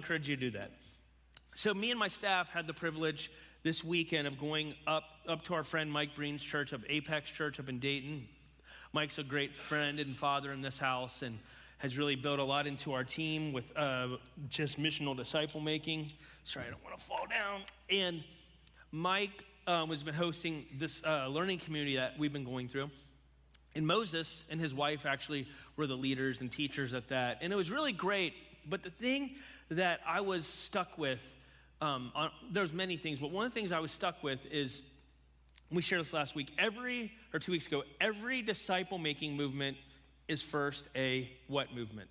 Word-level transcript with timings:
encourage 0.00 0.30
you 0.30 0.36
to 0.36 0.40
do 0.40 0.58
that. 0.58 0.70
So, 1.54 1.74
me 1.74 1.90
and 1.90 2.00
my 2.00 2.08
staff 2.08 2.48
had 2.48 2.66
the 2.66 2.72
privilege 2.72 3.30
this 3.62 3.84
weekend 3.84 4.26
of 4.26 4.38
going 4.38 4.74
up, 4.86 5.04
up 5.28 5.42
to 5.42 5.54
our 5.54 5.62
friend 5.62 5.92
Mike 5.92 6.14
Breen's 6.16 6.42
church 6.42 6.72
of 6.72 6.86
Apex 6.88 7.30
Church 7.30 7.60
up 7.60 7.68
in 7.68 7.78
Dayton. 7.78 8.26
Mike's 8.94 9.18
a 9.18 9.22
great 9.22 9.54
friend 9.54 10.00
and 10.00 10.16
father 10.16 10.52
in 10.52 10.62
this 10.62 10.78
house 10.78 11.20
and 11.20 11.38
has 11.76 11.98
really 11.98 12.16
built 12.16 12.38
a 12.38 12.44
lot 12.44 12.66
into 12.66 12.94
our 12.94 13.04
team 13.04 13.52
with 13.52 13.76
uh, 13.76 14.08
just 14.48 14.80
missional 14.80 15.14
disciple 15.14 15.60
making. 15.60 16.08
Sorry, 16.44 16.64
I 16.66 16.70
don't 16.70 16.82
want 16.82 16.96
to 16.96 17.04
fall 17.04 17.26
down. 17.28 17.60
And 17.90 18.24
Mike 18.90 19.44
um, 19.66 19.90
has 19.90 20.02
been 20.02 20.14
hosting 20.14 20.64
this 20.78 21.02
uh, 21.04 21.26
learning 21.26 21.58
community 21.58 21.96
that 21.96 22.18
we've 22.18 22.32
been 22.32 22.44
going 22.44 22.68
through. 22.68 22.90
And 23.74 23.86
Moses 23.86 24.46
and 24.50 24.58
his 24.58 24.74
wife 24.74 25.04
actually 25.04 25.46
were 25.76 25.86
the 25.86 25.96
leaders 25.96 26.40
and 26.40 26.50
teachers 26.50 26.94
at 26.94 27.08
that. 27.08 27.38
And 27.42 27.52
it 27.52 27.56
was 27.56 27.70
really 27.70 27.92
great. 27.92 28.32
But 28.66 28.82
the 28.82 28.90
thing 28.90 29.32
that 29.70 30.00
I 30.06 30.20
was 30.20 30.46
stuck 30.46 30.98
with, 30.98 31.24
um, 31.80 32.12
on, 32.14 32.30
there's 32.50 32.72
many 32.72 32.96
things, 32.96 33.18
but 33.18 33.30
one 33.30 33.46
of 33.46 33.54
the 33.54 33.60
things 33.60 33.72
I 33.72 33.80
was 33.80 33.92
stuck 33.92 34.22
with 34.22 34.40
is 34.50 34.82
we 35.70 35.82
shared 35.82 36.02
this 36.02 36.12
last 36.12 36.34
week. 36.34 36.52
Every, 36.58 37.12
or 37.32 37.38
two 37.38 37.52
weeks 37.52 37.66
ago, 37.66 37.84
every 38.00 38.42
disciple 38.42 38.98
making 38.98 39.36
movement 39.36 39.76
is 40.28 40.42
first 40.42 40.88
a 40.96 41.30
what 41.46 41.74
movement? 41.74 42.08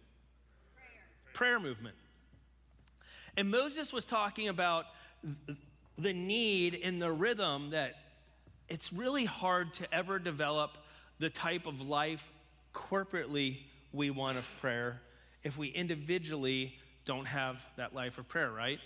Prayer. 0.75 1.33
Prayer 1.33 1.59
movement. 1.59 1.95
And 3.35 3.51
Moses 3.51 3.93
was 3.93 4.05
talking 4.05 4.47
about 4.47 4.85
the 5.97 6.13
need 6.13 6.73
in 6.73 6.99
the 6.99 7.11
rhythm 7.11 7.71
that 7.71 7.95
it's 8.69 8.93
really 8.93 9.25
hard 9.25 9.73
to 9.75 9.93
ever 9.93 10.19
develop 10.19 10.77
the 11.19 11.29
type 11.29 11.65
of 11.65 11.81
life 11.81 12.31
corporately 12.73 13.57
we 13.91 14.09
want 14.09 14.37
of 14.37 14.49
prayer 14.59 15.01
if 15.43 15.57
we 15.57 15.67
individually 15.67 16.78
don't 17.09 17.25
have 17.25 17.65
that 17.75 17.95
life 17.95 18.19
of 18.19 18.27
prayer, 18.27 18.51
right? 18.51 18.79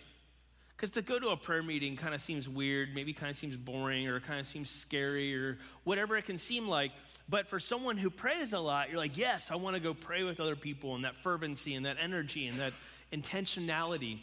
Because 0.78 0.92
to 0.92 1.02
go 1.02 1.20
to 1.20 1.32
a 1.32 1.36
prayer 1.36 1.62
meeting 1.62 1.98
kind 1.98 2.16
of 2.16 2.22
seems 2.22 2.48
weird, 2.48 2.96
maybe 2.96 3.12
kind 3.12 3.30
of 3.30 3.36
seems 3.36 3.58
boring, 3.58 4.08
or 4.08 4.22
kind 4.22 4.40
of 4.40 4.46
seems 4.46 4.70
scary, 4.70 5.36
or 5.36 5.58
whatever 5.84 6.16
it 6.16 6.26
can 6.26 6.38
seem 6.38 6.66
like. 6.66 6.94
But 7.28 7.50
for 7.50 7.60
someone 7.60 7.98
who 7.98 8.10
prays 8.10 8.54
a 8.54 8.60
lot, 8.60 8.90
you're 8.90 8.98
like, 8.98 9.18
yes, 9.18 9.52
I 9.52 9.56
want 9.58 9.76
to 9.76 9.82
go 9.82 9.94
pray 9.94 10.24
with 10.24 10.40
other 10.40 10.56
people, 10.56 10.96
and 10.96 11.04
that 11.04 11.18
fervency, 11.18 11.76
and 11.76 11.86
that 11.86 11.98
energy, 12.00 12.48
and 12.48 12.58
that 12.62 12.72
intentionality 13.12 14.20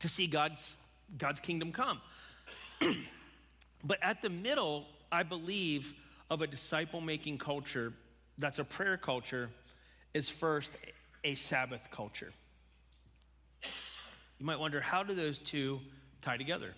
to 0.00 0.08
see 0.10 0.26
God's, 0.26 0.76
God's 1.16 1.40
kingdom 1.40 1.72
come. 1.72 2.02
but 3.82 3.98
at 4.02 4.20
the 4.20 4.28
middle, 4.28 4.84
I 5.10 5.22
believe, 5.22 5.94
of 6.28 6.42
a 6.42 6.46
disciple 6.46 7.00
making 7.00 7.38
culture 7.38 7.94
that's 8.36 8.58
a 8.58 8.64
prayer 8.64 8.98
culture 8.98 9.48
is 10.12 10.28
first 10.28 10.76
a 11.24 11.34
Sabbath 11.36 11.90
culture. 11.90 12.32
You 14.38 14.46
might 14.46 14.58
wonder 14.58 14.80
how 14.80 15.02
do 15.02 15.14
those 15.14 15.38
two 15.38 15.80
tie 16.20 16.36
together? 16.36 16.74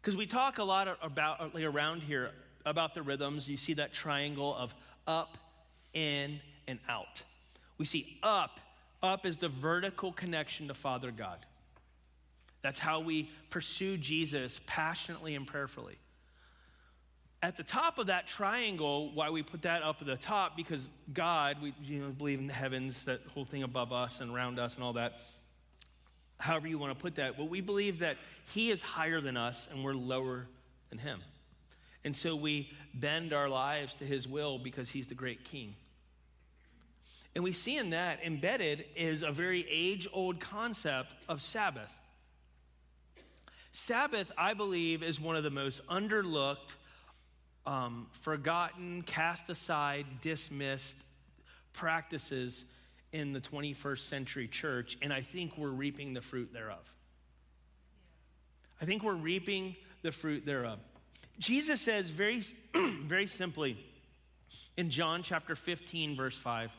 Because 0.00 0.16
we 0.16 0.26
talk 0.26 0.58
a 0.58 0.64
lot 0.64 0.98
about 1.02 1.40
uh, 1.40 1.48
like 1.52 1.64
around 1.64 2.02
here 2.02 2.30
about 2.64 2.94
the 2.94 3.02
rhythms. 3.02 3.48
You 3.48 3.56
see 3.56 3.74
that 3.74 3.92
triangle 3.92 4.54
of 4.56 4.74
up, 5.06 5.38
in, 5.92 6.40
and 6.66 6.78
out. 6.88 7.22
We 7.78 7.84
see 7.84 8.18
up. 8.22 8.60
Up 9.02 9.26
is 9.26 9.36
the 9.36 9.48
vertical 9.48 10.12
connection 10.12 10.68
to 10.68 10.74
Father 10.74 11.10
God. 11.10 11.44
That's 12.62 12.78
how 12.78 13.00
we 13.00 13.30
pursue 13.50 13.96
Jesus 13.96 14.60
passionately 14.66 15.34
and 15.34 15.46
prayerfully. 15.46 15.98
At 17.42 17.56
the 17.56 17.64
top 17.64 17.98
of 17.98 18.06
that 18.06 18.28
triangle, 18.28 19.10
why 19.12 19.30
we 19.30 19.42
put 19.42 19.62
that 19.62 19.82
up 19.82 19.96
at 20.00 20.06
the 20.06 20.14
top, 20.14 20.56
because 20.56 20.88
God, 21.12 21.56
we 21.60 21.74
you 21.82 21.98
know, 21.98 22.10
believe 22.10 22.38
in 22.38 22.46
the 22.46 22.52
heavens, 22.52 23.04
that 23.06 23.20
whole 23.34 23.44
thing 23.44 23.64
above 23.64 23.92
us 23.92 24.20
and 24.20 24.32
around 24.32 24.60
us 24.60 24.76
and 24.76 24.84
all 24.84 24.92
that 24.92 25.20
however 26.42 26.66
you 26.66 26.76
want 26.76 26.96
to 26.96 27.00
put 27.00 27.14
that, 27.14 27.36
but 27.36 27.48
we 27.48 27.60
believe 27.60 28.00
that 28.00 28.16
He 28.52 28.70
is 28.70 28.82
higher 28.82 29.20
than 29.20 29.36
us 29.36 29.68
and 29.70 29.84
we're 29.84 29.94
lower 29.94 30.46
than 30.90 30.98
Him. 30.98 31.20
And 32.04 32.14
so 32.14 32.34
we 32.34 32.68
bend 32.92 33.32
our 33.32 33.48
lives 33.48 33.94
to 33.94 34.04
His 34.04 34.26
will 34.26 34.58
because 34.58 34.90
He's 34.90 35.06
the 35.06 35.14
great 35.14 35.44
King. 35.44 35.74
And 37.34 37.44
we 37.44 37.52
see 37.52 37.78
in 37.78 37.90
that 37.90 38.24
embedded 38.24 38.84
is 38.96 39.22
a 39.22 39.30
very 39.30 39.64
age 39.70 40.08
old 40.12 40.40
concept 40.40 41.14
of 41.28 41.40
Sabbath. 41.40 41.96
Sabbath, 43.70 44.30
I 44.36 44.52
believe, 44.52 45.02
is 45.02 45.18
one 45.18 45.36
of 45.36 45.44
the 45.44 45.50
most 45.50 45.86
underlooked, 45.86 46.74
um, 47.64 48.08
forgotten, 48.12 49.02
cast 49.02 49.48
aside, 49.48 50.04
dismissed 50.20 50.96
practices 51.72 52.64
in 53.12 53.32
the 53.32 53.40
21st 53.40 53.98
century 53.98 54.48
church, 54.48 54.96
and 55.02 55.12
I 55.12 55.20
think 55.20 55.58
we're 55.58 55.68
reaping 55.68 56.14
the 56.14 56.20
fruit 56.20 56.52
thereof. 56.52 56.94
I 58.80 58.84
think 58.84 59.02
we're 59.02 59.14
reaping 59.14 59.76
the 60.02 60.12
fruit 60.12 60.44
thereof. 60.44 60.78
Jesus 61.38 61.80
says 61.80 62.10
very, 62.10 62.42
very 62.74 63.26
simply 63.26 63.76
in 64.76 64.90
John 64.90 65.22
chapter 65.22 65.54
15, 65.54 66.16
verse 66.16 66.36
5 66.36 66.70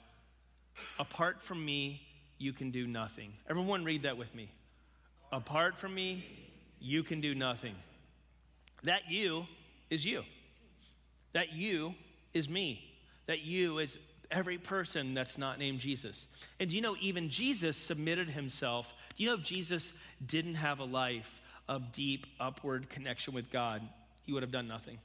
Apart 0.98 1.42
from 1.42 1.64
me, 1.64 2.02
you 2.40 2.52
can 2.52 2.72
do 2.72 2.88
nothing. 2.88 3.32
Everyone 3.48 3.84
read 3.84 4.04
that 4.04 4.18
with 4.18 4.34
me. 4.34 4.50
Apart 5.32 5.78
from 5.78 5.94
me, 5.94 6.26
you 6.80 7.04
can 7.04 7.22
do 7.22 7.36
nothing. 7.36 7.76
That 8.84 9.10
you 9.10 9.46
is 9.90 10.06
you. 10.06 10.24
That 11.34 11.54
you 11.54 11.94
is 12.34 12.50
me. 12.50 12.84
That 13.28 13.42
you 13.42 13.78
is 13.78 13.98
every 14.34 14.58
person 14.58 15.14
that's 15.14 15.38
not 15.38 15.60
named 15.60 15.80
Jesus. 15.80 16.28
And 16.60 16.70
do 16.70 16.76
you 16.76 16.82
know, 16.82 16.98
even 17.00 17.30
Jesus 17.30 17.78
submitted 17.78 18.30
himself? 18.30 18.94
Do 19.16 19.24
you 19.24 19.30
know 19.30 19.36
if 19.36 19.44
Jesus 19.44 19.94
didn't 20.26 20.56
have 20.56 20.80
a 20.80 20.84
life 20.84 21.42
of 21.70 21.94
deep 21.94 22.26
upward 22.40 22.90
connection 22.90 23.34
with 23.34 23.52
God, 23.52 23.82
he 24.24 24.34
would 24.34 24.44
have 24.44 24.52
done 24.52 24.68
nothing? 24.68 24.98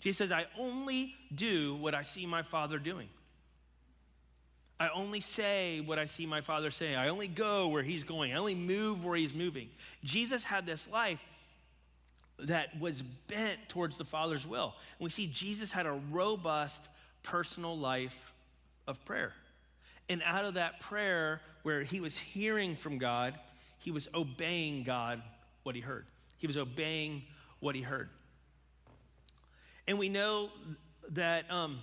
Jesus 0.00 0.18
says, 0.18 0.32
I 0.32 0.46
only 0.58 1.14
do 1.34 1.74
what 1.74 1.94
I 1.94 2.02
see 2.02 2.24
my 2.24 2.42
Father 2.42 2.78
doing. 2.78 3.08
I 4.80 4.88
only 4.88 5.20
say 5.20 5.80
what 5.80 5.98
I 5.98 6.06
see 6.06 6.26
my 6.26 6.40
Father 6.40 6.70
saying. 6.72 6.96
I 6.96 7.08
only 7.08 7.28
go 7.28 7.68
where 7.68 7.84
He's 7.84 8.02
going. 8.02 8.32
I 8.32 8.36
only 8.36 8.56
move 8.56 9.04
where 9.04 9.16
He's 9.16 9.32
moving. 9.32 9.68
Jesus 10.02 10.42
had 10.42 10.66
this 10.66 10.88
life 10.88 11.20
that 12.40 12.78
was 12.80 13.02
bent 13.02 13.68
towards 13.68 13.96
the 13.96 14.04
Father's 14.04 14.44
will. 14.44 14.74
And 14.98 15.04
we 15.04 15.10
see 15.10 15.28
Jesus 15.28 15.70
had 15.70 15.86
a 15.86 15.92
robust 16.10 16.82
personal 17.22 17.76
life 17.78 18.32
of 18.86 19.04
prayer. 19.04 19.32
And 20.08 20.22
out 20.24 20.44
of 20.44 20.54
that 20.54 20.80
prayer, 20.80 21.40
where 21.62 21.82
he 21.82 22.00
was 22.00 22.18
hearing 22.18 22.76
from 22.76 22.98
God, 22.98 23.38
he 23.78 23.90
was 23.90 24.08
obeying 24.14 24.82
God 24.82 25.22
what 25.62 25.74
he 25.74 25.80
heard. 25.80 26.06
He 26.38 26.46
was 26.46 26.56
obeying 26.56 27.22
what 27.60 27.74
he 27.74 27.82
heard. 27.82 28.08
And 29.86 29.98
we 29.98 30.08
know 30.08 30.50
that 31.10 31.50
um, 31.50 31.80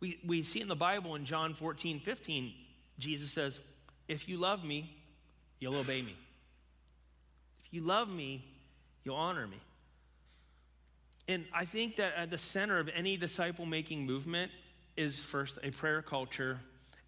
we, 0.00 0.18
we 0.26 0.42
see 0.42 0.60
in 0.60 0.68
the 0.68 0.76
Bible 0.76 1.14
in 1.14 1.24
John 1.24 1.54
14, 1.54 2.00
15, 2.00 2.52
Jesus 2.98 3.30
says, 3.30 3.60
If 4.08 4.28
you 4.28 4.36
love 4.36 4.64
me, 4.64 4.96
you'll 5.58 5.76
obey 5.76 6.02
me. 6.02 6.16
If 7.64 7.74
you 7.74 7.82
love 7.82 8.08
me, 8.08 8.44
you'll 9.04 9.16
honor 9.16 9.46
me. 9.46 9.58
And 11.28 11.44
I 11.52 11.64
think 11.64 11.96
that 11.96 12.14
at 12.16 12.30
the 12.30 12.38
center 12.38 12.78
of 12.78 12.88
any 12.94 13.16
disciple 13.16 13.66
making 13.66 14.04
movement 14.04 14.50
is 14.96 15.20
first 15.20 15.58
a 15.62 15.70
prayer 15.70 16.02
culture 16.02 16.58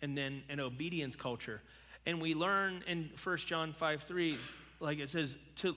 and 0.01 0.17
then 0.17 0.43
an 0.49 0.61
obedience 0.61 1.17
culture. 1.17 1.61
And 2.07 2.21
we 2.21 2.35
learn 2.35 2.83
in 2.87 3.11
1 3.23 3.37
John 3.39 3.73
5 3.73 4.03
3, 4.03 4.37
like 4.81 4.99
it 4.99 5.09
says, 5.09 5.37
to, 5.57 5.77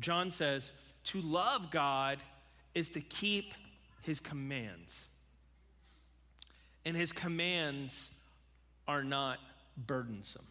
John 0.00 0.30
says, 0.30 0.72
to 1.04 1.20
love 1.20 1.70
God 1.70 2.18
is 2.74 2.90
to 2.90 3.00
keep 3.00 3.54
his 4.02 4.20
commands. 4.20 5.06
And 6.84 6.96
his 6.96 7.12
commands 7.12 8.10
are 8.88 9.04
not 9.04 9.38
burdensome. 9.76 10.46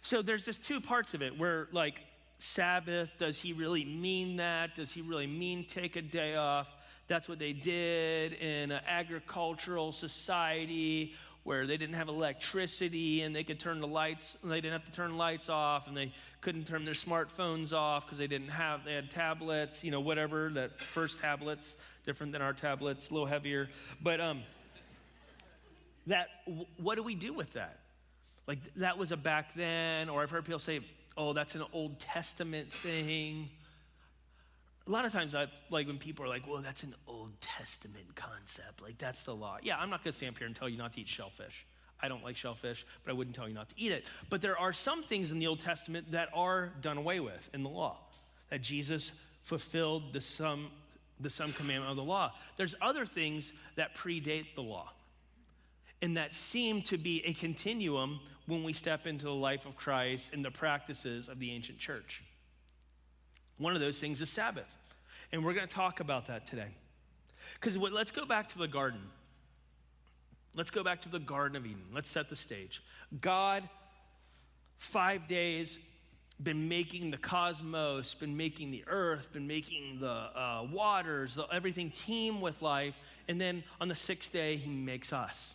So 0.00 0.22
there's 0.22 0.44
this 0.44 0.58
two 0.58 0.80
parts 0.80 1.12
of 1.12 1.22
it 1.22 1.38
where, 1.38 1.68
like, 1.72 2.00
Sabbath. 2.40 3.12
Does 3.18 3.40
he 3.40 3.52
really 3.52 3.84
mean 3.84 4.36
that? 4.36 4.74
Does 4.74 4.92
he 4.92 5.02
really 5.02 5.26
mean 5.26 5.64
take 5.64 5.96
a 5.96 6.02
day 6.02 6.36
off? 6.36 6.68
That's 7.06 7.28
what 7.28 7.38
they 7.38 7.52
did 7.52 8.34
in 8.34 8.70
an 8.70 8.80
agricultural 8.86 9.92
society 9.92 11.14
where 11.42 11.66
they 11.66 11.76
didn't 11.76 11.94
have 11.94 12.08
electricity 12.08 13.22
and 13.22 13.34
they 13.34 13.42
could 13.42 13.58
turn 13.58 13.80
the 13.80 13.86
lights, 13.86 14.36
they 14.44 14.60
didn't 14.60 14.72
have 14.72 14.84
to 14.84 14.92
turn 14.92 15.16
lights 15.16 15.48
off 15.48 15.88
and 15.88 15.96
they 15.96 16.12
couldn't 16.40 16.66
turn 16.66 16.84
their 16.84 16.94
smartphones 16.94 17.72
off 17.72 18.04
because 18.04 18.18
they 18.18 18.26
didn't 18.26 18.48
have, 18.48 18.84
they 18.84 18.94
had 18.94 19.10
tablets, 19.10 19.82
you 19.82 19.90
know, 19.90 20.00
whatever, 20.00 20.50
that 20.50 20.78
first 20.80 21.18
tablets, 21.18 21.76
different 22.04 22.32
than 22.32 22.42
our 22.42 22.52
tablets, 22.52 23.10
a 23.10 23.14
little 23.14 23.26
heavier. 23.26 23.68
But 24.02 24.20
um, 24.20 24.42
that, 26.06 26.28
what 26.76 26.96
do 26.96 27.02
we 27.02 27.14
do 27.14 27.32
with 27.32 27.54
that? 27.54 27.78
Like 28.46 28.58
that 28.76 28.98
was 28.98 29.12
a 29.12 29.16
back 29.16 29.54
then, 29.54 30.08
or 30.08 30.22
I've 30.22 30.30
heard 30.30 30.44
people 30.44 30.58
say, 30.58 30.80
oh, 31.16 31.32
that's 31.32 31.54
an 31.54 31.64
Old 31.72 31.98
Testament 31.98 32.72
thing. 32.72 33.48
a 34.86 34.90
lot 34.90 35.04
of 35.04 35.12
times, 35.12 35.34
I, 35.34 35.46
like 35.70 35.86
when 35.86 35.98
people 35.98 36.24
are 36.24 36.28
like, 36.28 36.48
well, 36.48 36.62
that's 36.62 36.82
an 36.82 36.94
Old 37.06 37.32
Testament 37.40 38.14
concept. 38.14 38.82
Like, 38.82 38.98
that's 38.98 39.24
the 39.24 39.34
law. 39.34 39.58
Yeah, 39.62 39.78
I'm 39.78 39.90
not 39.90 40.04
going 40.04 40.12
to 40.12 40.16
stand 40.16 40.34
up 40.34 40.38
here 40.38 40.46
and 40.46 40.56
tell 40.56 40.68
you 40.68 40.78
not 40.78 40.92
to 40.94 41.00
eat 41.00 41.08
shellfish. 41.08 41.66
I 42.02 42.08
don't 42.08 42.24
like 42.24 42.36
shellfish, 42.36 42.86
but 43.04 43.10
I 43.10 43.14
wouldn't 43.14 43.36
tell 43.36 43.48
you 43.48 43.54
not 43.54 43.68
to 43.68 43.74
eat 43.76 43.92
it. 43.92 44.06
But 44.30 44.40
there 44.40 44.58
are 44.58 44.72
some 44.72 45.02
things 45.02 45.30
in 45.30 45.38
the 45.38 45.46
Old 45.46 45.60
Testament 45.60 46.12
that 46.12 46.30
are 46.32 46.72
done 46.80 46.96
away 46.96 47.20
with 47.20 47.50
in 47.52 47.62
the 47.62 47.68
law, 47.68 47.98
that 48.48 48.62
Jesus 48.62 49.12
fulfilled 49.42 50.12
the 50.12 50.20
sum, 50.20 50.68
the 51.18 51.30
sum 51.30 51.52
commandment 51.52 51.90
of 51.90 51.96
the 51.96 52.02
law. 52.02 52.32
There's 52.56 52.74
other 52.80 53.04
things 53.04 53.52
that 53.76 53.94
predate 53.94 54.54
the 54.54 54.62
law 54.62 54.92
and 56.02 56.16
that 56.16 56.34
seem 56.34 56.82
to 56.82 56.96
be 56.96 57.24
a 57.26 57.32
continuum 57.34 58.20
when 58.50 58.64
we 58.64 58.72
step 58.72 59.06
into 59.06 59.24
the 59.24 59.34
life 59.34 59.64
of 59.64 59.76
Christ 59.76 60.34
and 60.34 60.44
the 60.44 60.50
practices 60.50 61.28
of 61.28 61.38
the 61.38 61.50
ancient 61.52 61.78
church. 61.78 62.22
One 63.58 63.74
of 63.74 63.80
those 63.80 64.00
things 64.00 64.20
is 64.20 64.30
Sabbath. 64.30 64.76
And 65.32 65.44
we're 65.44 65.54
going 65.54 65.68
to 65.68 65.74
talk 65.74 66.00
about 66.00 66.26
that 66.26 66.46
today. 66.46 66.68
Because 67.54 67.76
let's 67.76 68.10
go 68.10 68.26
back 68.26 68.48
to 68.48 68.58
the 68.58 68.66
garden. 68.66 69.00
Let's 70.56 70.70
go 70.70 70.82
back 70.82 71.02
to 71.02 71.08
the 71.08 71.20
Garden 71.20 71.56
of 71.56 71.64
Eden. 71.64 71.84
Let's 71.94 72.10
set 72.10 72.28
the 72.28 72.36
stage. 72.36 72.82
God, 73.20 73.62
five 74.78 75.28
days, 75.28 75.78
been 76.42 76.68
making 76.68 77.10
the 77.10 77.18
cosmos, 77.18 78.14
been 78.14 78.36
making 78.36 78.70
the 78.72 78.82
earth, 78.88 79.32
been 79.32 79.46
making 79.46 80.00
the 80.00 80.08
uh, 80.08 80.66
waters, 80.72 81.36
the, 81.36 81.46
everything 81.52 81.90
teem 81.90 82.40
with 82.40 82.62
life. 82.62 82.98
And 83.28 83.40
then 83.40 83.62
on 83.80 83.88
the 83.88 83.94
sixth 83.94 84.32
day, 84.32 84.56
he 84.56 84.70
makes 84.70 85.12
us. 85.12 85.54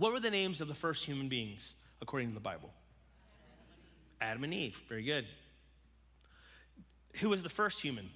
What 0.00 0.12
were 0.12 0.20
the 0.20 0.30
names 0.30 0.62
of 0.62 0.68
the 0.68 0.74
first 0.74 1.04
human 1.04 1.28
beings 1.28 1.74
according 2.00 2.28
to 2.28 2.34
the 2.34 2.40
Bible? 2.40 2.72
Adam 4.18 4.44
and 4.44 4.54
Eve. 4.54 4.82
Very 4.88 5.02
good. 5.02 5.26
Who 7.16 7.28
was 7.28 7.42
the 7.42 7.50
first 7.50 7.82
human? 7.82 8.08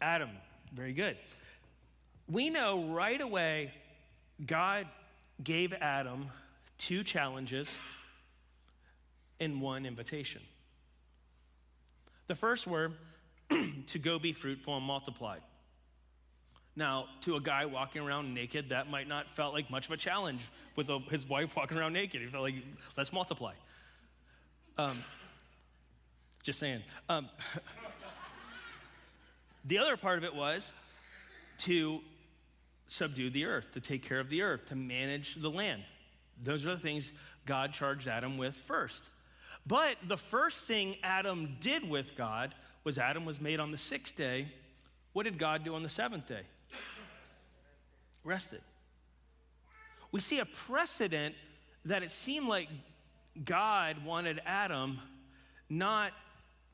Adam. 0.00 0.26
Adam. 0.26 0.36
Very 0.74 0.94
good. 0.94 1.16
We 2.28 2.50
know 2.50 2.86
right 2.86 3.20
away 3.20 3.72
God 4.44 4.88
gave 5.44 5.72
Adam 5.74 6.26
two 6.76 7.04
challenges 7.04 7.72
and 9.38 9.60
one 9.60 9.86
invitation. 9.86 10.42
The 12.26 12.34
first 12.34 12.66
were 12.66 12.90
to 13.86 13.98
go 14.00 14.18
be 14.18 14.32
fruitful 14.32 14.76
and 14.76 14.84
multiply. 14.84 15.38
Now, 16.74 17.06
to 17.22 17.36
a 17.36 17.40
guy 17.40 17.66
walking 17.66 18.02
around 18.02 18.32
naked, 18.32 18.70
that 18.70 18.88
might 18.88 19.06
not 19.06 19.28
felt 19.30 19.52
like 19.52 19.70
much 19.70 19.86
of 19.86 19.92
a 19.92 19.96
challenge 19.96 20.40
with 20.74 20.88
a, 20.88 20.98
his 21.10 21.28
wife 21.28 21.54
walking 21.56 21.76
around 21.76 21.92
naked. 21.92 22.20
He 22.20 22.26
felt 22.28 22.42
like, 22.42 22.54
let's 22.96 23.12
multiply. 23.12 23.52
Um, 24.78 24.98
just 26.42 26.58
saying. 26.58 26.82
Um, 27.08 27.28
the 29.64 29.78
other 29.78 29.96
part 29.96 30.18
of 30.18 30.24
it 30.24 30.34
was 30.34 30.72
to 31.58 32.00
subdue 32.88 33.30
the 33.30 33.44
earth, 33.44 33.72
to 33.72 33.80
take 33.80 34.02
care 34.02 34.20
of 34.20 34.30
the 34.30 34.42
earth, 34.42 34.66
to 34.66 34.74
manage 34.74 35.36
the 35.36 35.50
land. 35.50 35.82
Those 36.42 36.66
are 36.66 36.74
the 36.74 36.80
things 36.80 37.12
God 37.46 37.72
charged 37.72 38.08
Adam 38.08 38.38
with 38.38 38.54
first. 38.54 39.04
But 39.66 39.96
the 40.06 40.16
first 40.16 40.66
thing 40.66 40.96
Adam 41.02 41.56
did 41.60 41.88
with 41.88 42.16
God 42.16 42.54
was 42.84 42.98
Adam 42.98 43.24
was 43.24 43.40
made 43.40 43.60
on 43.60 43.70
the 43.70 43.78
sixth 43.78 44.16
day. 44.16 44.48
What 45.12 45.24
did 45.24 45.38
God 45.38 45.64
do 45.64 45.74
on 45.74 45.82
the 45.82 45.88
seventh 45.88 46.26
day? 46.26 46.42
Rested. 48.24 48.60
We 50.10 50.20
see 50.20 50.38
a 50.38 50.44
precedent 50.44 51.34
that 51.84 52.02
it 52.02 52.10
seemed 52.10 52.48
like 52.48 52.68
God 53.44 54.04
wanted 54.04 54.40
Adam 54.44 54.98
not 55.68 56.12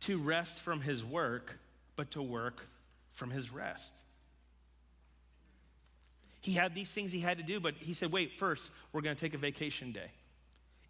to 0.01 0.19
rest 0.19 0.61
from 0.61 0.81
his 0.81 1.05
work, 1.05 1.59
but 1.97 2.11
to 2.13 2.23
work 2.23 2.67
from 3.13 3.31
his 3.31 3.53
rest. 3.53 3.93
He 6.41 6.53
had 6.53 6.75
these 6.75 6.91
things 6.91 7.13
he 7.13 7.21
had 7.21 7.39
to 7.39 7.45
do, 7.45 7.61
but 7.61 7.75
he 7.79 7.95
said, 7.95 8.13
wait, 8.13 8.35
first, 8.35 8.71
we're 8.93 9.01
going 9.01 9.15
to 9.15 9.21
take 9.21 9.35
a 9.35 9.39
vacation 9.39 9.93
day. 9.93 10.11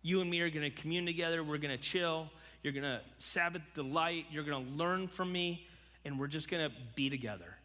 You 0.03 0.21
and 0.21 0.31
me 0.31 0.41
are 0.41 0.51
going 0.51 0.71
to 0.71 0.71
commune 0.71 1.07
together. 1.07 1.43
We're 1.43 1.59
going 1.59 1.77
to 1.77 1.83
chill. 1.83 2.31
You're 2.63 2.73
going 2.73 2.85
to 2.85 3.01
Sabbath 3.19 3.63
delight. 3.75 4.27
You're 4.31 4.45
going 4.45 4.65
to 4.65 4.73
learn 4.73 5.09
from 5.09 5.33
me, 5.33 5.67
and 6.05 6.19
we're 6.19 6.29
just 6.29 6.51
going 6.51 6.69
to 6.69 6.75
be 6.95 7.11
together. 7.11 7.57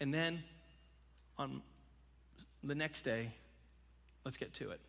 And 0.00 0.12
then 0.12 0.42
on 1.38 1.62
the 2.68 2.74
next 2.74 3.02
day, 3.02 3.30
let's 4.24 4.36
get 4.36 4.52
to 4.54 4.70
it. 4.70 4.80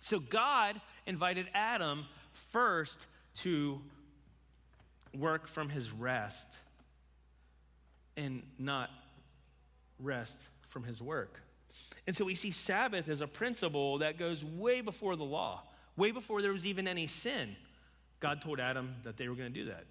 So 0.00 0.20
God 0.20 0.80
invited 1.06 1.48
Adam 1.54 2.06
first 2.32 3.06
to 3.36 3.80
work 5.14 5.48
from 5.48 5.68
his 5.68 5.90
rest 5.90 6.48
and 8.16 8.42
not 8.58 8.90
rest 9.98 10.48
from 10.68 10.84
his 10.84 11.00
work. 11.00 11.42
And 12.06 12.14
so 12.14 12.24
we 12.24 12.34
see 12.34 12.50
Sabbath 12.50 13.08
as 13.08 13.20
a 13.20 13.26
principle 13.26 13.98
that 13.98 14.18
goes 14.18 14.44
way 14.44 14.80
before 14.80 15.16
the 15.16 15.24
law, 15.24 15.62
way 15.96 16.10
before 16.10 16.40
there 16.40 16.52
was 16.52 16.66
even 16.66 16.86
any 16.86 17.06
sin. 17.06 17.56
God 18.20 18.40
told 18.40 18.60
Adam 18.60 18.94
that 19.02 19.16
they 19.16 19.28
were 19.28 19.34
going 19.34 19.52
to 19.52 19.58
do 19.58 19.66
that. 19.66 19.84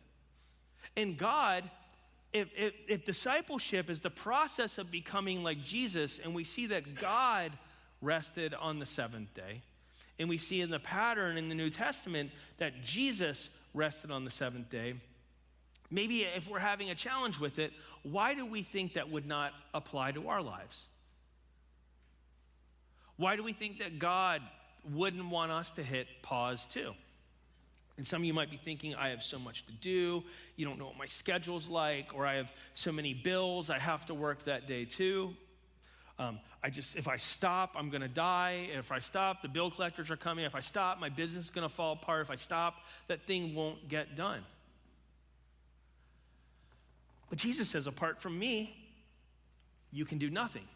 And 0.96 1.18
God, 1.18 1.70
if, 2.36 2.50
if, 2.58 2.74
if, 2.90 3.06
discipleship 3.06 3.90
is 3.90 4.02
the 4.02 4.10
process 4.10 4.78
of 4.78 4.92
becoming 4.92 5.42
like 5.42 5.64
Jesus, 5.64 6.20
and 6.20 6.36
we 6.36 6.44
see 6.44 6.68
that 6.68 6.96
God 6.96 7.54
rested 8.02 8.54
on 8.54 8.80
the 8.80 8.86
seventh 8.86 9.34
day, 9.34 9.62
and 10.20 10.28
we 10.28 10.38
see 10.38 10.60
in 10.60 10.70
the 10.70 10.80
pattern 10.80 11.38
in 11.38 11.48
the 11.48 11.56
New 11.56 11.70
Testament 11.70 12.32
that 12.58 12.84
Jesus 12.84 13.50
rested 13.74 14.12
on 14.12 14.26
the 14.26 14.32
seventh 14.32 14.70
day, 14.70 14.96
maybe 15.90 16.24
if 16.24 16.50
we're 16.50 16.60
having 16.60 16.90
a 16.90 16.96
challenge 16.96 17.40
with 17.40 17.58
it, 17.58 17.72
why 18.04 18.36
do 18.36 18.46
we 18.46 18.64
think 18.64 18.96
that 18.96 19.10
would 19.10 19.26
not 19.26 19.54
apply 19.74 20.12
to 20.12 20.28
our 20.28 20.42
lives? 20.42 20.84
Why 23.16 23.38
do 23.38 23.44
we 23.44 23.54
think 23.54 23.80
that 23.80 23.98
God 23.98 24.42
wouldn't 24.92 25.30
want 25.30 25.54
us 25.54 25.72
to 25.72 25.84
hit 25.84 26.08
pause 26.22 26.66
too? 26.66 26.96
And 27.98 28.06
some 28.06 28.22
of 28.22 28.26
you 28.26 28.34
might 28.34 28.52
be 28.52 28.58
thinking, 28.58 28.94
I 28.94 29.10
have 29.10 29.24
so 29.24 29.40
much 29.40 29.66
to 29.68 29.72
do. 29.74 30.24
You 30.58 30.66
don't 30.66 30.78
know 30.78 30.86
what 30.86 30.98
my 30.98 31.06
schedule's 31.06 31.70
like, 31.70 32.14
or 32.14 32.26
I 32.26 32.36
have 32.36 32.52
so 32.74 32.92
many 32.92 33.14
bills, 33.14 33.70
I 33.70 33.80
have 33.80 34.06
to 34.08 34.14
work 34.14 34.44
that 34.44 34.68
day 34.68 34.86
too. 34.86 35.36
Um, 36.18 36.40
I 36.64 36.70
just, 36.70 36.96
if 36.96 37.08
I 37.08 37.18
stop, 37.18 37.76
I'm 37.78 37.90
gonna 37.90 38.08
die. 38.08 38.70
If 38.74 38.92
I 38.92 39.00
stop, 39.00 39.42
the 39.42 39.50
bill 39.50 39.70
collectors 39.70 40.10
are 40.12 40.18
coming. 40.18 40.46
If 40.46 40.56
I 40.56 40.62
stop, 40.62 41.00
my 41.00 41.10
business 41.10 41.46
is 41.46 41.50
gonna 41.50 41.70
fall 41.70 41.94
apart. 41.94 42.22
If 42.22 42.32
I 42.32 42.36
stop, 42.36 42.76
that 43.08 43.26
thing 43.28 43.54
won't 43.54 43.88
get 43.90 44.16
done. 44.16 44.42
But 47.30 47.40
Jesus 47.40 47.70
says, 47.70 47.88
apart 47.88 48.20
from 48.20 48.38
me, 48.38 48.76
you 49.92 50.06
can 50.06 50.18
do 50.18 50.30
nothing. 50.30 50.68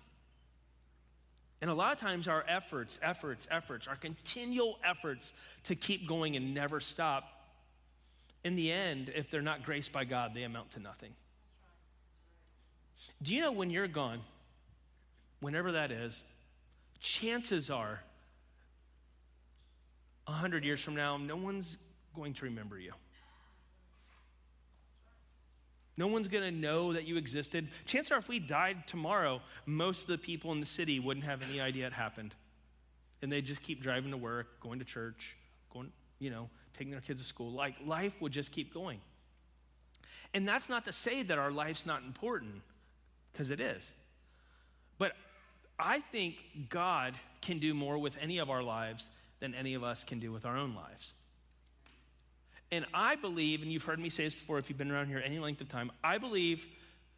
And 1.62 1.70
a 1.70 1.74
lot 1.74 1.92
of 1.92 1.98
times, 1.98 2.28
our 2.28 2.46
efforts, 2.48 3.00
efforts, 3.02 3.48
efforts, 3.52 3.88
our 3.88 3.96
continual 3.96 4.80
efforts 4.84 5.34
to 5.64 5.76
keep 5.76 6.08
going 6.08 6.36
and 6.36 6.54
never 6.54 6.80
stop, 6.80 7.26
in 8.44 8.56
the 8.56 8.72
end, 8.72 9.12
if 9.14 9.30
they're 9.30 9.42
not 9.42 9.64
graced 9.64 9.92
by 9.92 10.06
God, 10.06 10.34
they 10.34 10.44
amount 10.44 10.72
to 10.72 10.80
nothing. 10.80 11.12
Do 13.22 13.36
you 13.36 13.42
know 13.42 13.52
when 13.52 13.70
you're 13.70 13.88
gone, 13.88 14.22
whenever 15.42 15.74
that 15.74 15.92
is, 15.92 16.24
chances 17.00 17.70
are, 17.70 18.00
a 20.28 20.32
hundred 20.32 20.64
years 20.64 20.82
from 20.82 20.96
now, 20.96 21.18
no 21.18 21.36
one's 21.36 21.78
going 22.16 22.34
to 22.36 22.46
remember 22.46 22.80
you. 22.80 22.94
No 26.00 26.08
one's 26.08 26.30
to 26.30 26.50
know 26.52 26.94
that 26.94 27.06
you 27.06 27.18
existed. 27.18 27.68
Chances 27.86 28.14
are, 28.14 28.18
if 28.18 28.30
we 28.30 28.40
died 28.40 28.88
tomorrow, 28.88 29.42
most 29.66 30.04
of 30.04 30.08
the 30.08 30.18
people 30.18 30.54
in 30.54 30.62
the 30.62 30.66
city 30.66 30.98
wouldn't 30.98 31.26
have 31.26 31.42
any 31.44 31.60
idea 31.60 31.88
it 31.88 31.92
happened. 31.92 32.34
And 33.22 33.30
they'd 33.30 33.46
just 33.46 33.62
keep 33.62 33.84
driving 33.84 34.12
to 34.12 34.18
work, 34.18 34.62
going 34.62 34.80
to 34.80 34.86
church, 34.86 35.36
going, 35.74 35.92
you 36.18 36.30
know, 36.30 36.50
taking 36.72 36.92
their 36.92 37.02
kids 37.02 37.22
to 37.22 37.28
school. 37.28 37.52
Like 37.52 37.76
life 37.86 38.16
would 38.22 38.32
just 38.32 38.54
keep 38.54 38.74
going. 38.74 39.02
And 40.34 40.48
that's 40.48 40.70
not 40.70 40.86
to 40.86 40.94
say 40.94 41.22
that 41.22 41.38
our 41.38 41.52
life's 41.52 41.86
not 41.86 42.02
important, 42.04 42.62
because 43.34 43.52
it 43.52 43.60
is. 43.60 43.92
But 45.00 45.12
I 45.78 46.00
think 46.00 46.38
God 46.70 47.14
can 47.42 47.60
do 47.60 47.74
more 47.74 47.98
with 47.98 48.16
any 48.22 48.38
of 48.38 48.50
our 48.50 48.64
lives 48.64 49.10
than 49.42 49.54
any 49.54 49.74
of 49.74 49.84
us 49.84 50.06
can 50.06 50.20
do 50.20 50.32
with 50.32 50.46
our 50.46 50.56
own 50.56 50.76
lives. 50.76 51.12
And 52.72 52.86
I 52.94 53.16
believe, 53.16 53.62
and 53.62 53.72
you've 53.72 53.84
heard 53.84 54.00
me 54.00 54.10
say 54.10 54.26
this 54.26 54.36
before 54.36 54.60
if 54.60 54.70
you've 54.70 54.78
been 54.78 54.92
around 54.92 55.08
here 55.08 55.22
any 55.24 55.40
length 55.40 55.62
of 55.62 55.70
time, 55.70 55.92
I 56.04 56.18
believe 56.18 56.68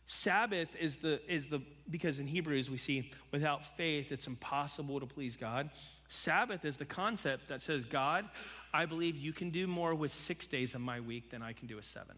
Sabbath 0.05 0.75
is 0.77 0.97
the, 0.97 1.21
is 1.31 1.47
the, 1.47 1.61
because 1.89 2.19
in 2.19 2.27
Hebrews 2.27 2.69
we 2.69 2.77
see 2.77 3.11
without 3.31 3.65
faith 3.77 4.11
it's 4.11 4.27
impossible 4.27 4.99
to 4.99 5.05
please 5.05 5.35
God. 5.35 5.69
Sabbath 6.07 6.65
is 6.65 6.77
the 6.77 6.85
concept 6.85 7.49
that 7.49 7.61
says, 7.61 7.85
God, 7.85 8.27
I 8.73 8.85
believe 8.85 9.17
you 9.17 9.33
can 9.33 9.49
do 9.49 9.67
more 9.67 9.93
with 9.95 10.11
six 10.11 10.47
days 10.47 10.75
of 10.75 10.81
my 10.81 10.99
week 10.99 11.31
than 11.31 11.41
I 11.41 11.53
can 11.53 11.67
do 11.67 11.77
with 11.77 11.85
seven. 11.85 12.15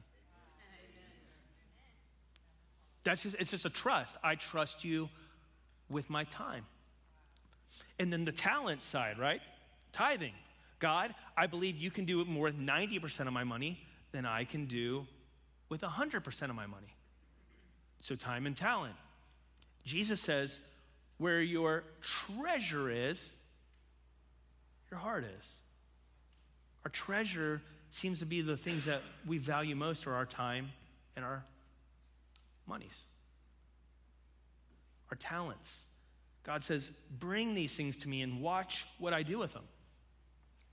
That's 3.03 3.23
just, 3.23 3.35
it's 3.37 3.51
just 3.51 3.65
a 3.65 3.69
trust. 3.69 4.17
I 4.23 4.35
trust 4.35 4.85
you 4.85 5.09
with 5.89 6.09
my 6.09 6.23
time. 6.25 6.65
And 7.99 8.11
then 8.11 8.25
the 8.25 8.31
talent 8.31 8.83
side, 8.83 9.19
right? 9.19 9.41
Tithing. 9.91 10.33
God, 10.83 11.15
I 11.37 11.47
believe 11.47 11.77
you 11.77 11.89
can 11.89 12.03
do 12.03 12.25
more 12.25 12.51
than 12.51 12.67
90% 12.67 13.21
of 13.21 13.31
my 13.31 13.45
money 13.45 13.79
than 14.11 14.25
I 14.25 14.43
can 14.43 14.65
do 14.65 15.07
with 15.69 15.79
100% 15.79 16.41
of 16.49 16.55
my 16.55 16.65
money. 16.65 16.93
So, 18.01 18.17
time 18.17 18.45
and 18.45 18.55
talent. 18.55 18.95
Jesus 19.85 20.19
says, 20.19 20.59
where 21.19 21.39
your 21.39 21.85
treasure 22.01 22.91
is, 22.91 23.31
your 24.91 24.99
heart 24.99 25.23
is. 25.23 25.49
Our 26.83 26.91
treasure 26.91 27.61
seems 27.89 28.19
to 28.19 28.25
be 28.25 28.41
the 28.41 28.57
things 28.57 28.83
that 28.83 29.03
we 29.25 29.37
value 29.37 29.77
most 29.77 30.05
are 30.05 30.13
our 30.13 30.25
time 30.25 30.73
and 31.15 31.23
our 31.23 31.45
monies, 32.67 33.05
our 35.09 35.15
talents. 35.15 35.85
God 36.43 36.61
says, 36.61 36.91
Bring 37.09 37.55
these 37.55 37.73
things 37.73 37.95
to 37.97 38.09
me 38.09 38.21
and 38.21 38.41
watch 38.41 38.85
what 38.99 39.13
I 39.13 39.23
do 39.23 39.39
with 39.39 39.53
them. 39.53 39.63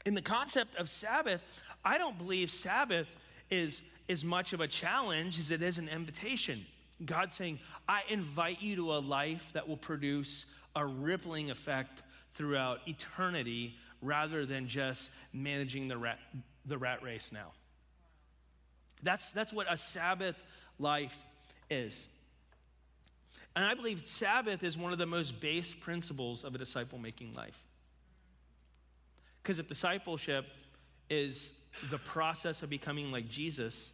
In 0.06 0.14
the 0.14 0.22
concept 0.22 0.76
of 0.76 0.88
Sabbath, 0.88 1.44
I 1.84 1.98
don't 1.98 2.16
believe 2.16 2.50
Sabbath 2.50 3.14
is 3.50 3.82
as 4.08 4.24
much 4.24 4.52
of 4.52 4.60
a 4.60 4.68
challenge 4.68 5.38
as 5.38 5.50
it 5.50 5.62
is 5.62 5.78
an 5.78 5.88
invitation. 5.88 6.64
God 7.04 7.32
saying, 7.32 7.58
I 7.88 8.02
invite 8.08 8.62
you 8.62 8.76
to 8.76 8.94
a 8.94 9.00
life 9.00 9.52
that 9.52 9.68
will 9.68 9.76
produce 9.76 10.46
a 10.74 10.84
rippling 10.84 11.50
effect 11.50 12.02
throughout 12.32 12.80
eternity 12.86 13.76
rather 14.02 14.46
than 14.46 14.68
just 14.68 15.10
managing 15.32 15.88
the 15.88 15.96
rat, 15.96 16.18
the 16.64 16.78
rat 16.78 17.02
race 17.02 17.30
now. 17.32 17.52
That's, 19.02 19.32
that's 19.32 19.52
what 19.52 19.66
a 19.70 19.76
Sabbath 19.76 20.36
life 20.78 21.18
is. 21.68 22.06
And 23.56 23.64
I 23.64 23.74
believe 23.74 24.06
Sabbath 24.06 24.62
is 24.62 24.78
one 24.78 24.92
of 24.92 24.98
the 24.98 25.06
most 25.06 25.40
base 25.40 25.74
principles 25.74 26.44
of 26.44 26.54
a 26.54 26.58
disciple 26.58 26.98
making 26.98 27.34
life. 27.34 27.62
Because 29.42 29.58
if 29.58 29.68
discipleship 29.68 30.46
is 31.08 31.54
the 31.90 31.98
process 31.98 32.62
of 32.62 32.70
becoming 32.70 33.10
like 33.10 33.28
Jesus, 33.28 33.92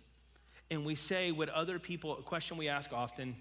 and 0.71 0.85
we 0.85 0.95
say 0.95 1.33
what 1.33 1.49
other 1.49 1.79
people, 1.79 2.19
a 2.19 2.23
question 2.23 2.57
we 2.57 2.69
ask 2.69 2.93
often 2.93 3.37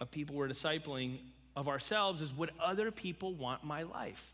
of 0.00 0.10
people 0.10 0.36
we're 0.36 0.48
discipling 0.48 1.18
of 1.56 1.68
ourselves 1.68 2.20
is, 2.20 2.32
would 2.34 2.50
other 2.60 2.90
people 2.90 3.34
want 3.34 3.64
my 3.64 3.82
life? 3.82 4.32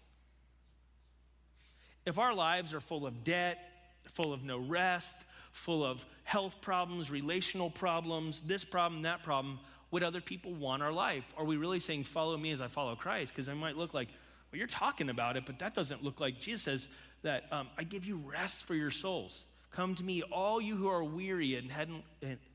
If 2.04 2.19
our 2.19 2.35
lives 2.35 2.75
are 2.75 2.81
full 2.81 3.07
of 3.07 3.25
debt, 3.25 3.59
full 4.04 4.35
of 4.35 4.45
no 4.45 4.59
rest, 4.59 5.16
full 5.52 5.85
of 5.85 6.04
health 6.25 6.61
problems, 6.61 7.11
relational 7.11 7.71
problems, 7.71 8.43
this 8.43 8.64
problem, 8.64 9.02
that 9.02 9.23
problem, 9.23 9.59
would 9.90 10.02
other 10.02 10.21
people 10.21 10.52
want 10.52 10.83
our 10.83 10.93
life? 10.93 11.25
Are 11.38 11.45
we 11.45 11.57
really 11.57 11.81
saying, 11.81 12.04
follow 12.04 12.37
me 12.37 12.50
as 12.50 12.61
I 12.61 12.66
follow 12.66 12.95
Christ? 12.95 13.33
Because 13.33 13.49
it 13.49 13.54
might 13.54 13.76
look 13.76 13.95
like, 13.95 14.09
well, 14.50 14.59
you're 14.59 14.66
talking 14.66 15.09
about 15.09 15.37
it, 15.37 15.47
but 15.47 15.61
that 15.61 15.73
doesn't 15.73 16.04
look 16.04 16.21
like 16.21 16.40
Jesus 16.40 16.62
says 16.62 16.88
that 17.25 17.45
um, 17.50 17.69
I 17.76 17.83
give 17.83 18.07
you 18.07 18.23
rest 18.25 18.64
for 18.64 18.75
your 18.75 18.90
souls. 18.90 19.45
Come 19.73 19.97
to 19.97 20.04
me, 20.04 20.23
all 20.23 20.61
you 20.61 20.76
who 20.76 20.88
are 20.88 21.02
weary 21.02 21.57
and, 21.57 21.71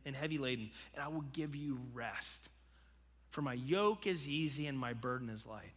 and 0.05 0.15
heavy 0.15 0.38
laden, 0.38 0.71
and 0.93 1.03
I 1.03 1.09
will 1.09 1.25
give 1.33 1.55
you 1.55 1.79
rest. 1.93 2.47
For 3.31 3.41
my 3.41 3.53
yoke 3.53 4.07
is 4.07 4.27
easy 4.27 4.67
and 4.67 4.79
my 4.79 4.93
burden 4.93 5.29
is 5.29 5.45
light. 5.45 5.73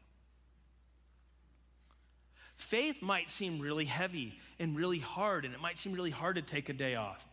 Faith 2.57 3.03
might 3.03 3.29
seem 3.29 3.59
really 3.59 3.87
heavy 3.87 4.39
and 4.61 4.77
really 4.77 5.01
hard, 5.01 5.45
and 5.45 5.53
it 5.53 5.61
might 5.61 5.79
seem 5.79 5.93
really 5.93 6.11
hard 6.11 6.37
to 6.37 6.43
take 6.43 6.69
a 6.69 6.73
day 6.73 6.95
off. 6.95 7.27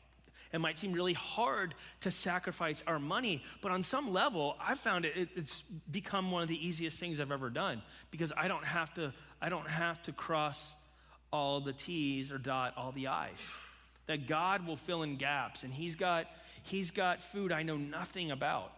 It 0.51 0.59
might 0.59 0.77
seem 0.77 0.93
really 0.93 1.13
hard 1.13 1.75
to 2.01 2.09
sacrifice 2.09 2.83
our 2.87 2.97
money, 2.97 3.43
but 3.61 3.71
on 3.71 3.83
some 3.83 4.11
level, 4.11 4.55
I've 4.59 4.79
found 4.79 5.05
it, 5.05 5.15
it, 5.15 5.29
it's 5.35 5.61
become 5.91 6.31
one 6.31 6.41
of 6.41 6.47
the 6.49 6.67
easiest 6.67 6.99
things 6.99 7.19
I've 7.19 7.31
ever 7.31 7.51
done 7.51 7.83
because 8.09 8.33
I 8.35 8.47
don't 8.47 8.65
have 8.65 8.91
to, 8.95 9.13
I 9.39 9.49
don't 9.49 9.67
have 9.67 10.01
to 10.03 10.11
cross 10.11 10.73
all 11.31 11.61
the 11.61 11.73
T's 11.73 12.31
or 12.31 12.37
dot 12.37 12.73
all 12.77 12.91
the 12.91 13.07
I's. 13.07 13.53
That 14.07 14.27
God 14.27 14.65
will 14.65 14.75
fill 14.75 15.03
in 15.03 15.17
gaps, 15.17 15.63
and 15.63 15.73
He's 15.73 15.95
got, 15.95 16.27
He's 16.63 16.91
got 16.91 17.21
food 17.21 17.51
I 17.51 17.63
know 17.63 17.77
nothing 17.77 18.31
about. 18.31 18.71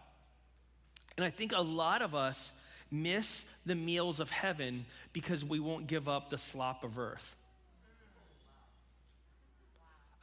And 1.16 1.24
I 1.24 1.30
think 1.30 1.52
a 1.52 1.60
lot 1.60 2.02
of 2.02 2.14
us 2.14 2.52
miss 2.90 3.46
the 3.64 3.74
meals 3.74 4.20
of 4.20 4.30
heaven 4.30 4.84
because 5.12 5.44
we 5.44 5.58
won't 5.58 5.86
give 5.86 6.08
up 6.08 6.28
the 6.28 6.38
slop 6.38 6.84
of 6.84 6.98
earth. 6.98 7.36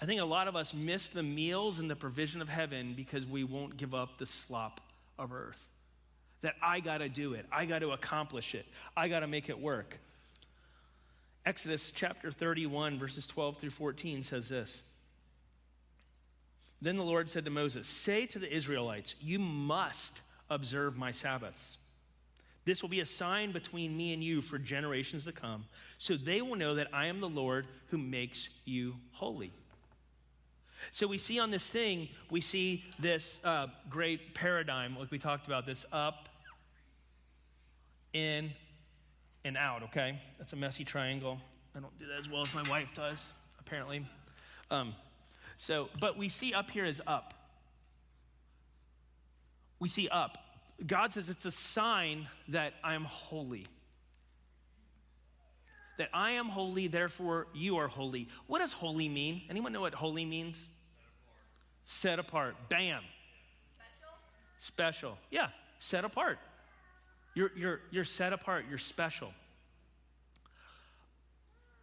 I 0.01 0.05
think 0.05 0.21
a 0.21 0.25
lot 0.25 0.47
of 0.47 0.55
us 0.55 0.73
miss 0.73 1.07
the 1.07 1.23
meals 1.23 1.79
and 1.79 1.89
the 1.89 1.95
provision 1.95 2.41
of 2.41 2.47
heaven 2.47 2.93
because 2.95 3.25
we 3.25 3.43
won't 3.43 3.75
give 3.75 3.93
up 3.93 4.17
the 4.17 4.25
slop 4.25 4.79
of 5.17 5.33
earth. 5.33 5.67
That 6.41 6.55
I 6.61 6.79
got 6.79 6.99
to 6.99 7.09
do 7.09 7.33
it, 7.33 7.45
I 7.51 7.65
got 7.65 7.79
to 7.79 7.91
accomplish 7.91 8.55
it, 8.55 8.65
I 8.95 9.09
got 9.09 9.21
to 9.21 9.27
make 9.27 9.49
it 9.49 9.59
work. 9.59 9.99
Exodus 11.49 11.91
chapter 11.91 12.31
31, 12.31 12.99
verses 12.99 13.27
12 13.27 13.57
through 13.57 13.69
14 13.71 14.23
says 14.23 14.49
this. 14.49 14.83
Then 16.81 16.95
the 16.95 17.03
Lord 17.03 17.29
said 17.29 17.43
to 17.45 17.51
Moses, 17.51 17.87
Say 17.87 18.25
to 18.27 18.39
the 18.39 18.53
Israelites, 18.55 19.15
You 19.19 19.39
must 19.39 20.21
observe 20.49 20.95
my 20.95 21.11
Sabbaths 21.11 21.77
this 22.69 22.83
will 22.83 22.89
be 22.89 22.99
a 22.99 23.05
sign 23.05 23.51
between 23.51 23.97
me 23.97 24.13
and 24.13 24.23
you 24.23 24.41
for 24.41 24.59
generations 24.59 25.25
to 25.25 25.31
come, 25.31 25.65
so 25.97 26.15
they 26.15 26.39
will 26.39 26.55
know 26.55 26.75
that 26.75 26.87
I 26.93 27.07
am 27.07 27.19
the 27.19 27.27
Lord 27.27 27.65
who 27.87 27.97
makes 27.97 28.49
you 28.63 28.95
holy. 29.11 29.51
So 30.91 31.07
we 31.07 31.17
see 31.17 31.39
on 31.39 31.49
this 31.49 31.67
thing, 31.67 32.09
we 32.29 32.41
see 32.41 32.85
this 32.99 33.39
uh, 33.43 33.67
great 33.89 34.35
paradigm, 34.35 34.95
like 34.99 35.09
we 35.09 35.17
talked 35.17 35.47
about, 35.47 35.65
this 35.65 35.83
up, 35.91 36.29
in, 38.13 38.51
and 39.49 39.57
out, 39.57 39.83
okay? 39.83 40.21
That's 40.37 40.53
a 40.53 40.55
messy 40.55 40.85
triangle. 40.85 41.39
I 41.75 41.79
don't 41.79 41.97
do 41.97 42.05
that 42.05 42.19
as 42.19 42.29
well 42.29 42.43
as 42.43 42.53
my 42.53 42.63
wife 42.69 42.93
does, 42.93 43.33
apparently. 43.59 44.05
Um, 44.71 44.93
so, 45.57 45.89
but 45.99 46.17
we 46.17 46.29
see 46.29 46.53
up 46.53 46.69
here 46.69 46.85
is 46.85 47.01
up. 47.05 47.33
We 49.79 49.89
see 49.89 50.07
up. 50.07 50.37
God 50.85 51.11
says 51.11 51.29
it's 51.29 51.45
a 51.45 51.51
sign 51.51 52.27
that 52.49 52.73
I 52.83 52.93
am 52.93 53.03
holy. 53.03 53.65
That 55.97 56.09
I 56.13 56.31
am 56.31 56.45
holy, 56.45 56.87
therefore 56.87 57.47
you 57.53 57.77
are 57.77 57.87
holy. 57.87 58.29
What 58.45 58.59
does 58.59 58.71
holy 58.71 59.09
mean? 59.09 59.41
Anyone 59.49 59.73
know 59.73 59.81
what 59.81 59.95
holy 59.95 60.25
means? 60.25 60.69
Set 61.83 62.19
apart. 62.19 62.55
Bam. 62.69 63.01
Special? 63.75 64.13
Special. 64.59 65.17
Yeah, 65.31 65.47
set 65.79 66.05
apart. 66.05 66.37
You're, 67.39 67.51
you're, 67.55 67.79
you're 67.89 68.03
set 68.03 68.33
apart, 68.33 68.65
you're 68.67 68.77
special. 68.77 69.31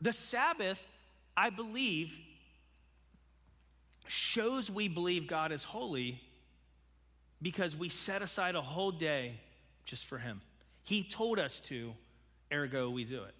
The 0.02 0.12
Sabbath, 0.12 0.86
I 1.34 1.48
believe, 1.48 2.18
shows 4.06 4.70
we 4.70 4.88
believe 4.88 5.26
God 5.26 5.52
is 5.52 5.64
holy 5.64 6.20
because 7.40 7.74
we 7.74 7.88
set 7.88 8.20
aside 8.20 8.54
a 8.54 8.60
whole 8.60 8.90
day 8.90 9.40
just 9.86 10.04
for 10.04 10.18
Him. 10.18 10.42
He 10.82 11.02
told 11.02 11.38
us 11.38 11.58
to, 11.60 11.94
ergo, 12.52 12.90
we 12.90 13.04
do 13.04 13.22
it. 13.22 13.34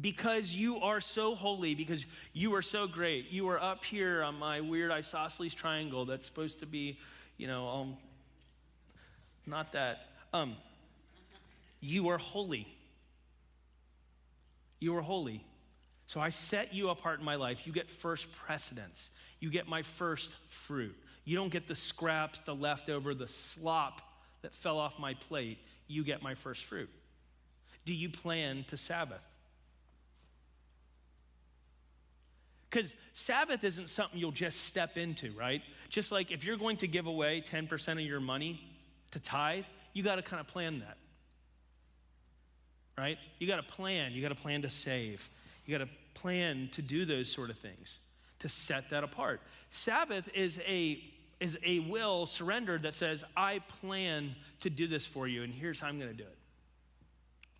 Because 0.00 0.54
you 0.54 0.80
are 0.80 1.02
so 1.02 1.34
holy, 1.34 1.74
because 1.74 2.06
you 2.32 2.54
are 2.54 2.62
so 2.62 2.86
great. 2.86 3.30
You 3.30 3.50
are 3.50 3.62
up 3.62 3.84
here 3.84 4.22
on 4.22 4.38
my 4.38 4.62
weird 4.62 4.90
isosceles 4.90 5.54
triangle 5.54 6.06
that's 6.06 6.24
supposed 6.24 6.60
to 6.60 6.66
be, 6.66 6.98
you 7.36 7.46
know, 7.46 7.68
um, 7.68 7.96
not 9.46 9.72
that. 9.72 10.06
Um, 10.32 10.56
you 11.80 12.08
are 12.08 12.18
holy. 12.18 12.66
You 14.80 14.96
are 14.96 15.02
holy. 15.02 15.44
So 16.06 16.20
I 16.20 16.28
set 16.28 16.74
you 16.74 16.90
apart 16.90 17.18
in 17.18 17.24
my 17.24 17.36
life. 17.36 17.66
You 17.66 17.72
get 17.72 17.88
first 17.88 18.30
precedence 18.32 19.10
you 19.42 19.50
get 19.50 19.66
my 19.66 19.82
first 19.82 20.32
fruit. 20.48 20.94
You 21.24 21.36
don't 21.36 21.50
get 21.50 21.66
the 21.66 21.74
scraps, 21.74 22.38
the 22.40 22.54
leftover, 22.54 23.12
the 23.12 23.26
slop 23.26 24.00
that 24.42 24.54
fell 24.54 24.78
off 24.78 25.00
my 25.00 25.14
plate. 25.14 25.58
You 25.88 26.04
get 26.04 26.22
my 26.22 26.36
first 26.36 26.64
fruit. 26.64 26.88
Do 27.84 27.92
you 27.92 28.08
plan 28.08 28.64
to 28.68 28.76
Sabbath? 28.76 29.26
Because 32.70 32.94
Sabbath 33.14 33.64
isn't 33.64 33.90
something 33.90 34.18
you'll 34.18 34.30
just 34.30 34.60
step 34.60 34.96
into, 34.96 35.32
right? 35.32 35.60
Just 35.88 36.12
like 36.12 36.30
if 36.30 36.44
you're 36.44 36.56
going 36.56 36.76
to 36.76 36.86
give 36.86 37.06
away 37.06 37.42
10% 37.44 37.92
of 37.94 38.00
your 38.00 38.20
money 38.20 38.64
to 39.12 39.20
tithe, 39.20 39.64
you 39.92 40.02
got 40.02 40.16
to 40.16 40.22
kind 40.22 40.40
of 40.40 40.46
plan 40.46 40.80
that, 40.80 40.96
right? 42.98 43.18
You 43.38 43.46
got 43.46 43.56
to 43.56 43.62
plan. 43.62 44.12
You 44.12 44.22
got 44.22 44.28
to 44.28 44.34
plan 44.34 44.62
to 44.62 44.70
save. 44.70 45.28
You 45.64 45.78
got 45.78 45.84
to 45.84 45.90
plan 46.14 46.68
to 46.72 46.82
do 46.82 47.04
those 47.04 47.30
sort 47.30 47.50
of 47.50 47.58
things 47.58 48.00
to 48.40 48.48
set 48.48 48.90
that 48.90 49.04
apart. 49.04 49.40
Sabbath 49.70 50.28
is 50.34 50.60
a 50.66 51.02
is 51.40 51.58
a 51.64 51.80
will 51.80 52.24
surrendered 52.24 52.82
that 52.82 52.94
says, 52.94 53.24
I 53.36 53.58
plan 53.80 54.36
to 54.60 54.70
do 54.70 54.86
this 54.86 55.04
for 55.04 55.26
you, 55.26 55.42
and 55.42 55.52
here's 55.52 55.80
how 55.80 55.88
I'm 55.88 55.98
going 55.98 56.12
to 56.12 56.16
do 56.16 56.22
it. 56.22 56.38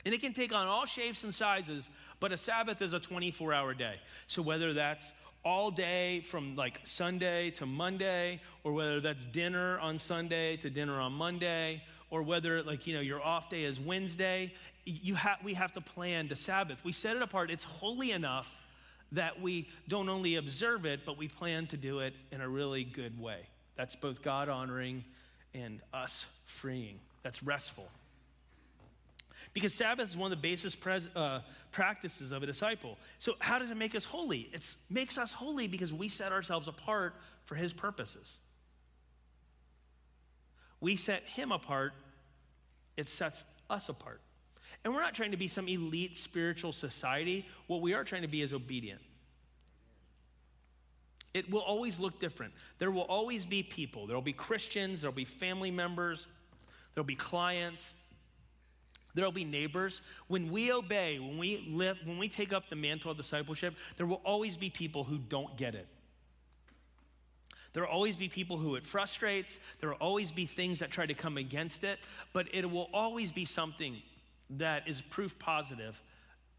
And 0.05 0.15
it 0.15 0.21
can 0.21 0.33
take 0.33 0.55
on 0.55 0.69
all 0.69 0.85
shapes 0.85 1.25
and 1.25 1.35
sizes, 1.35 1.91
but 2.21 2.31
a 2.31 2.37
Sabbath 2.37 2.81
is 2.81 2.93
a 2.93 3.01
24 3.01 3.53
hour 3.53 3.75
day. 3.75 3.97
So 4.29 4.41
whether 4.41 4.73
that's 4.73 5.13
all 5.45 5.71
day 5.71 6.21
from 6.21 6.57
like 6.57 6.81
Sunday 6.85 7.51
to 7.53 7.67
Monday, 7.67 8.41
or 8.65 8.73
whether 8.73 9.01
that's 9.01 9.25
dinner 9.25 9.79
on 9.81 9.99
Sunday 9.99 10.57
to 10.59 10.71
dinner 10.71 11.01
on 11.01 11.13
Monday, 11.13 11.83
or 12.11 12.23
whether 12.23 12.63
like 12.63 12.87
you 12.87 12.95
know 12.95 13.01
your 13.01 13.23
off 13.23 13.51
day 13.51 13.65
is 13.65 13.81
Wednesday, 13.81 14.53
you 14.85 15.15
ha- 15.15 15.39
we 15.43 15.55
have 15.55 15.73
to 15.73 15.81
plan 15.81 16.29
the 16.29 16.37
Sabbath. 16.37 16.85
We 16.85 16.93
set 16.93 17.17
it 17.17 17.23
apart. 17.23 17.51
It's 17.51 17.65
holy 17.65 18.13
enough 18.13 18.61
that 19.13 19.41
we 19.41 19.69
don't 19.89 20.09
only 20.09 20.37
observe 20.37 20.87
it, 20.87 21.05
but 21.05 21.19
we 21.19 21.29
plan 21.29 21.67
to 21.69 21.77
do 21.77 22.01
it 22.01 22.15
in 22.31 22.41
a 22.41 22.49
really 22.49 22.85
good 22.85 23.21
way. 23.21 23.41
That's 23.77 23.95
both 23.95 24.23
God 24.23 24.49
honoring 24.49 25.05
and 25.55 25.81
us 25.93 26.27
freeing. 26.47 26.99
That's 27.23 27.43
restful. 27.43 27.89
Because 29.55 29.75
Sabbath 29.75 30.11
is 30.11 30.17
one 30.17 30.33
of 30.33 30.39
the 30.39 30.43
basis 30.43 30.75
pres- 30.75 31.09
uh, 31.15 31.41
practices 31.71 32.33
of 32.33 32.43
a 32.43 32.47
disciple. 32.47 32.99
So, 33.19 33.35
how 33.39 33.59
does 33.59 33.71
it 33.71 33.77
make 33.77 33.95
us 33.95 34.05
holy? 34.05 34.51
It 34.53 34.75
makes 34.91 35.19
us 35.19 35.33
holy 35.33 35.67
because 35.69 35.93
we 35.93 36.09
set 36.09 36.33
ourselves 36.33 36.69
apart 36.69 37.15
for 37.45 37.55
His 37.55 37.73
purposes. 37.73 38.39
We 40.81 40.97
set 40.97 41.23
Him 41.25 41.53
apart, 41.53 41.93
it 42.97 43.09
sets 43.09 43.45
us 43.71 43.89
apart. 43.89 44.21
And 44.85 44.93
we're 44.93 45.01
not 45.01 45.15
trying 45.15 45.31
to 45.31 45.37
be 45.37 45.49
some 45.49 45.69
elite 45.69 46.17
spiritual 46.17 46.73
society. 46.73 47.47
What 47.67 47.81
we 47.83 47.95
are 47.95 48.05
trying 48.05 48.23
to 48.23 48.29
be 48.29 48.43
is 48.43 48.53
obedient. 48.53 49.01
It 51.35 51.51
will 51.51 51.61
always 51.61 51.99
look 51.99 52.21
different. 52.21 52.53
There 52.79 52.91
will 52.91 53.03
always 53.03 53.47
be 53.47 53.63
people. 53.63 54.07
There 54.07 54.17
will 54.17 54.23
be 54.23 54.33
Christians, 54.33 55.01
there 55.01 55.11
will 55.11 55.17
be 55.17 55.25
family 55.25 55.71
members, 55.71 56.27
there 56.95 57.03
will 57.03 57.07
be 57.09 57.15
clients, 57.17 57.95
there 59.15 59.25
will 59.25 59.33
be 59.33 59.45
neighbors. 59.45 60.03
When 60.29 60.51
we 60.51 60.73
obey, 60.73 61.19
when 61.19 61.39
we 61.39 61.67
live, 61.71 61.99
when 62.05 62.19
we 62.19 62.29
take 62.29 62.53
up 62.53 62.69
the 62.69 62.77
mantle 62.77 63.11
of 63.11 63.17
discipleship, 63.17 63.75
there 63.97 64.07
will 64.07 64.23
always 64.25 64.57
be 64.57 64.71
people 64.71 65.05
who 65.05 65.19
don't 65.19 65.57
get 65.57 65.75
it. 65.75 65.87
There 67.73 67.83
will 67.83 67.91
always 67.91 68.17
be 68.17 68.29
people 68.29 68.59
who 68.59 68.75
it 68.75 68.87
frustrates. 68.87 69.59
There 69.81 69.91
will 69.91 69.97
always 69.97 70.31
be 70.31 70.47
things 70.47 70.81
that 70.81 70.91
try 70.91 71.07
to 71.07 71.15
come 71.15 71.37
against 71.37 71.85
it, 71.85 71.99
but 72.33 72.49
it 72.53 72.71
will 72.71 72.91
always 72.93 73.33
be 73.33 73.45
something 73.45 74.03
that 74.51 74.89
is 74.89 75.01
proof 75.01 75.39
positive, 75.39 76.01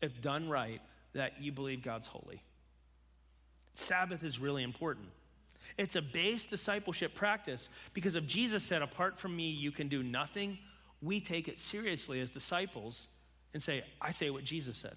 if 0.01 0.21
done 0.21 0.49
right, 0.49 0.81
that 1.13 1.41
you 1.41 1.51
believe 1.51 1.83
God's 1.83 2.07
holy. 2.07 2.41
Sabbath 3.75 4.23
is 4.23 4.39
really 4.39 4.63
important. 4.63 5.07
It's 5.77 5.95
a 5.95 6.01
base 6.01 6.45
discipleship 6.45 7.13
practice 7.13 7.69
because 7.93 8.15
if 8.15 8.25
Jesus 8.25 8.63
said, 8.63 8.81
Apart 8.81 9.17
from 9.17 9.35
me, 9.35 9.49
you 9.49 9.71
can 9.71 9.87
do 9.87 10.03
nothing, 10.03 10.57
we 11.03 11.19
take 11.19 11.47
it 11.47 11.59
seriously 11.59 12.21
as 12.21 12.29
disciples 12.29 13.07
and 13.53 13.61
say, 13.61 13.83
I 14.01 14.11
say 14.11 14.29
what 14.29 14.43
Jesus 14.43 14.77
said 14.77 14.95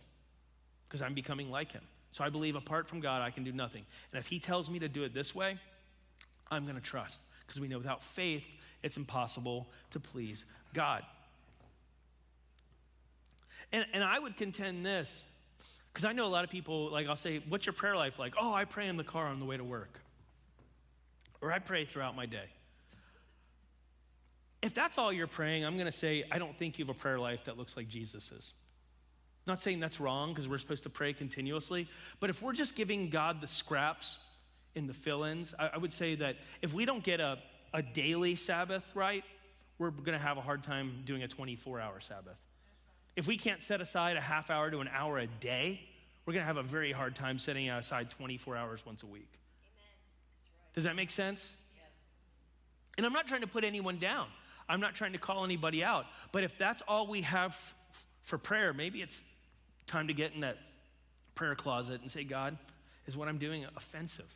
because 0.88 1.02
I'm 1.02 1.14
becoming 1.14 1.50
like 1.50 1.72
him. 1.72 1.82
So 2.12 2.24
I 2.24 2.30
believe 2.30 2.56
apart 2.56 2.88
from 2.88 3.00
God, 3.00 3.20
I 3.20 3.30
can 3.30 3.44
do 3.44 3.52
nothing. 3.52 3.84
And 4.12 4.18
if 4.18 4.26
he 4.26 4.38
tells 4.38 4.70
me 4.70 4.78
to 4.78 4.88
do 4.88 5.02
it 5.02 5.12
this 5.12 5.34
way, 5.34 5.58
I'm 6.50 6.64
going 6.64 6.76
to 6.76 6.82
trust 6.82 7.22
because 7.46 7.60
we 7.60 7.68
know 7.68 7.78
without 7.78 8.02
faith, 8.02 8.48
it's 8.82 8.96
impossible 8.96 9.68
to 9.90 10.00
please 10.00 10.46
God. 10.72 11.02
And, 13.72 13.84
and 13.92 14.04
I 14.04 14.18
would 14.18 14.36
contend 14.36 14.86
this 14.86 15.24
because 15.92 16.04
I 16.04 16.12
know 16.12 16.26
a 16.26 16.28
lot 16.28 16.44
of 16.44 16.50
people, 16.50 16.90
like, 16.90 17.08
I'll 17.08 17.16
say, 17.16 17.42
What's 17.48 17.66
your 17.66 17.72
prayer 17.72 17.96
life 17.96 18.18
like? 18.18 18.34
Oh, 18.38 18.52
I 18.52 18.64
pray 18.64 18.86
in 18.86 18.96
the 18.96 19.04
car 19.04 19.26
on 19.26 19.40
the 19.40 19.46
way 19.46 19.56
to 19.56 19.64
work, 19.64 19.98
or 21.40 21.52
I 21.52 21.58
pray 21.58 21.84
throughout 21.84 22.14
my 22.14 22.26
day. 22.26 22.44
If 24.66 24.74
that's 24.74 24.98
all 24.98 25.12
you're 25.12 25.28
praying, 25.28 25.64
I'm 25.64 25.74
going 25.74 25.86
to 25.86 25.92
say, 25.92 26.24
I 26.28 26.40
don't 26.40 26.58
think 26.58 26.76
you 26.76 26.84
have 26.84 26.96
a 26.96 26.98
prayer 26.98 27.20
life 27.20 27.44
that 27.44 27.56
looks 27.56 27.76
like 27.76 27.86
Jesus's. 27.86 28.52
Not 29.46 29.62
saying 29.62 29.78
that's 29.78 30.00
wrong 30.00 30.30
because 30.30 30.48
we're 30.48 30.58
supposed 30.58 30.82
to 30.82 30.90
pray 30.90 31.12
continuously, 31.12 31.88
but 32.18 32.30
if 32.30 32.42
we're 32.42 32.52
just 32.52 32.74
giving 32.74 33.08
God 33.08 33.40
the 33.40 33.46
scraps 33.46 34.18
in 34.74 34.88
the 34.88 34.92
fill 34.92 35.22
ins, 35.22 35.54
I, 35.56 35.70
I, 35.74 35.78
would 35.78 35.92
say 35.92 36.16
that 36.16 36.34
if 36.62 36.74
we 36.74 36.84
don't 36.84 37.04
get 37.04 37.20
a, 37.20 37.38
a 37.72 37.80
daily 37.80 38.34
Sabbath 38.34 38.84
right, 38.96 39.22
we're 39.78 39.92
going 39.92 40.18
to 40.18 40.24
have 40.24 40.36
a 40.36 40.40
hard 40.40 40.64
time 40.64 41.02
doing 41.04 41.22
a 41.22 41.28
24 41.28 41.78
hour 41.78 42.00
Sabbath. 42.00 42.42
If 43.14 43.28
we 43.28 43.38
can't 43.38 43.62
set 43.62 43.80
aside 43.80 44.16
a 44.16 44.20
half 44.20 44.50
hour 44.50 44.68
to 44.72 44.80
an 44.80 44.90
hour 44.92 45.16
a 45.18 45.28
day, 45.28 45.80
we're 46.24 46.32
going 46.32 46.42
to 46.42 46.48
have 46.48 46.56
a 46.56 46.64
very 46.64 46.90
hard 46.90 47.14
time 47.14 47.38
setting 47.38 47.70
aside 47.70 48.10
24 48.10 48.56
hours 48.56 48.84
once 48.84 49.04
a 49.04 49.06
week. 49.06 49.30
Right. 49.30 50.74
Does 50.74 50.82
that 50.82 50.96
make 50.96 51.10
sense? 51.10 51.54
Yes. 51.76 51.84
And 52.96 53.06
I'm 53.06 53.12
not 53.12 53.28
trying 53.28 53.42
to 53.42 53.46
put 53.46 53.62
anyone 53.62 53.98
down. 53.98 54.26
I'm 54.68 54.80
not 54.80 54.94
trying 54.94 55.12
to 55.12 55.18
call 55.18 55.44
anybody 55.44 55.84
out. 55.84 56.06
But 56.32 56.44
if 56.44 56.58
that's 56.58 56.82
all 56.88 57.06
we 57.06 57.22
have 57.22 57.50
f- 57.50 57.74
for 58.22 58.38
prayer, 58.38 58.72
maybe 58.72 59.00
it's 59.00 59.22
time 59.86 60.08
to 60.08 60.14
get 60.14 60.32
in 60.34 60.40
that 60.40 60.58
prayer 61.34 61.54
closet 61.54 62.00
and 62.00 62.10
say, 62.10 62.24
God, 62.24 62.56
is 63.06 63.16
what 63.16 63.28
I'm 63.28 63.38
doing 63.38 63.64
offensive? 63.76 64.32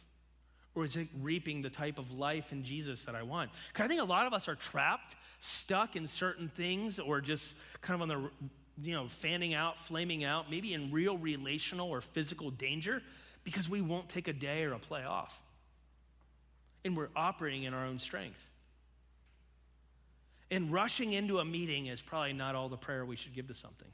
Or 0.75 0.85
is 0.85 0.97
it 0.97 1.09
reaping 1.21 1.63
the 1.63 1.71
type 1.71 1.99
of 1.99 2.13
life 2.13 2.53
in 2.53 2.63
Jesus 2.63 3.05
that 3.07 3.17
I 3.17 3.23
want? 3.25 3.51
Because 3.69 3.85
I 3.85 3.89
think 3.89 4.01
a 4.01 4.05
lot 4.05 4.27
of 4.27 4.33
us 4.33 4.49
are 4.49 4.55
trapped, 4.55 5.17
stuck 5.41 5.97
in 5.97 6.07
certain 6.07 6.49
things, 6.49 7.01
or 7.01 7.21
just 7.21 7.57
kind 7.81 8.01
of 8.01 8.03
on 8.03 8.09
the, 8.09 8.31
you 8.81 8.95
know, 8.95 9.09
fanning 9.09 9.53
out, 9.53 9.79
flaming 9.79 10.23
out, 10.23 10.49
maybe 10.49 10.73
in 10.73 10.93
real 10.93 11.19
relational 11.19 11.91
or 11.91 12.01
physical 12.01 12.51
danger 12.51 13.03
because 13.43 13.69
we 13.69 13.81
won't 13.81 14.09
take 14.09 14.29
a 14.29 14.33
day 14.33 14.63
or 14.63 14.73
a 14.73 14.79
play 14.79 15.03
off. 15.03 15.41
And 16.85 16.97
we're 16.97 17.09
operating 17.17 17.65
in 17.65 17.75
our 17.75 17.87
own 17.87 17.99
strength. 17.99 18.47
And 20.51 20.73
rushing 20.73 21.13
into 21.13 21.39
a 21.39 21.45
meeting 21.45 21.87
is 21.87 22.03
probably 22.03 22.33
not 22.33 22.55
all 22.55 22.69
the 22.69 22.77
prayer 22.77 23.05
we 23.05 23.17
should 23.17 23.35
give 23.35 23.49
to 23.49 23.55
something. 23.55 23.89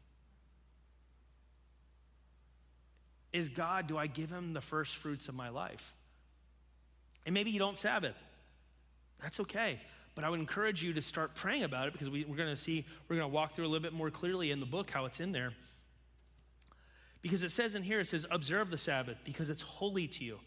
Is 3.32 3.50
God, 3.50 3.86
do 3.86 3.98
I 3.98 4.06
give 4.06 4.30
him 4.30 4.54
the 4.54 4.62
first 4.62 4.96
fruits 4.96 5.28
of 5.28 5.34
my 5.34 5.50
life? 5.50 5.94
And 7.26 7.34
maybe 7.34 7.50
you 7.50 7.58
don't 7.58 7.76
Sabbath. 7.76 8.16
That's 9.20 9.40
okay. 9.40 9.78
But 10.14 10.24
I 10.24 10.30
would 10.30 10.40
encourage 10.40 10.82
you 10.82 10.94
to 10.94 11.02
start 11.02 11.34
praying 11.34 11.62
about 11.62 11.88
it 11.88 11.92
because 11.92 12.08
we, 12.08 12.22
are 12.22 12.36
going 12.36 12.48
to 12.48 12.56
see, 12.56 12.86
we're 13.08 13.16
going 13.16 13.28
to 13.28 13.34
walk 13.34 13.52
through 13.52 13.66
a 13.66 13.68
little 13.68 13.82
bit 13.82 13.92
more 13.92 14.10
clearly 14.10 14.50
in 14.50 14.60
the 14.60 14.66
book 14.66 14.90
how 14.90 15.04
it's 15.04 15.20
in 15.20 15.32
there. 15.32 15.52
Because 17.20 17.42
it 17.42 17.50
says 17.50 17.74
in 17.74 17.82
here, 17.82 18.00
it 18.00 18.06
says, 18.06 18.24
observe 18.30 18.70
the 18.70 18.78
Sabbath 18.78 19.18
because 19.24 19.50
it's 19.50 19.60
holy 19.60 20.06
to 20.08 20.24
you. 20.24 20.38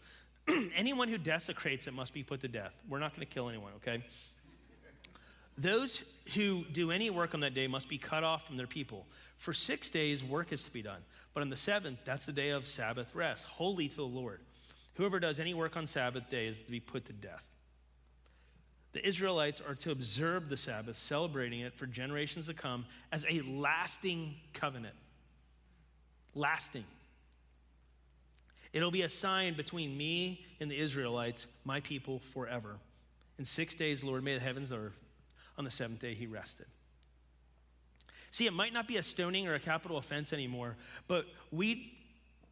anyone 0.74 1.08
who 1.08 1.18
desecrates 1.18 1.86
it 1.86 1.94
must 1.94 2.12
be 2.12 2.22
put 2.22 2.40
to 2.40 2.48
death. 2.48 2.72
We're 2.88 2.98
not 2.98 3.14
going 3.14 3.26
to 3.26 3.32
kill 3.32 3.48
anyone, 3.48 3.72
okay? 3.76 4.02
Those 5.60 6.02
who 6.34 6.64
do 6.72 6.90
any 6.90 7.10
work 7.10 7.34
on 7.34 7.40
that 7.40 7.52
day 7.52 7.66
must 7.66 7.88
be 7.88 7.98
cut 7.98 8.24
off 8.24 8.46
from 8.46 8.56
their 8.56 8.66
people. 8.66 9.06
For 9.36 9.52
six 9.52 9.90
days, 9.90 10.24
work 10.24 10.52
is 10.52 10.62
to 10.62 10.72
be 10.72 10.80
done. 10.80 11.02
But 11.34 11.42
on 11.42 11.50
the 11.50 11.56
seventh, 11.56 11.98
that's 12.04 12.24
the 12.24 12.32
day 12.32 12.50
of 12.50 12.66
Sabbath 12.66 13.14
rest, 13.14 13.46
holy 13.46 13.88
to 13.88 13.96
the 13.96 14.02
Lord. 14.02 14.40
Whoever 14.94 15.20
does 15.20 15.38
any 15.38 15.52
work 15.52 15.76
on 15.76 15.86
Sabbath 15.86 16.30
day 16.30 16.46
is 16.46 16.62
to 16.62 16.70
be 16.70 16.80
put 16.80 17.04
to 17.06 17.12
death. 17.12 17.46
The 18.92 19.06
Israelites 19.06 19.60
are 19.60 19.74
to 19.76 19.90
observe 19.90 20.48
the 20.48 20.56
Sabbath, 20.56 20.96
celebrating 20.96 21.60
it 21.60 21.74
for 21.74 21.86
generations 21.86 22.46
to 22.46 22.54
come 22.54 22.86
as 23.12 23.26
a 23.28 23.42
lasting 23.42 24.36
covenant. 24.54 24.96
Lasting. 26.34 26.84
It'll 28.72 28.90
be 28.90 29.02
a 29.02 29.08
sign 29.08 29.54
between 29.54 29.96
me 29.96 30.46
and 30.58 30.70
the 30.70 30.78
Israelites, 30.78 31.46
my 31.64 31.80
people, 31.80 32.18
forever. 32.18 32.76
In 33.38 33.44
six 33.44 33.74
days, 33.74 34.02
Lord 34.02 34.24
may 34.24 34.34
the 34.34 34.40
heavens 34.40 34.70
and 34.70 34.86
earth 34.86 34.98
on 35.60 35.64
the 35.66 35.70
seventh 35.70 36.00
day, 36.00 36.14
he 36.14 36.26
rested. 36.26 36.64
See, 38.30 38.46
it 38.46 38.54
might 38.54 38.72
not 38.72 38.88
be 38.88 38.96
a 38.96 39.02
stoning 39.02 39.46
or 39.46 39.54
a 39.54 39.60
capital 39.60 39.98
offense 39.98 40.32
anymore, 40.32 40.76
but 41.06 41.26
we, 41.52 41.92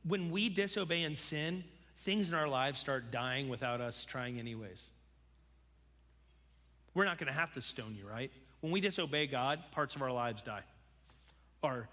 when 0.06 0.30
we 0.30 0.50
disobey 0.50 1.04
and 1.04 1.16
sin, 1.16 1.64
things 1.96 2.28
in 2.28 2.34
our 2.34 2.46
lives 2.46 2.78
start 2.78 3.10
dying 3.10 3.48
without 3.48 3.80
us 3.80 4.04
trying, 4.04 4.38
anyways. 4.38 4.90
We're 6.92 7.06
not 7.06 7.16
going 7.16 7.28
to 7.28 7.32
have 7.32 7.54
to 7.54 7.62
stone 7.62 7.96
you, 7.98 8.06
right? 8.06 8.30
When 8.60 8.72
we 8.72 8.82
disobey 8.82 9.26
God, 9.26 9.60
parts 9.70 9.96
of 9.96 10.02
our 10.02 10.12
lives 10.12 10.42
die. 10.42 10.64
Our 11.62 11.88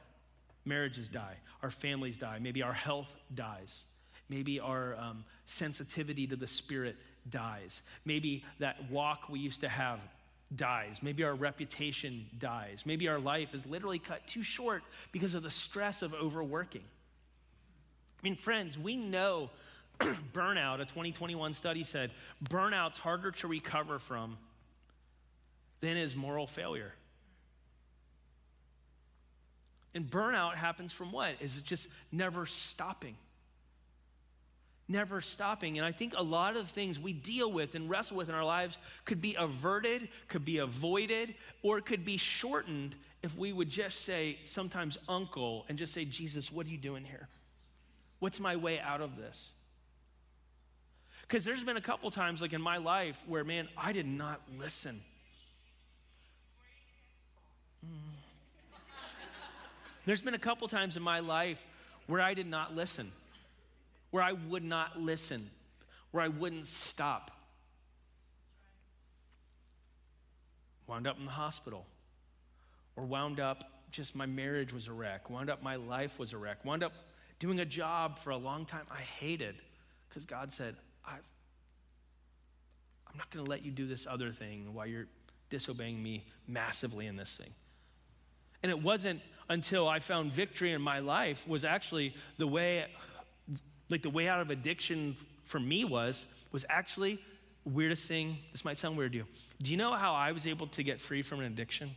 marriages 0.66 1.08
die. 1.08 1.38
Our 1.64 1.72
families 1.72 2.18
die. 2.18 2.40
Maybe 2.42 2.62
our 2.62 2.74
health 2.74 3.16
dies. 3.34 3.86
Maybe 4.28 4.60
our 4.60 4.98
um, 4.98 5.24
sensitivity 5.46 6.28
to 6.28 6.36
the 6.36 6.48
Spirit 6.48 6.98
dies. 7.30 7.84
Maybe 8.04 8.44
that 8.60 8.92
walk 8.92 9.30
we 9.30 9.40
used 9.40 9.62
to 9.62 9.70
have 9.70 10.02
dies. 10.56 11.02
Maybe 11.02 11.24
our 11.24 11.36
reputation 11.36 12.26
dies. 12.38 12.84
Maybe 12.86 13.08
our 13.08 13.20
life 13.20 13.54
is 13.54 13.66
literally 13.66 14.00
cut 14.00 14.26
too 14.28 14.44
short 14.44 14.84
because 15.12 15.36
of 15.36 15.44
the 15.44 15.52
stress 15.52 16.02
of 16.02 16.14
overworking. 16.14 16.84
I 16.84 18.28
mean, 18.28 18.36
friends, 18.36 18.78
we 18.78 18.96
know 18.96 19.50
burnout, 20.00 20.76
a 20.76 20.86
2021 20.86 21.54
study 21.54 21.84
said, 21.84 22.12
burnout's 22.44 22.98
harder 22.98 23.32
to 23.32 23.48
recover 23.48 24.00
from 24.00 24.38
than 25.80 25.98
is 25.98 26.16
moral 26.16 26.48
failure. 26.48 26.94
And 29.94 30.06
burnout 30.10 30.56
happens 30.56 30.92
from 30.92 31.12
what? 31.12 31.36
Is 31.40 31.58
it 31.58 31.64
just 31.64 31.88
never 32.12 32.46
stopping? 32.46 33.16
Never 34.88 35.22
stopping. 35.22 35.78
And 35.78 35.86
I 35.86 35.92
think 35.92 36.14
a 36.16 36.24
lot 36.24 36.56
of 36.56 36.70
things 36.70 37.00
we 37.00 37.14
deal 37.14 37.52
with 37.52 37.76
and 37.76 37.90
wrestle 37.90 38.18
with 38.18 38.30
in 38.30 38.36
our 38.36 38.46
lives 38.46 38.78
could 39.04 39.22
be 39.22 39.36
averted, 39.36 40.10
could 40.28 40.46
be 40.46 40.60
avoided, 40.60 41.36
or 41.64 41.82
could 41.82 42.06
be 42.06 42.18
shortened 42.18 42.96
if 43.24 43.38
we 43.38 43.52
would 43.52 43.70
just 43.70 44.02
say, 44.02 44.38
sometimes 44.44 44.98
uncle, 45.10 45.66
and 45.68 45.78
just 45.78 45.94
say, 45.94 46.06
Jesus, 46.06 46.52
what 46.52 46.68
are 46.68 46.70
you 46.70 46.78
doing 46.78 47.04
here? 47.04 47.28
What's 48.20 48.40
my 48.40 48.56
way 48.56 48.80
out 48.80 49.02
of 49.02 49.18
this? 49.18 49.52
Because 51.24 51.44
there's 51.44 51.64
been 51.64 51.78
a 51.78 51.82
couple 51.82 52.12
times, 52.12 52.40
like 52.40 52.54
in 52.54 52.62
my 52.62 52.78
life, 52.78 53.20
where, 53.26 53.44
man, 53.44 53.68
I 53.76 53.94
did 53.94 54.06
not 54.06 54.42
listen. 54.60 55.02
Mm. 57.84 57.90
There's 60.06 60.22
been 60.22 60.36
a 60.36 60.40
couple 60.40 60.68
times 60.68 60.96
in 60.96 61.02
my 61.02 61.20
life 61.20 61.66
where 62.06 62.22
I 62.22 62.36
did 62.36 62.46
not 62.46 62.76
listen. 62.76 63.12
Where 64.12 64.24
I 64.24 64.34
would 64.34 64.64
not 64.64 65.00
listen, 65.00 65.50
where 66.12 66.24
I 66.24 66.28
wouldn't 66.28 66.68
stop. 66.68 67.32
Wound 70.88 71.08
up 71.08 71.18
in 71.18 71.26
the 71.26 71.32
hospital, 71.32 71.86
or 72.96 73.06
wound 73.06 73.40
up 73.40 73.64
just 73.92 74.16
my 74.16 74.26
marriage 74.26 74.74
was 74.74 74.88
a 74.88 74.94
wreck, 74.94 75.30
wound 75.30 75.50
up 75.50 75.64
my 75.64 75.76
life 75.76 76.20
was 76.20 76.34
a 76.34 76.38
wreck, 76.38 76.64
wound 76.66 76.84
up 76.84 76.94
doing 77.40 77.60
a 77.60 77.66
job 77.66 78.20
for 78.20 78.30
a 78.30 78.38
long 78.38 78.66
time 78.66 78.86
I 78.92 79.02
hated 79.02 79.56
because 80.10 80.26
God 80.26 80.52
said, 80.52 80.76
i 81.06 81.14
am 81.14 83.18
not 83.18 83.30
going 83.32 83.44
to 83.44 83.50
let 83.50 83.64
you 83.64 83.72
do 83.72 83.88
this 83.88 84.06
other 84.08 84.32
thing 84.32 84.74
while 84.74 84.86
you're 84.86 85.08
disobeying 85.50 86.02
me 86.02 86.26
massively 86.48 87.08
in 87.08 87.16
this 87.16 87.38
thing. 87.38 87.54
And 88.64 88.70
it 88.70 88.82
wasn't 88.82 89.22
until 89.50 89.88
I 89.88 90.00
found 90.00 90.34
victory 90.34 90.74
in 90.74 90.82
my 90.82 91.00
life 91.00 91.48
was 91.48 91.64
actually 91.64 92.16
the 92.38 92.48
way, 92.48 92.86
like 93.90 94.02
the 94.02 94.10
way 94.10 94.28
out 94.28 94.42
of 94.42 94.50
addiction 94.50 95.16
for 95.44 95.60
me 95.60 95.84
was, 95.86 96.26
was 96.52 96.66
actually 96.70 97.20
weirdest 97.64 98.08
thing. 98.08 98.38
This 98.52 98.66
might 98.66 98.78
sound 98.78 98.98
weird 98.98 99.14
to 99.14 99.20
you. 99.20 99.26
Do 99.62 99.72
you 99.72 99.78
know 99.78 99.94
how 99.94 100.14
I 100.14 100.32
was 100.32 100.48
able 100.48 100.68
to 100.68 100.84
get 100.84 101.00
free 101.00 101.22
from 101.22 101.40
an 101.40 101.46
addiction? 101.46 101.92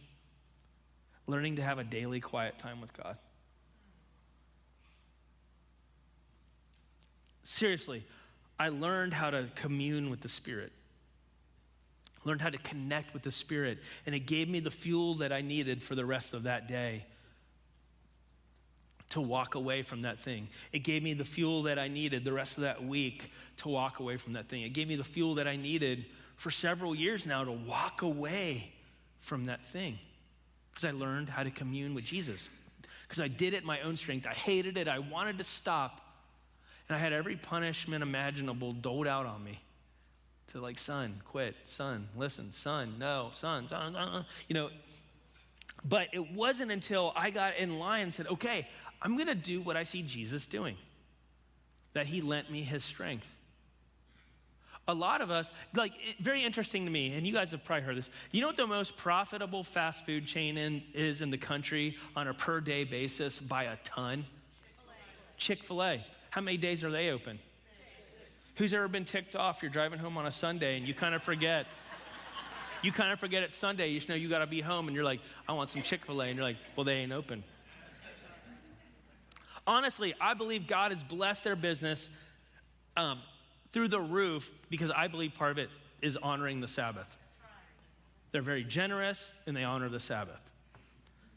Learning 1.27 1.57
to 1.57 1.63
have 1.63 1.79
a 1.79 1.85
daily 1.85 2.21
quiet 2.21 2.59
time 2.59 2.81
with 2.81 2.93
God. 2.95 3.17
Seriously, 7.43 8.05
I 8.59 8.69
learned 8.69 9.15
how 9.15 9.31
to 9.31 9.49
commune 9.55 10.11
with 10.11 10.21
the 10.21 10.29
Spirit 10.29 10.73
learned 12.25 12.43
how 12.43 12.51
to 12.51 12.59
connect 12.59 13.15
with 13.15 13.23
the 13.23 13.31
Spirit, 13.31 13.79
and 14.07 14.15
it 14.15 14.21
gave 14.21 14.49
me 14.49 14.61
the 14.61 14.71
fuel 14.71 15.15
that 15.15 15.33
I 15.33 15.41
needed 15.41 15.83
for 15.83 15.95
the 15.95 16.05
rest 16.05 16.35
of 16.35 16.45
that 16.45 16.69
day 16.69 17.07
to 19.11 19.21
walk 19.21 19.55
away 19.55 19.83
from 19.83 20.03
that 20.03 20.19
thing. 20.19 20.49
It 20.73 20.81
gave 20.81 21.03
me 21.03 21.15
the 21.15 21.25
fuel 21.25 21.63
that 21.65 21.79
I 21.79 21.89
needed 21.89 22.25
the 22.25 22.33
rest 22.33 22.59
of 22.59 22.63
that 22.63 22.85
week 22.85 23.33
to 23.59 23.69
walk 23.69 24.01
away 24.01 24.17
from 24.17 24.35
that 24.35 24.49
thing. 24.49 24.63
It 24.63 24.71
gave 24.71 24.89
me 24.89 24.97
the 24.97 25.05
fuel 25.05 25.37
that 25.37 25.49
I 25.49 25.57
needed 25.57 26.05
for 26.37 26.51
several 26.51 26.95
years 26.95 27.27
now 27.27 27.45
to 27.45 27.53
walk 27.53 28.03
away 28.03 28.73
from 29.21 29.47
that 29.47 29.65
thing 29.65 29.99
because 30.71 30.85
I 30.85 30.91
learned 30.93 31.29
how 31.29 31.43
to 31.43 31.51
commune 31.51 31.95
with 31.95 32.05
Jesus. 32.05 32.49
Because 33.03 33.21
I 33.21 33.29
did 33.29 33.55
it 33.55 33.65
my 33.65 33.81
own 33.81 33.97
strength. 33.97 34.27
I 34.27 34.35
hated 34.35 34.77
it. 34.77 34.87
I 34.87 34.99
wanted 34.99 35.39
to 35.39 35.45
stop. 35.45 36.03
And 36.89 36.97
I 36.97 37.01
had 37.01 37.13
every 37.13 37.37
punishment 37.37 38.03
imaginable 38.03 38.73
doled 38.73 39.07
out 39.07 39.27
on 39.27 39.43
me 39.43 39.61
to 40.53 40.61
like, 40.61 40.79
son, 40.79 41.21
quit, 41.25 41.57
son, 41.65 42.09
listen, 42.17 42.53
son, 42.53 42.95
no, 42.99 43.31
son, 43.33 43.69
son, 43.69 43.97
uh, 43.97 44.23
you 44.47 44.55
know. 44.55 44.71
But 45.85 46.09
it 46.13 46.33
wasn't 46.33 46.71
until 46.71 47.13
I 47.17 47.31
got 47.31 47.57
in 47.57 47.79
line 47.79 48.03
and 48.03 48.15
said, 48.15 48.27
okay, 48.29 48.69
I'm 49.01 49.15
going 49.15 49.29
to 49.29 49.35
do 49.35 49.61
what 49.61 49.77
I 49.77 49.83
see 49.83 50.03
Jesus 50.03 50.47
doing, 50.47 50.77
that 51.93 52.07
he 52.07 52.21
lent 52.21 52.51
me 52.51 52.63
his 52.63 52.85
strength. 52.85 53.35
A 54.87 54.95
lot 54.95 55.21
of 55.21 55.31
us, 55.31 55.53
like, 55.75 55.93
very 56.19 56.43
interesting 56.43 56.87
to 56.87 56.91
me, 56.91 57.13
and 57.13 57.27
you 57.27 57.33
guys 57.33 57.51
have 57.51 57.63
probably 57.63 57.85
heard 57.85 57.97
this. 57.97 58.09
You 58.33 58.41
know 58.41 58.47
what 58.47 58.57
the 58.57 58.67
most 58.67 58.97
profitable 58.97 59.63
fast 59.63 60.07
food 60.07 60.27
chain 60.27 60.57
in, 60.57 60.83
is 60.95 61.21
in 61.21 61.29
the 61.29 61.37
country 61.37 61.99
on 62.17 62.27
a 62.27 62.33
per 62.33 62.61
day 62.61 62.85
basis 62.85 63.39
by 63.39 63.65
a 63.65 63.77
ton? 63.85 64.25
Chick 65.37 65.63
fil 65.63 65.83
A. 65.83 66.05
How 66.31 66.41
many 66.41 66.57
days 66.57 66.85
are 66.85 66.91
they 66.91 67.11
open? 67.11 67.39
Who's 68.57 68.75
ever 68.75 68.89
been 68.89 69.05
ticked 69.05 69.37
off? 69.37 69.63
You're 69.63 69.71
driving 69.71 69.99
home 69.99 70.17
on 70.17 70.27
a 70.27 70.31
Sunday 70.31 70.77
and 70.77 70.89
you 70.89 70.95
kind 70.95 71.15
of 71.15 71.23
forget. 71.23 71.67
You 72.83 72.91
kind 72.91 73.13
of 73.13 73.21
forget 73.21 73.43
it's 73.43 73.55
Sunday. 73.55 73.89
You 73.89 73.99
just 73.99 74.09
know 74.09 74.15
you 74.15 74.29
got 74.29 74.39
to 74.39 74.47
be 74.47 74.61
home 74.61 74.89
and 74.89 74.95
you're 74.95 75.05
like, 75.05 75.21
I 75.47 75.53
want 75.53 75.69
some 75.69 75.83
Chick 75.83 76.07
fil 76.07 76.23
A. 76.23 76.27
And 76.27 76.37
you're 76.37 76.45
like, 76.45 76.57
well, 76.77 76.85
they 76.85 76.95
ain't 76.95 77.13
open. 77.13 77.45
Honestly, 79.69 80.15
I 80.19 80.33
believe 80.33 80.67
God 80.67 80.93
has 80.93 81.05
blessed 81.05 81.45
their 81.45 81.55
business 81.55 82.09
um, 82.97 83.21
through 83.71 83.89
the 83.89 84.01
roof 84.01 84.51
because 84.71 84.91
I 84.91 85.09
believe 85.09 85.35
part 85.35 85.51
of 85.51 85.59
it 85.59 85.69
is 86.01 86.17
honoring 86.17 86.63
the 86.63 86.67
Sabbath. 86.67 87.19
They're 88.33 88.41
very 88.41 88.65
generous 88.65 89.35
and 89.47 89.55
they 89.55 89.65
honor 89.65 89.91
the 89.91 90.01
Sabbath. 90.01 90.41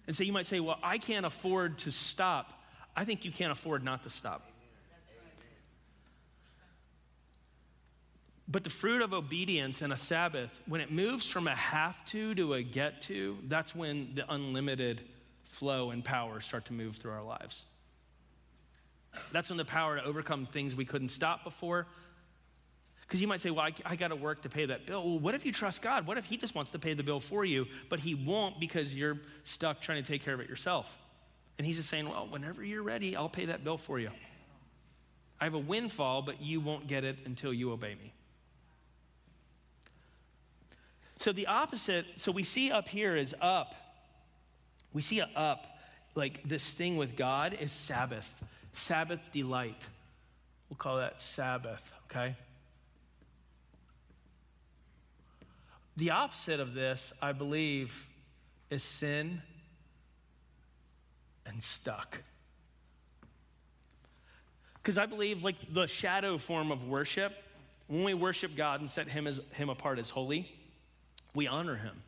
And 0.07 0.15
so 0.15 0.23
you 0.23 0.31
might 0.31 0.45
say, 0.45 0.61
well, 0.61 0.79
I 0.81 0.97
can't 0.97 1.25
afford 1.25 1.79
to 1.79 1.91
stop. 1.91 2.63
I 2.95 3.03
think 3.03 3.25
you 3.25 3.31
can't 3.31 3.51
afford 3.51 3.83
not 3.83 4.03
to 4.03 4.09
stop. 4.09 4.49
But 8.47 8.63
the 8.63 8.69
fruit 8.69 9.01
of 9.01 9.13
obedience 9.13 9.81
and 9.81 9.91
a 9.91 9.97
Sabbath, 9.97 10.61
when 10.67 10.79
it 10.79 10.89
moves 10.89 11.29
from 11.29 11.47
a 11.47 11.55
have 11.55 12.05
to 12.05 12.33
to 12.35 12.53
a 12.53 12.63
get 12.63 13.01
to, 13.03 13.37
that's 13.49 13.75
when 13.75 14.15
the 14.15 14.23
unlimited 14.33 15.01
flow 15.43 15.91
and 15.91 16.01
power 16.03 16.39
start 16.39 16.65
to 16.65 16.73
move 16.73 16.95
through 16.95 17.11
our 17.11 17.23
lives. 17.23 17.65
That's 19.31 19.49
when 19.49 19.57
the 19.57 19.65
power 19.65 19.97
to 19.97 20.03
overcome 20.03 20.45
things 20.45 20.75
we 20.75 20.85
couldn't 20.85 21.09
stop 21.09 21.43
before. 21.43 21.87
Because 23.01 23.21
you 23.21 23.27
might 23.27 23.41
say, 23.41 23.49
well, 23.49 23.65
I, 23.65 23.73
I 23.85 23.95
got 23.97 24.07
to 24.07 24.15
work 24.15 24.43
to 24.43 24.49
pay 24.49 24.67
that 24.67 24.85
bill. 24.85 25.03
Well, 25.03 25.19
what 25.19 25.35
if 25.35 25.45
you 25.45 25.51
trust 25.51 25.81
God? 25.81 26.07
What 26.07 26.17
if 26.17 26.25
He 26.25 26.37
just 26.37 26.55
wants 26.55 26.71
to 26.71 26.79
pay 26.79 26.93
the 26.93 27.03
bill 27.03 27.19
for 27.19 27.43
you, 27.43 27.67
but 27.89 27.99
He 27.99 28.15
won't 28.15 28.59
because 28.59 28.95
you're 28.95 29.17
stuck 29.43 29.81
trying 29.81 30.01
to 30.01 30.09
take 30.09 30.23
care 30.23 30.33
of 30.33 30.39
it 30.39 30.47
yourself? 30.47 30.97
And 31.57 31.67
He's 31.67 31.75
just 31.75 31.89
saying, 31.89 32.07
well, 32.07 32.27
whenever 32.29 32.63
you're 32.63 32.83
ready, 32.83 33.15
I'll 33.17 33.27
pay 33.27 33.45
that 33.45 33.65
bill 33.65 33.77
for 33.77 33.99
you. 33.99 34.11
I 35.41 35.43
have 35.43 35.55
a 35.55 35.59
windfall, 35.59 36.21
but 36.21 36.41
you 36.41 36.61
won't 36.61 36.87
get 36.87 37.03
it 37.03 37.17
until 37.25 37.53
you 37.53 37.71
obey 37.71 37.95
me. 37.95 38.13
So 41.17 41.31
the 41.31 41.47
opposite, 41.47 42.05
so 42.15 42.31
we 42.31 42.43
see 42.43 42.71
up 42.71 42.87
here 42.87 43.15
is 43.15 43.35
up. 43.41 43.75
We 44.93 45.01
see 45.01 45.21
up, 45.35 45.67
like 46.15 46.41
this 46.43 46.73
thing 46.73 46.97
with 46.97 47.15
God 47.15 47.57
is 47.59 47.71
Sabbath, 47.71 48.43
Sabbath 48.73 49.19
delight. 49.31 49.87
We'll 50.69 50.77
call 50.77 50.97
that 50.97 51.21
Sabbath, 51.21 51.91
okay? 52.05 52.35
The 55.97 56.11
opposite 56.11 56.59
of 56.59 56.73
this, 56.73 57.13
I 57.21 57.33
believe, 57.33 58.07
is 58.69 58.83
sin 58.83 59.41
and 61.45 61.61
stuck. 61.61 62.23
Because 64.75 64.97
I 64.97 65.05
believe, 65.05 65.43
like 65.43 65.55
the 65.71 65.87
shadow 65.87 66.37
form 66.37 66.71
of 66.71 66.87
worship, 66.87 67.33
when 67.87 68.03
we 68.03 68.13
worship 68.13 68.55
God 68.55 68.79
and 68.79 68.89
set 68.89 69.07
him, 69.07 69.27
as, 69.27 69.39
him 69.51 69.69
apart 69.69 69.99
as 69.99 70.09
holy, 70.09 70.49
we 71.35 71.47
honor 71.47 71.75
him. 71.75 72.01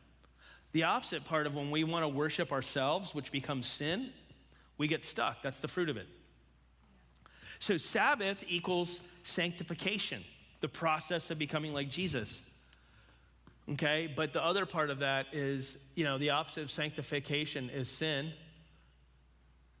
The 0.72 0.84
opposite 0.84 1.24
part 1.24 1.46
of 1.46 1.54
when 1.54 1.70
we 1.70 1.84
want 1.84 2.02
to 2.02 2.08
worship 2.08 2.50
ourselves, 2.50 3.14
which 3.14 3.30
becomes 3.30 3.68
sin, 3.68 4.10
we 4.76 4.88
get 4.88 5.04
stuck. 5.04 5.42
That's 5.42 5.60
the 5.60 5.68
fruit 5.68 5.88
of 5.88 5.96
it. 5.96 6.08
So, 7.58 7.76
Sabbath 7.76 8.44
equals 8.48 9.00
sanctification, 9.22 10.22
the 10.60 10.68
process 10.68 11.30
of 11.30 11.38
becoming 11.38 11.72
like 11.72 11.90
Jesus. 11.90 12.42
Okay, 13.72 14.12
but 14.14 14.32
the 14.32 14.44
other 14.44 14.66
part 14.66 14.90
of 14.90 14.98
that 14.98 15.26
is, 15.32 15.78
you 15.94 16.04
know, 16.04 16.18
the 16.18 16.30
opposite 16.30 16.64
of 16.64 16.70
sanctification 16.70 17.70
is 17.70 17.88
sin, 17.88 18.32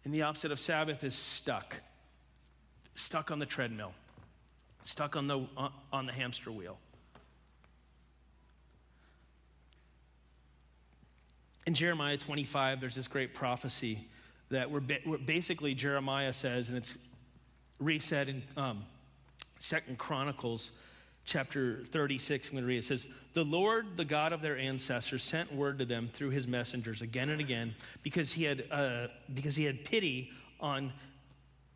and 0.04 0.14
the 0.14 0.22
opposite 0.22 0.52
of 0.52 0.58
Sabbath 0.58 1.04
is 1.04 1.14
stuck. 1.14 1.76
Stuck 2.94 3.30
on 3.30 3.38
the 3.38 3.46
treadmill, 3.46 3.92
stuck 4.84 5.16
on 5.16 5.26
the, 5.26 5.46
on 5.92 6.06
the 6.06 6.12
hamster 6.12 6.50
wheel. 6.52 6.78
in 11.66 11.74
Jeremiah 11.74 12.16
25, 12.16 12.80
there's 12.80 12.94
this 12.94 13.08
great 13.08 13.34
prophecy 13.34 14.06
that 14.50 14.70
we're, 14.70 14.80
basically 14.80 15.74
Jeremiah 15.74 16.32
says, 16.32 16.68
and 16.68 16.76
it's 16.76 16.94
reset 17.78 18.28
in 18.28 18.42
um, 18.56 18.84
Second 19.58 19.98
Chronicles 19.98 20.72
chapter 21.24 21.84
36. 21.86 22.48
I'm 22.48 22.54
going 22.54 22.64
to 22.64 22.68
read. 22.68 22.78
It 22.78 22.84
says, 22.84 23.06
The 23.32 23.44
Lord, 23.44 23.96
the 23.96 24.04
God 24.04 24.32
of 24.32 24.42
their 24.42 24.58
ancestors, 24.58 25.22
sent 25.22 25.52
word 25.54 25.78
to 25.78 25.84
them 25.84 26.06
through 26.06 26.30
his 26.30 26.46
messengers 26.46 27.02
again 27.02 27.30
and 27.30 27.40
again 27.40 27.74
because 28.02 28.32
he 28.32 28.44
had, 28.44 28.64
uh, 28.70 29.08
because 29.32 29.56
he 29.56 29.64
had 29.64 29.84
pity 29.84 30.30
on, 30.60 30.92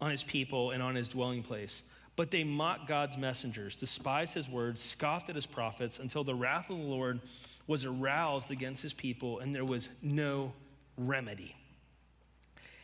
on 0.00 0.10
his 0.10 0.22
people 0.22 0.70
and 0.70 0.82
on 0.82 0.94
his 0.94 1.08
dwelling 1.08 1.42
place. 1.42 1.82
But 2.16 2.30
they 2.30 2.42
mocked 2.42 2.88
God's 2.88 3.16
messengers, 3.16 3.78
despised 3.78 4.34
his 4.34 4.48
words, 4.48 4.82
scoffed 4.82 5.28
at 5.28 5.36
his 5.36 5.46
prophets 5.46 5.98
until 5.98 6.24
the 6.24 6.34
wrath 6.34 6.68
of 6.68 6.76
the 6.76 6.82
Lord 6.82 7.20
was 7.68 7.84
aroused 7.84 8.50
against 8.50 8.82
his 8.82 8.92
people, 8.92 9.38
and 9.38 9.54
there 9.54 9.64
was 9.64 9.88
no 10.02 10.52
remedy. 10.96 11.54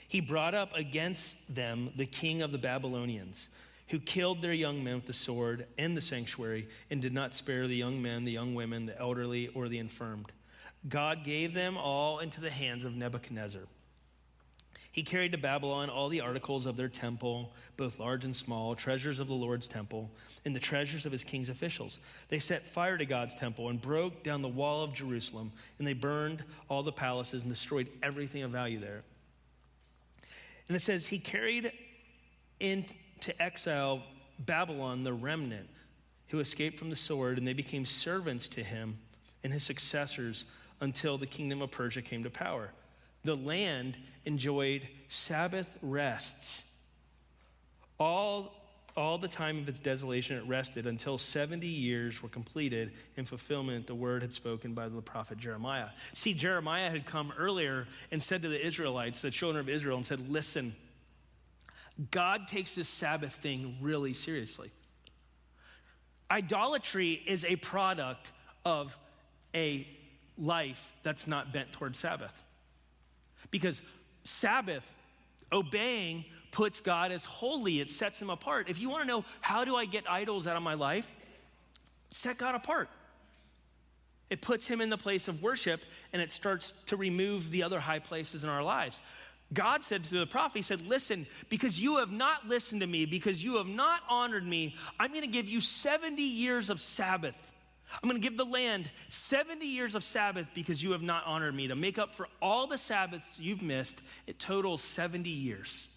He 0.09 0.21
brought 0.21 0.55
up 0.55 0.75
against 0.75 1.55
them 1.55 1.93
the 1.97 2.07
king 2.07 2.43
of 2.43 2.53
the 2.53 2.59
Babylonians, 2.59 3.49
who 3.89 3.99
killed 3.99 4.43
their 4.43 4.53
young 4.53 4.83
men 4.83 4.97
with 4.97 5.07
the 5.07 5.13
sword 5.13 5.67
in 5.77 5.95
the 5.95 6.01
sanctuary 6.01 6.69
and 6.91 7.01
did 7.01 7.13
not 7.13 7.35
spare 7.35 7.67
the 7.67 7.77
young 7.77 8.01
men, 8.01 8.25
the 8.25 8.33
young 8.33 8.55
women, 8.55 8.87
the 8.87 8.99
elderly, 8.99 9.49
or 9.49 9.69
the 9.69 9.79
infirmed. 9.79 10.33
God 10.89 11.25
gave 11.25 11.55
them 11.55 11.77
all 11.77 12.19
into 12.19 12.41
the 12.41 12.51
hands 12.51 12.85
of 12.85 12.95
Nebuchadnezzar 12.95 13.63
he 14.95 15.03
carried 15.03 15.33
to 15.33 15.39
Babylon 15.39 15.91
all 15.91 16.09
the 16.09 16.21
articles 16.21 16.67
of 16.67 16.77
their 16.77 16.89
temple, 16.89 17.53
both 17.77 17.99
large 17.99 18.25
and 18.25 18.35
small, 18.35 18.77
treasures 18.77 19.19
of 19.19 19.27
the 19.27 19.35
Lord's 19.35 19.67
temple, 19.67 20.09
and 20.45 20.55
the 20.55 20.61
treasures 20.61 21.05
of 21.05 21.11
his 21.11 21.25
king's 21.25 21.49
officials. 21.49 21.99
They 22.29 22.39
set 22.39 22.63
fire 22.63 22.97
to 22.97 23.05
God's 23.05 23.35
temple 23.35 23.71
and 23.71 23.83
broke 23.83 24.23
down 24.23 24.41
the 24.41 24.47
wall 24.47 24.85
of 24.85 24.95
Jerusalem, 24.95 25.51
and 25.81 25.89
they 25.89 25.95
burned 25.95 26.45
all 26.69 26.85
the 26.85 26.93
palaces 26.93 27.43
and 27.43 27.51
destroyed 27.51 27.89
everything 28.05 28.45
of 28.45 28.53
value 28.53 28.79
there. 28.79 29.03
And 30.69 30.77
it 30.77 30.81
says, 30.81 31.07
He 31.07 31.19
carried 31.19 31.73
into 32.61 32.95
exile 33.41 34.03
Babylon 34.39 35.03
the 35.03 35.13
remnant 35.13 35.69
who 36.29 36.41
escaped 36.41 36.79
from 36.79 36.91
the 36.91 36.97
sword, 36.97 37.39
and 37.39 37.47
they 37.47 37.53
became 37.53 37.85
servants 37.85 38.49
to 38.49 38.65
him 38.65 38.99
and 39.43 39.53
his 39.53 39.63
successors 39.63 40.47
until 40.81 41.19
the 41.19 41.27
kingdom 41.27 41.63
of 41.63 41.71
Persia 41.71 42.03
came 42.03 42.25
to 42.25 42.31
power. 42.31 42.71
The 43.25 43.37
land 43.37 43.97
enjoyed 44.25 44.89
Sabbath 45.09 45.79
rests. 45.81 46.71
All, 47.99 48.55
all 48.97 49.19
the 49.19 49.29
time 49.29 49.59
of 49.59 49.69
its 49.69 49.81
desolation, 49.81 50.37
it 50.37 50.47
rested 50.47 50.87
until 50.87 51.19
70 51.19 51.67
years 51.67 52.23
were 52.23 52.29
completed 52.29 52.93
in 53.17 53.25
fulfillment 53.25 53.87
the 53.89 53.95
word 53.95 54.23
had 54.23 54.33
spoken 54.33 54.73
by 54.73 54.89
the 54.89 55.03
prophet 55.03 55.39
Jeremiah. 55.39 55.89
See, 56.13 56.33
Jeremiah 56.33 56.91
had 56.91 57.05
come 57.05 57.33
earlier 57.37 57.89
and 58.13 58.23
said 58.23 58.43
to 58.43 58.49
the 58.49 58.65
Israelites, 58.65 59.21
the 59.21 59.33
children 59.33 59.61
of 59.61 59.69
Israel, 59.69 59.97
and 59.97 60.07
said, 60.07 60.31
Listen, 60.31 60.77
God 62.11 62.47
takes 62.47 62.77
this 62.77 62.89
Sabbath 62.89 63.35
thing 63.35 63.79
really 63.81 64.13
seriously. 64.13 64.71
Idolatry 66.31 67.21
is 67.27 67.45
a 67.45 67.57
product 67.57 68.33
of 68.65 68.97
a 69.55 69.87
life 70.39 70.93
that's 71.03 71.27
not 71.27 71.53
bent 71.53 71.73
toward 71.73 71.97
Sabbath. 71.97 72.43
Because 73.51 73.83
Sabbath, 74.25 74.91
obeying, 75.53 76.25
puts 76.55 76.81
God 76.81 77.11
as 77.11 77.25
holy, 77.25 77.81
it 77.81 77.91
sets 77.91 78.23
him 78.23 78.31
apart. 78.31 78.71
If 78.71 78.79
you 78.79 78.89
want 78.89 79.03
to 79.03 79.09
know 79.09 79.25
how 79.41 79.65
do 79.65 79.75
I 79.75 79.87
get 79.87 80.09
idols 80.09 80.47
out 80.47 80.57
of 80.57 80.63
my 80.63 80.75
life, 80.75 81.11
set 82.11 82.39
God 82.39 82.55
apart. 82.55 82.89
It 84.31 84.41
puts 84.41 84.65
him 84.65 84.81
in 84.81 84.89
the 84.89 84.97
place 84.97 85.27
of 85.27 85.43
worship 85.43 85.83
and 86.13 86.23
it 86.23 86.31
starts 86.31 86.71
to 86.85 86.97
remove 86.97 87.51
the 87.51 87.65
other 87.65 87.81
high 87.81 87.99
places 87.99 88.45
in 88.45 88.51
our 88.51 88.63
lives. 88.63 89.01
God 89.53 89.83
said 89.83 90.05
to 90.05 90.19
the 90.19 90.27
prophet, 90.27 90.59
He 90.59 90.63
said, 90.63 90.87
Listen, 90.87 91.27
because 91.49 91.81
you 91.81 91.99
have 91.99 92.13
not 92.13 92.47
listened 92.47 92.81
to 92.83 92.87
me, 92.87 93.05
because 93.05 93.43
you 93.43 93.57
have 93.57 93.67
not 93.67 94.03
honored 94.09 94.47
me, 94.47 94.77
I'm 94.99 95.11
going 95.11 95.23
to 95.23 95.27
give 95.27 95.49
you 95.49 95.61
70 95.61 96.23
years 96.23 96.71
of 96.71 96.81
Sabbath. 96.81 97.53
I'm 98.01 98.09
going 98.09 98.21
to 98.21 98.27
give 98.27 98.37
the 98.37 98.45
land 98.45 98.89
70 99.09 99.67
years 99.67 99.97
of 99.97 100.05
Sabbath 100.05 100.51
because 100.55 100.83
you 100.83 100.93
have 100.93 101.03
not 101.03 101.27
honored 101.27 101.55
me. 101.55 101.67
To 101.67 101.75
make 101.75 101.99
up 101.99 102.15
for 102.15 102.29
all 102.41 102.69
the 102.69 102.79
Sabbaths 102.79 103.41
you've 103.41 103.63
missed, 103.63 104.01
it 104.29 104.39
totals 104.39 104.83
70 104.83 105.29
years. 105.29 105.89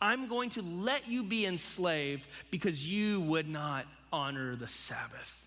I'm 0.00 0.28
going 0.28 0.50
to 0.50 0.62
let 0.62 1.08
you 1.08 1.22
be 1.22 1.46
enslaved 1.46 2.26
because 2.50 2.86
you 2.86 3.20
would 3.20 3.48
not 3.48 3.86
honor 4.12 4.56
the 4.56 4.68
Sabbath. 4.68 5.46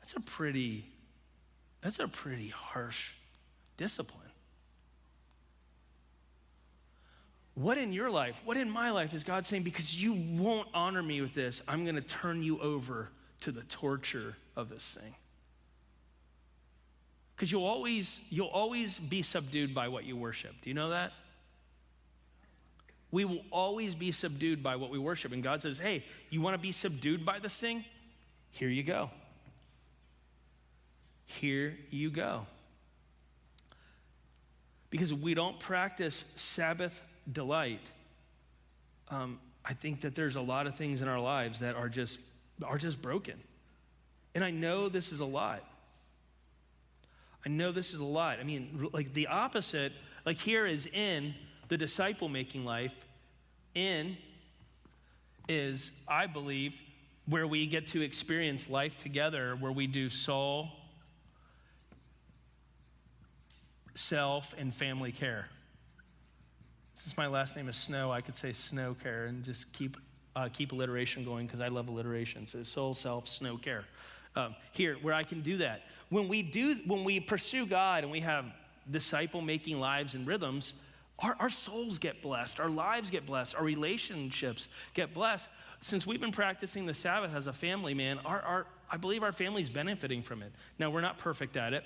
That's 0.00 0.14
a 0.14 0.20
pretty 0.20 0.84
that's 1.80 1.98
a 1.98 2.06
pretty 2.06 2.48
harsh 2.48 3.12
discipline. 3.76 4.22
What 7.54 7.76
in 7.76 7.92
your 7.92 8.10
life, 8.10 8.40
what 8.44 8.56
in 8.56 8.70
my 8.70 8.90
life 8.92 9.12
is 9.12 9.24
God 9.24 9.44
saying, 9.44 9.62
because 9.62 10.00
you 10.00 10.12
won't 10.12 10.68
honor 10.72 11.02
me 11.02 11.20
with 11.20 11.34
this, 11.34 11.60
I'm 11.68 11.84
going 11.84 11.96
to 11.96 12.00
turn 12.00 12.42
you 12.42 12.58
over 12.60 13.10
to 13.40 13.52
the 13.52 13.62
torture 13.64 14.36
of 14.56 14.70
this 14.70 14.96
thing? 15.00 15.14
Because 17.42 17.50
you'll 17.50 17.66
always, 17.66 18.20
you'll 18.30 18.46
always 18.46 19.00
be 19.00 19.20
subdued 19.20 19.74
by 19.74 19.88
what 19.88 20.04
you 20.04 20.16
worship. 20.16 20.54
Do 20.62 20.70
you 20.70 20.74
know 20.74 20.90
that? 20.90 21.10
We 23.10 23.24
will 23.24 23.44
always 23.50 23.96
be 23.96 24.12
subdued 24.12 24.62
by 24.62 24.76
what 24.76 24.90
we 24.90 24.98
worship. 25.00 25.32
And 25.32 25.42
God 25.42 25.60
says, 25.60 25.80
hey, 25.80 26.04
you 26.30 26.40
want 26.40 26.54
to 26.54 26.58
be 26.58 26.70
subdued 26.70 27.26
by 27.26 27.40
this 27.40 27.60
thing? 27.60 27.84
Here 28.52 28.68
you 28.68 28.84
go. 28.84 29.10
Here 31.24 31.76
you 31.90 32.10
go. 32.10 32.46
Because 34.90 35.12
we 35.12 35.34
don't 35.34 35.58
practice 35.58 36.32
Sabbath 36.36 37.04
delight, 37.32 37.90
um, 39.08 39.40
I 39.64 39.72
think 39.72 40.02
that 40.02 40.14
there's 40.14 40.36
a 40.36 40.40
lot 40.40 40.68
of 40.68 40.76
things 40.76 41.02
in 41.02 41.08
our 41.08 41.18
lives 41.18 41.58
that 41.58 41.74
are 41.74 41.88
just 41.88 42.20
are 42.62 42.78
just 42.78 43.02
broken. 43.02 43.34
And 44.32 44.44
I 44.44 44.52
know 44.52 44.88
this 44.88 45.10
is 45.10 45.18
a 45.18 45.26
lot. 45.26 45.64
I 47.44 47.48
know 47.48 47.72
this 47.72 47.92
is 47.92 48.00
a 48.00 48.04
lot. 48.04 48.38
I 48.38 48.44
mean, 48.44 48.88
like 48.92 49.12
the 49.12 49.26
opposite, 49.26 49.92
like 50.24 50.36
here 50.36 50.66
is 50.66 50.86
in 50.86 51.34
the 51.68 51.76
disciple 51.76 52.28
making 52.28 52.64
life, 52.64 52.94
in 53.74 54.16
is, 55.48 55.90
I 56.06 56.26
believe, 56.26 56.80
where 57.26 57.46
we 57.46 57.66
get 57.66 57.88
to 57.88 58.02
experience 58.02 58.68
life 58.68 58.98
together, 58.98 59.56
where 59.58 59.72
we 59.72 59.86
do 59.86 60.08
soul, 60.08 60.68
self, 63.94 64.54
and 64.58 64.74
family 64.74 65.12
care. 65.12 65.48
Since 66.94 67.16
my 67.16 67.26
last 67.26 67.56
name 67.56 67.68
is 67.68 67.76
Snow, 67.76 68.12
I 68.12 68.20
could 68.20 68.36
say 68.36 68.52
Snow 68.52 68.94
Care 68.94 69.26
and 69.26 69.42
just 69.42 69.72
keep, 69.72 69.96
uh, 70.36 70.48
keep 70.52 70.72
alliteration 70.72 71.24
going 71.24 71.46
because 71.46 71.60
I 71.60 71.68
love 71.68 71.88
alliteration. 71.88 72.46
So 72.46 72.62
soul, 72.62 72.94
self, 72.94 73.26
snow 73.26 73.56
care. 73.56 73.84
Um, 74.36 74.54
here, 74.72 74.96
where 75.02 75.14
I 75.14 75.22
can 75.22 75.42
do 75.42 75.58
that. 75.58 75.82
When 76.12 76.28
we 76.28 76.42
do, 76.42 76.76
when 76.86 77.04
we 77.04 77.20
pursue 77.20 77.64
God 77.64 78.02
and 78.02 78.12
we 78.12 78.20
have 78.20 78.44
disciple 78.90 79.40
making 79.40 79.80
lives 79.80 80.12
and 80.12 80.26
rhythms, 80.26 80.74
our, 81.18 81.34
our 81.40 81.48
souls 81.48 81.98
get 81.98 82.20
blessed, 82.20 82.60
our 82.60 82.68
lives 82.68 83.08
get 83.08 83.24
blessed, 83.24 83.56
our 83.56 83.64
relationships 83.64 84.68
get 84.92 85.14
blessed. 85.14 85.48
Since 85.80 86.06
we've 86.06 86.20
been 86.20 86.30
practicing 86.30 86.84
the 86.84 86.92
Sabbath 86.92 87.34
as 87.34 87.46
a 87.46 87.52
family, 87.54 87.94
man, 87.94 88.18
our, 88.26 88.42
our, 88.42 88.66
I 88.90 88.98
believe 88.98 89.22
our 89.22 89.32
family's 89.32 89.70
benefiting 89.70 90.22
from 90.22 90.42
it. 90.42 90.52
Now, 90.78 90.90
we're 90.90 91.00
not 91.00 91.16
perfect 91.16 91.56
at 91.56 91.72
it, 91.72 91.82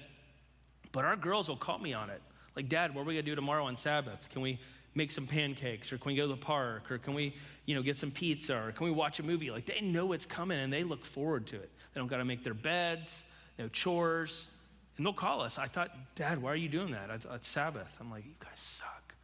but 0.91 1.05
our 1.05 1.15
girls 1.15 1.49
will 1.49 1.55
call 1.55 1.79
me 1.79 1.95
on 1.95 2.11
it. 2.11 2.21
Like, 2.57 2.69
Dad, 2.69 2.97
what 2.97 3.03
are 3.03 3.05
we 3.05 3.15
gonna 3.15 3.23
do 3.23 3.37
tomorrow 3.37 3.67
on 3.67 3.77
Sabbath? 3.77 4.29
Can 4.31 4.43
we 4.43 4.59
make 4.97 5.13
some 5.13 5.29
pancakes 5.29 5.93
or 5.93 5.99
can 5.99 6.11
we 6.11 6.17
go 6.17 6.23
to 6.23 6.35
the 6.35 6.37
park 6.37 6.91
or 6.91 6.99
can 6.99 7.15
we 7.15 7.37
you 7.65 7.77
know 7.77 7.83
get 7.83 7.97
some 7.97 8.11
pizza 8.11 8.57
or 8.57 8.73
can 8.73 8.87
we 8.87 8.91
watch 8.91 9.21
a 9.21 9.23
movie 9.23 9.51
like 9.51 9.67
they 9.67 9.83
know 9.83 10.13
it's 10.13 10.25
coming 10.25 10.59
and 10.59 10.73
they 10.73 10.83
look 10.85 11.05
forward 11.05 11.47
to 11.47 11.55
it 11.57 11.71
they 11.93 12.01
don't 12.01 12.09
got 12.09 12.17
to 12.17 12.25
make 12.25 12.43
their 12.43 12.55
beds 12.55 13.25
no 13.59 13.69
chores. 13.69 14.49
And 14.97 15.05
they'll 15.05 15.13
call 15.13 15.43
us. 15.43 15.59
I 15.59 15.67
thought 15.67 15.91
dad 16.15 16.41
why 16.41 16.53
are 16.53 16.57
you 16.57 16.69
doing 16.69 16.93
that? 16.93 17.11
It's 17.11 17.49
sabbath. 17.49 17.97
I'm 18.01 18.11
like 18.11 18.25
you 18.25 18.33
guys 18.39 18.51
suck. 18.55 19.15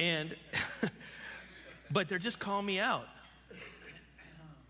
And 0.00 0.34
but 1.90 2.08
they're 2.08 2.18
just 2.18 2.38
calling 2.38 2.66
me 2.66 2.80
out. 2.80 3.06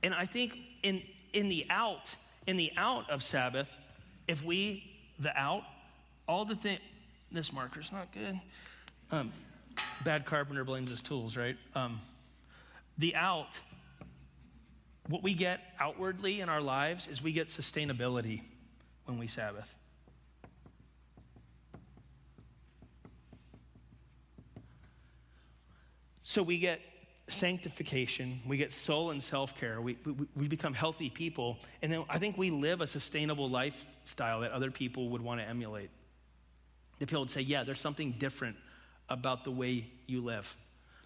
And 0.02 0.12
i 0.14 0.26
think 0.26 0.59
in 0.83 1.02
in 1.33 1.48
the 1.48 1.64
out 1.70 2.16
in 2.46 2.57
the 2.57 2.72
out 2.76 3.09
of 3.09 3.22
sabbath 3.22 3.70
if 4.26 4.44
we 4.44 4.85
the 5.20 5.37
out 5.38 5.62
all 6.26 6.44
the 6.44 6.57
thing 6.57 6.78
this 7.33 7.52
marker's 7.52 7.90
not 7.90 8.12
good. 8.12 8.38
Um, 9.11 9.33
bad 10.05 10.24
carpenter 10.24 10.64
blames 10.64 10.90
his 10.90 11.02
tools, 11.02 11.37
right? 11.37 11.57
Um, 11.74 12.00
the 12.98 13.14
out, 13.16 13.61
what 15.08 15.22
we 15.22 15.34
get 15.34 15.60
outwardly 15.80 16.40
in 16.40 16.48
our 16.48 16.60
lives 16.60 17.08
is 17.08 17.22
we 17.22 17.32
get 17.32 17.48
sustainability 17.48 18.42
when 19.04 19.18
we 19.18 19.26
Sabbath. 19.26 19.74
So 26.22 26.42
we 26.42 26.58
get 26.58 26.80
sanctification, 27.28 28.40
we 28.46 28.56
get 28.56 28.72
soul 28.72 29.10
and 29.10 29.22
self 29.22 29.58
care, 29.58 29.80
we, 29.80 29.98
we, 30.04 30.14
we, 30.36 30.48
become 30.48 30.72
healthy 30.72 31.10
people, 31.10 31.58
and 31.82 31.92
then 31.92 32.04
I 32.08 32.18
think 32.18 32.38
we 32.38 32.50
live 32.50 32.80
a 32.80 32.86
sustainable 32.86 33.50
lifestyle 33.50 34.40
that 34.40 34.52
other 34.52 34.70
people 34.70 35.10
would 35.10 35.22
want 35.22 35.40
to 35.40 35.46
emulate. 35.46 35.90
That 36.98 37.08
people 37.08 37.20
would 37.20 37.30
say, 37.30 37.40
yeah, 37.40 37.64
there's 37.64 37.80
something 37.80 38.12
different 38.12 38.56
about 39.08 39.44
the 39.44 39.50
way 39.50 39.86
you 40.06 40.22
live. 40.22 40.56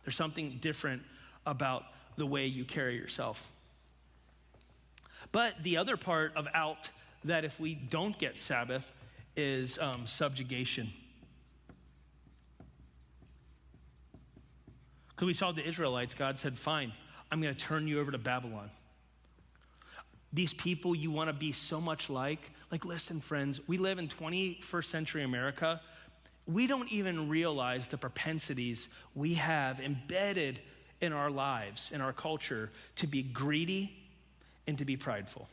There's 0.04 0.16
something 0.16 0.58
different 0.60 1.02
about 1.46 1.84
the 2.16 2.26
way 2.26 2.46
you 2.46 2.64
carry 2.64 2.96
yourself. 2.96 3.50
But 5.32 5.62
the 5.62 5.76
other 5.76 5.96
part 5.96 6.32
of 6.36 6.46
out 6.54 6.90
that 7.24 7.44
if 7.44 7.58
we 7.58 7.74
don't 7.74 8.18
get 8.18 8.38
Sabbath 8.38 8.90
is 9.36 9.78
um, 9.78 10.06
subjugation. 10.06 10.92
Because 15.08 15.26
we 15.26 15.34
saw 15.34 15.52
the 15.52 15.66
Israelites, 15.66 16.14
God 16.14 16.38
said, 16.38 16.54
Fine, 16.54 16.92
I'm 17.30 17.40
going 17.40 17.54
to 17.54 17.58
turn 17.58 17.88
you 17.88 18.00
over 18.00 18.10
to 18.10 18.18
Babylon. 18.18 18.70
These 20.32 20.52
people 20.52 20.94
you 20.94 21.10
want 21.10 21.28
to 21.28 21.32
be 21.32 21.52
so 21.52 21.80
much 21.80 22.10
like, 22.10 22.50
like, 22.70 22.84
listen, 22.84 23.20
friends, 23.20 23.60
we 23.66 23.78
live 23.78 23.98
in 23.98 24.08
21st 24.08 24.84
century 24.84 25.22
America 25.22 25.80
we 26.46 26.66
don't 26.66 26.90
even 26.92 27.28
realize 27.28 27.88
the 27.88 27.98
propensities 27.98 28.88
we 29.14 29.34
have 29.34 29.80
embedded 29.80 30.60
in 31.00 31.12
our 31.12 31.30
lives, 31.30 31.90
in 31.92 32.00
our 32.00 32.12
culture, 32.12 32.70
to 32.96 33.06
be 33.06 33.22
greedy 33.22 34.05
and 34.66 34.78
to 34.78 34.84
be 34.84 34.96
prideful. 34.96 35.48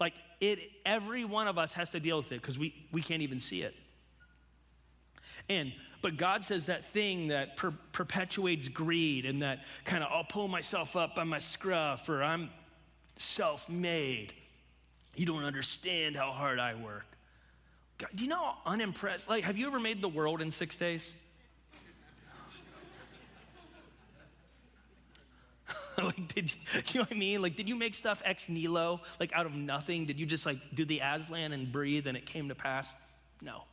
Like 0.00 0.14
it, 0.40 0.58
every 0.84 1.24
one 1.24 1.48
of 1.48 1.58
us 1.58 1.72
has 1.74 1.90
to 1.90 2.00
deal 2.00 2.16
with 2.16 2.32
it 2.32 2.40
because 2.40 2.58
we, 2.58 2.74
we 2.92 3.00
can't 3.00 3.22
even 3.22 3.40
see 3.40 3.62
it. 3.62 3.74
And 5.48 5.72
but 6.02 6.18
God 6.18 6.44
says 6.44 6.66
that 6.66 6.84
thing 6.84 7.28
that 7.28 7.56
per- 7.56 7.72
perpetuates 7.92 8.68
greed 8.68 9.24
and 9.24 9.40
that 9.40 9.60
kind 9.86 10.04
of 10.04 10.12
I'll 10.12 10.24
pull 10.24 10.48
myself 10.48 10.96
up 10.96 11.14
by 11.14 11.24
my 11.24 11.38
scruff 11.38 12.10
or 12.10 12.22
I'm 12.22 12.50
self-made. 13.16 14.34
You 15.16 15.24
don't 15.24 15.44
understand 15.44 16.14
how 16.14 16.30
hard 16.30 16.58
I 16.58 16.74
work. 16.74 17.06
God, 17.96 18.10
do 18.14 18.24
you 18.24 18.28
know 18.28 18.36
how 18.36 18.56
unimpressed? 18.66 19.30
Like, 19.30 19.44
have 19.44 19.56
you 19.56 19.66
ever 19.66 19.80
made 19.80 20.02
the 20.02 20.08
world 20.08 20.42
in 20.42 20.50
six 20.50 20.76
days? 20.76 21.14
like, 26.02 26.34
did 26.34 26.52
you, 26.52 26.58
you 26.88 27.00
know 27.00 27.02
what 27.02 27.12
I 27.12 27.14
mean? 27.14 27.42
Like, 27.42 27.56
did 27.56 27.68
you 27.68 27.76
make 27.76 27.94
stuff 27.94 28.22
ex 28.24 28.48
nihilo, 28.48 29.00
like 29.20 29.32
out 29.32 29.46
of 29.46 29.54
nothing? 29.54 30.06
Did 30.06 30.18
you 30.18 30.26
just 30.26 30.46
like 30.46 30.58
do 30.74 30.84
the 30.84 31.00
Aslan 31.00 31.52
and 31.52 31.70
breathe 31.70 32.06
and 32.06 32.16
it 32.16 32.26
came 32.26 32.48
to 32.48 32.54
pass? 32.54 32.92
No. 33.40 33.64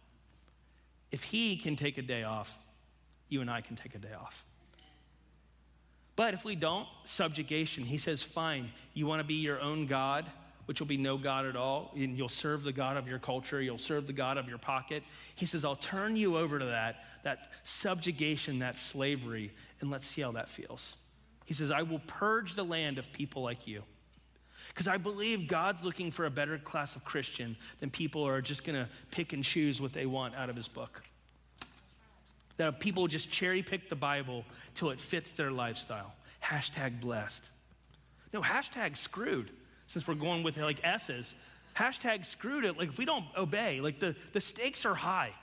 If 1.12 1.24
he 1.24 1.58
can 1.58 1.76
take 1.76 1.98
a 1.98 2.02
day 2.02 2.24
off, 2.24 2.58
you 3.30 3.42
and 3.42 3.50
I 3.50 3.62
can 3.62 3.76
take 3.76 3.96
a 3.96 3.98
day 3.98 4.14
off. 4.20 4.46
But 6.16 6.34
if 6.34 6.46
we 6.46 6.56
don't, 6.56 6.88
subjugation. 7.04 7.84
He 7.84 7.98
says, 7.98 8.22
fine, 8.22 8.70
you 8.94 9.08
want 9.08 9.22
to 9.22 9.28
be 9.28 9.36
your 9.36 9.60
own 9.60 9.88
God, 9.88 10.26
which 10.66 10.80
will 10.80 10.88
be 10.88 10.98
no 10.98 11.18
God 11.18 11.46
at 11.46 11.56
all, 11.56 11.92
and 11.96 12.18
you'll 12.18 12.30
serve 12.30 12.64
the 12.64 12.72
God 12.72 12.98
of 12.98 13.08
your 13.08 13.20
culture, 13.20 13.62
you'll 13.62 13.78
serve 13.78 14.08
the 14.08 14.14
God 14.14 14.38
of 14.38 14.48
your 14.48 14.58
pocket. 14.58 15.04
He 15.36 15.46
says, 15.46 15.66
I'll 15.66 15.76
turn 15.76 16.16
you 16.16 16.38
over 16.38 16.60
to 16.60 16.66
that, 16.66 17.04
that 17.24 17.52
subjugation, 17.64 18.60
that 18.60 18.78
slavery, 18.78 19.52
and 19.80 19.90
let's 19.90 20.06
see 20.06 20.22
how 20.22 20.32
that 20.34 20.50
feels. 20.50 20.96
He 21.52 21.56
says, 21.56 21.70
I 21.70 21.82
will 21.82 22.00
purge 22.08 22.56
the 22.56 22.64
land 22.64 22.98
of 22.98 23.12
people 23.12 23.42
like 23.42 23.68
you. 23.68 23.84
Because 24.70 24.88
I 24.88 24.96
believe 24.96 25.50
God's 25.50 25.84
looking 25.84 26.10
for 26.10 26.26
a 26.26 26.30
better 26.30 26.58
class 26.58 26.96
of 26.96 27.04
Christian 27.04 27.58
than 27.82 27.90
people 27.90 28.24
who 28.24 28.32
are 28.32 28.42
just 28.42 28.64
going 28.64 28.80
to 28.80 28.88
pick 29.12 29.34
and 29.34 29.44
choose 29.44 29.82
what 29.82 29.92
they 29.92 30.06
want 30.06 30.34
out 30.34 30.50
of 30.50 30.56
his 30.56 30.70
book. 30.70 31.04
That 32.56 32.80
people 32.80 33.06
just 33.08 33.30
cherry 33.30 33.64
pick 33.64 33.90
the 33.90 33.98
Bible 33.98 34.46
till 34.76 34.92
it 34.92 35.00
fits 35.02 35.34
their 35.34 35.52
lifestyle. 35.52 36.14
Hashtag 36.42 37.02
blessed. 37.02 37.50
No, 38.32 38.40
hashtag 38.40 38.96
screwed, 38.96 39.52
since 39.88 40.08
we're 40.08 40.16
going 40.16 40.44
with 40.44 40.56
like 40.56 40.80
S's. 40.86 41.36
Hashtag 41.76 42.24
screwed 42.24 42.64
it. 42.64 42.78
Like 42.78 42.88
if 42.88 42.98
we 42.98 43.04
don't 43.04 43.26
obey, 43.38 43.82
like 43.82 44.00
the, 44.00 44.16
the 44.32 44.40
stakes 44.40 44.86
are 44.86 44.96
high. 44.96 45.34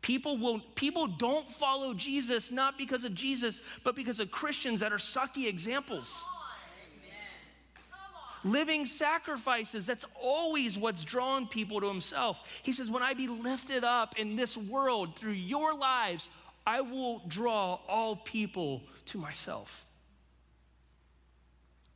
People 0.00 0.38
will 0.38 0.60
people 0.74 1.06
don't 1.06 1.48
follow 1.48 1.92
Jesus 1.92 2.50
not 2.50 2.78
because 2.78 3.04
of 3.04 3.14
Jesus, 3.14 3.60
but 3.82 3.96
because 3.96 4.20
of 4.20 4.30
Christians 4.30 4.80
that 4.80 4.92
are 4.92 4.98
sucky 4.98 5.48
examples. 5.48 6.24
Living 8.44 8.86
sacrifices, 8.86 9.84
that's 9.84 10.06
always 10.22 10.78
what's 10.78 11.02
drawn 11.02 11.48
people 11.48 11.80
to 11.80 11.88
himself. 11.88 12.60
He 12.62 12.72
says, 12.72 12.90
When 12.90 13.02
I 13.02 13.14
be 13.14 13.26
lifted 13.26 13.82
up 13.82 14.18
in 14.18 14.36
this 14.36 14.56
world 14.56 15.16
through 15.16 15.32
your 15.32 15.74
lives, 15.74 16.28
I 16.64 16.80
will 16.82 17.22
draw 17.26 17.80
all 17.88 18.14
people 18.14 18.82
to 19.06 19.18
myself. 19.18 19.84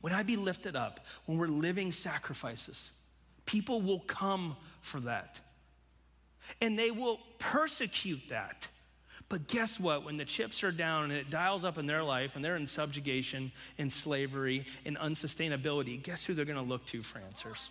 When 0.01 0.11
I 0.11 0.23
be 0.23 0.35
lifted 0.35 0.75
up, 0.75 0.99
when 1.25 1.37
we're 1.37 1.47
living 1.47 1.93
sacrifices, 1.93 2.91
people 3.45 3.81
will 3.81 4.01
come 4.01 4.57
for 4.81 4.99
that 5.01 5.39
and 6.61 6.77
they 6.77 6.91
will 6.91 7.19
persecute 7.39 8.21
that. 8.29 8.67
But 9.29 9.47
guess 9.47 9.79
what? 9.79 10.03
When 10.03 10.17
the 10.17 10.25
chips 10.25 10.63
are 10.63 10.71
down 10.71 11.05
and 11.05 11.13
it 11.13 11.29
dials 11.29 11.63
up 11.63 11.77
in 11.77 11.87
their 11.87 12.03
life 12.03 12.35
and 12.35 12.45
they're 12.45 12.55
in 12.55 12.67
subjugation 12.67 13.51
and 13.77 13.91
slavery 13.91 14.65
and 14.85 14.97
unsustainability, 14.97 16.01
guess 16.01 16.25
who 16.25 16.33
they're 16.33 16.45
going 16.45 16.57
to 16.57 16.61
look 16.63 16.85
to 16.87 17.01
for 17.01 17.19
answers? 17.19 17.69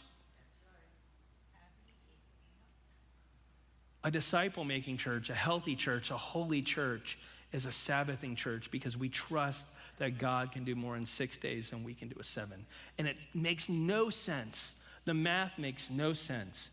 A 4.05 4.11
disciple 4.11 4.65
making 4.65 4.97
church, 4.97 5.31
a 5.31 5.35
healthy 5.35 5.77
church, 5.77 6.11
a 6.11 6.17
holy 6.17 6.63
church 6.63 7.19
is 7.53 7.67
a 7.67 7.73
Sabbathing 7.73 8.35
church 8.35 8.71
because 8.71 8.97
we 8.97 9.09
trust 9.09 9.69
that 9.99 10.19
God 10.19 10.51
can 10.51 10.65
do 10.65 10.75
more 10.75 10.97
in 10.97 11.07
six 11.07 11.37
days 11.37 11.71
than 11.71 11.85
we 11.85 11.95
can 11.95 12.09
do 12.09 12.17
in 12.17 12.25
seven. 12.25 12.67
And 12.99 13.07
it 13.07 13.17
makes 13.35 13.69
no 13.69 14.11
sense. 14.11 14.81
The 15.05 15.15
math 15.15 15.59
makes 15.59 15.91
no 15.91 16.13
sense 16.13 16.71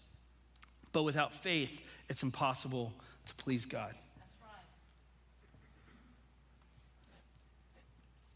but 0.91 1.04
without 1.04 1.34
faith, 1.34 1.82
it's 2.10 2.23
impossible 2.23 2.93
to 3.25 3.36
please 3.36 3.65
God. 3.65 3.93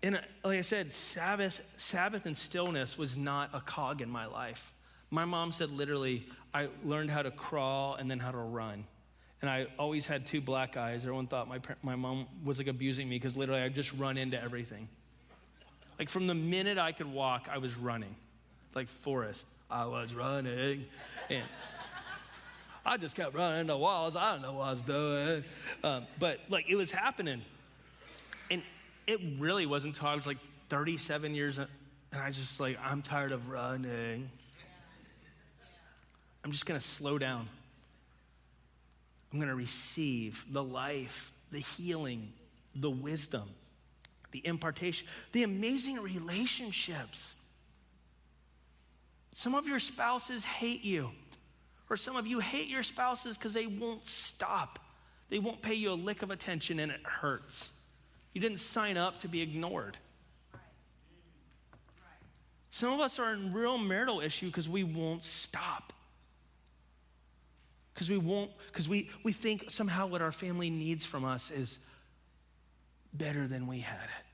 And 0.03 0.19
like 0.43 0.57
I 0.57 0.61
said, 0.61 0.91
Sabbath, 0.91 1.61
Sabbath 1.77 2.25
and 2.25 2.37
stillness 2.37 2.97
was 2.97 3.15
not 3.15 3.49
a 3.53 3.61
cog 3.61 4.01
in 4.01 4.09
my 4.09 4.25
life. 4.25 4.73
My 5.09 5.23
mom 5.23 5.53
said 5.53 5.71
literally, 5.71 6.27
I 6.53 6.67
learned 6.83 7.09
how 7.09 7.21
to 7.21 7.31
crawl 7.31 7.95
and 7.95 8.11
then 8.11 8.19
how 8.19 8.31
to 8.31 8.37
run. 8.37 8.83
And 9.41 9.49
I 9.49 9.67
always 9.79 10.05
had 10.05 10.25
two 10.25 10.41
black 10.41 10.75
eyes. 10.75 11.03
Everyone 11.03 11.27
thought 11.27 11.47
my, 11.47 11.59
my 11.81 11.95
mom 11.95 12.27
was 12.43 12.57
like 12.57 12.67
abusing 12.67 13.07
me 13.07 13.15
because 13.15 13.37
literally 13.37 13.61
I'd 13.61 13.75
just 13.75 13.93
run 13.93 14.17
into 14.17 14.41
everything. 14.41 14.89
Like 15.97 16.09
from 16.09 16.27
the 16.27 16.35
minute 16.35 16.77
I 16.77 16.91
could 16.91 17.11
walk, 17.11 17.47
I 17.51 17.57
was 17.57 17.75
running. 17.75 18.15
Like 18.75 18.89
Forrest, 18.89 19.45
I 19.69 19.85
was 19.85 20.13
running. 20.13 20.85
And 21.29 21.43
I 22.85 22.97
just 22.97 23.15
kept 23.15 23.33
running 23.33 23.67
the 23.67 23.77
walls. 23.77 24.15
I 24.15 24.33
don't 24.33 24.41
know 24.41 24.53
what 24.53 24.65
I 24.65 24.69
was 24.71 24.81
doing. 24.81 25.43
Um, 25.83 26.05
but 26.19 26.39
like 26.49 26.69
it 26.69 26.75
was 26.75 26.91
happening. 26.91 27.41
And 28.51 28.61
it 29.07 29.19
really 29.39 29.65
wasn't 29.65 29.95
until 29.95 30.09
I 30.09 30.15
was 30.15 30.27
like 30.27 30.37
37 30.69 31.33
years 31.33 31.57
and 31.57 31.67
I 32.21 32.27
was 32.27 32.37
just 32.37 32.59
like, 32.59 32.77
I'm 32.83 33.01
tired 33.01 33.31
of 33.31 33.49
running. 33.49 34.29
I'm 36.43 36.51
just 36.51 36.65
going 36.65 36.79
to 36.79 36.85
slow 36.85 37.17
down. 37.17 37.47
I'm 39.31 39.39
going 39.39 39.49
to 39.49 39.55
receive 39.55 40.45
the 40.51 40.63
life, 40.63 41.31
the 41.51 41.59
healing, 41.59 42.33
the 42.75 42.89
wisdom, 42.89 43.49
the 44.31 44.45
impartation, 44.45 45.07
the 45.31 45.43
amazing 45.43 45.99
relationships. 46.01 47.35
Some 49.31 49.55
of 49.55 49.65
your 49.67 49.79
spouses 49.79 50.45
hate 50.45 50.83
you. 50.83 51.09
Or 51.93 51.97
some 51.97 52.15
of 52.15 52.25
you 52.25 52.39
hate 52.39 52.69
your 52.69 52.81
spouses 52.81 53.37
because 53.37 53.53
they 53.53 53.67
won't 53.67 54.07
stop. 54.07 54.79
They 55.29 55.37
won't 55.37 55.61
pay 55.61 55.75
you 55.75 55.91
a 55.91 55.93
lick 55.93 56.23
of 56.23 56.31
attention 56.31 56.79
and 56.79 56.91
it 56.91 57.01
hurts. 57.03 57.71
You 58.33 58.41
didn't 58.41 58.57
sign 58.57 58.97
up 58.97 59.19
to 59.19 59.27
be 59.27 59.43
ignored. 59.43 59.95
Some 62.71 62.91
of 62.93 62.99
us 62.99 63.19
are 63.19 63.31
in 63.31 63.53
real 63.53 63.77
marital 63.77 64.21
issue 64.21 64.47
because 64.47 64.67
we 64.67 64.83
won't 64.83 65.23
stop. 65.23 65.93
Because 67.93 68.09
we 68.09 68.17
won't, 68.17 68.49
because 68.71 68.89
we, 68.89 69.11
we 69.23 69.31
think 69.31 69.69
somehow 69.69 70.07
what 70.07 70.23
our 70.23 70.31
family 70.31 70.71
needs 70.71 71.05
from 71.05 71.23
us 71.23 71.51
is 71.51 71.77
better 73.13 73.47
than 73.47 73.67
we 73.67 73.81
had 73.81 74.05
it. 74.05 74.25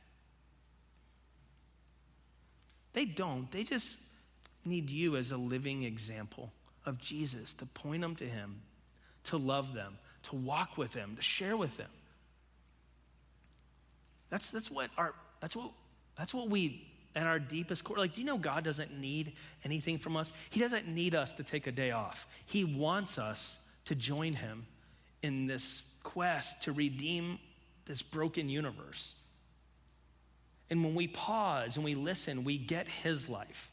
They 2.94 3.04
don't. 3.04 3.52
They 3.52 3.66
just 3.66 4.00
need 4.64 4.90
you 4.90 5.18
as 5.18 5.34
a 5.34 5.38
living 5.38 5.84
example 5.84 6.54
of 6.86 7.00
Jesus, 7.00 7.54
to 7.56 7.66
point 7.66 8.02
them 8.02 8.16
to 8.18 8.26
Him, 8.26 8.62
to 9.26 9.38
love 9.38 9.74
them, 9.74 9.98
to 10.24 10.36
walk 10.36 10.78
with 10.78 10.94
them, 10.94 11.16
to 11.16 11.22
share 11.22 11.58
with 11.58 11.78
them. 11.78 11.90
That's, 14.30 14.52
that's 14.52 14.70
what 14.70 14.90
our, 14.98 15.14
that's 15.40 15.56
what, 15.56 15.72
that's 16.18 16.34
what 16.34 16.50
we, 16.50 16.86
at 17.16 17.26
our 17.26 17.40
deepest 17.40 17.84
core, 17.84 17.98
like, 17.98 18.14
do 18.14 18.22
you 18.22 18.28
know 18.28 18.38
God 18.38 18.64
doesn't 18.64 18.98
need 19.00 19.34
anything 19.66 19.98
from 19.98 20.16
us? 20.16 20.32
He 20.50 20.60
doesn't 20.60 20.88
need 20.88 21.16
us 21.16 21.34
to 21.34 21.44
take 21.44 21.68
a 21.68 21.72
day 21.72 21.92
off. 21.92 22.28
He 22.46 22.64
wants 22.64 23.18
us 23.18 23.60
to 23.86 23.96
join 23.96 24.34
Him 24.34 24.66
in 25.22 25.48
this 25.48 25.94
quest 26.04 26.64
to 26.64 26.72
redeem 26.72 27.40
this 27.86 28.02
broken 28.02 28.50
universe. 28.50 29.16
And 30.70 30.84
when 30.84 30.94
we 30.94 31.08
pause 31.08 31.76
and 31.76 31.84
we 31.84 31.96
listen, 31.96 32.44
we 32.44 32.58
get 32.58 32.88
His 32.88 33.28
life, 33.28 33.72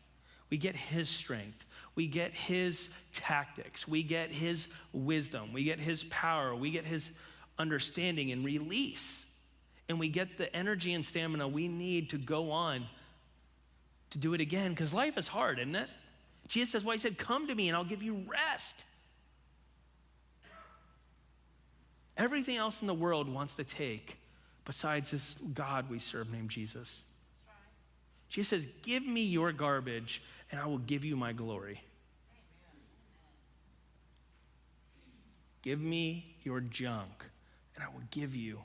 we 0.50 0.56
get 0.56 0.76
His 0.76 1.08
strength, 1.08 1.66
we 1.96 2.06
get 2.06 2.34
his 2.34 2.90
tactics, 3.12 3.88
we 3.88 4.02
get 4.02 4.30
his 4.30 4.68
wisdom, 4.92 5.52
we 5.52 5.64
get 5.64 5.80
his 5.80 6.04
power, 6.04 6.54
we 6.54 6.70
get 6.70 6.84
his 6.84 7.10
understanding 7.58 8.30
and 8.30 8.44
release. 8.44 9.24
And 9.88 9.98
we 9.98 10.08
get 10.08 10.36
the 10.36 10.54
energy 10.54 10.92
and 10.92 11.04
stamina 11.04 11.48
we 11.48 11.68
need 11.68 12.10
to 12.10 12.18
go 12.18 12.50
on 12.50 12.84
to 14.10 14.18
do 14.18 14.34
it 14.34 14.40
again 14.40 14.70
because 14.70 14.92
life 14.92 15.16
is 15.16 15.26
hard, 15.26 15.58
isn't 15.58 15.74
it? 15.74 15.88
Jesus 16.48 16.72
says, 16.72 16.84
Well, 16.84 16.92
he 16.92 16.98
said, 16.98 17.16
Come 17.16 17.46
to 17.46 17.54
me 17.54 17.68
and 17.68 17.76
I'll 17.76 17.84
give 17.84 18.02
you 18.02 18.22
rest. 18.26 18.84
Everything 22.16 22.56
else 22.56 22.80
in 22.80 22.86
the 22.86 22.94
world 22.94 23.28
wants 23.28 23.54
to 23.54 23.64
take 23.64 24.18
besides 24.64 25.12
this 25.12 25.36
God 25.36 25.88
we 25.88 25.98
serve 25.98 26.30
named 26.30 26.50
Jesus. 26.50 27.04
Jesus 28.28 28.48
says, 28.48 28.72
Give 28.82 29.06
me 29.06 29.22
your 29.22 29.52
garbage 29.52 30.20
and 30.50 30.60
I 30.60 30.66
will 30.66 30.78
give 30.78 31.04
you 31.04 31.16
my 31.16 31.32
glory. 31.32 31.80
Give 35.62 35.80
me 35.80 36.36
your 36.44 36.60
junk, 36.60 37.24
and 37.74 37.82
I 37.82 37.88
will 37.88 38.04
give 38.10 38.36
you 38.36 38.60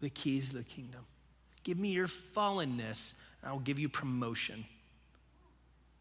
the 0.00 0.10
keys 0.10 0.50
to 0.50 0.56
the 0.56 0.62
kingdom. 0.62 1.00
Give 1.62 1.78
me 1.78 1.88
your 1.88 2.08
fallenness, 2.08 3.14
and 3.40 3.50
I 3.50 3.52
will 3.52 3.60
give 3.60 3.78
you 3.78 3.88
promotion. 3.88 4.66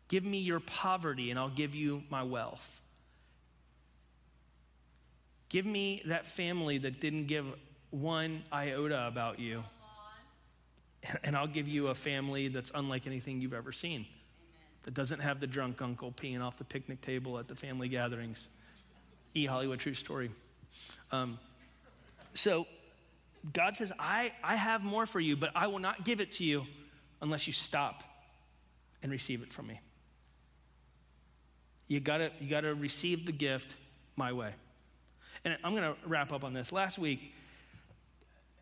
Give 0.09 0.25
me 0.25 0.39
your 0.39 0.59
poverty, 0.59 1.29
and 1.29 1.39
I'll 1.39 1.47
give 1.49 1.73
you 1.73 2.03
my 2.09 2.21
wealth. 2.21 2.81
Give 5.47 5.65
me 5.65 6.01
that 6.05 6.25
family 6.25 6.79
that 6.79 6.99
didn't 6.99 7.27
give 7.27 7.45
one 7.89 8.43
iota 8.51 9.07
about 9.07 9.39
you, 9.39 9.63
and 11.23 11.37
I'll 11.37 11.47
give 11.47 11.67
you 11.67 11.87
a 11.87 11.95
family 11.95 12.49
that's 12.49 12.71
unlike 12.75 13.07
anything 13.07 13.39
you've 13.39 13.53
ever 13.53 13.71
seen. 13.71 14.05
That 14.83 14.93
doesn't 14.93 15.19
have 15.19 15.39
the 15.39 15.47
drunk 15.47 15.81
uncle 15.81 16.11
peeing 16.11 16.41
off 16.41 16.57
the 16.57 16.63
picnic 16.63 17.01
table 17.01 17.39
at 17.39 17.47
the 17.47 17.55
family 17.55 17.87
gatherings 17.87 18.49
E 19.35 19.45
Hollywood 19.45 19.79
true 19.79 19.93
story. 19.93 20.29
Um, 21.11 21.39
so 22.33 22.67
God 23.51 23.75
says, 23.75 23.91
I, 23.97 24.31
I 24.43 24.55
have 24.55 24.83
more 24.83 25.05
for 25.05 25.19
you, 25.19 25.35
but 25.35 25.51
I 25.55 25.67
will 25.67 25.79
not 25.79 26.05
give 26.05 26.21
it 26.21 26.31
to 26.33 26.43
you 26.43 26.65
unless 27.21 27.47
you 27.47 27.53
stop 27.53 28.03
and 29.01 29.11
receive 29.11 29.41
it 29.41 29.51
from 29.51 29.67
me. 29.67 29.79
You 31.87 31.99
gotta, 31.99 32.31
you 32.39 32.49
gotta 32.49 32.73
receive 32.73 33.25
the 33.25 33.31
gift 33.31 33.75
my 34.15 34.33
way. 34.33 34.51
And 35.43 35.57
I'm 35.63 35.73
gonna 35.73 35.95
wrap 36.05 36.31
up 36.31 36.43
on 36.43 36.53
this. 36.53 36.71
Last 36.71 36.97
week, 36.97 37.33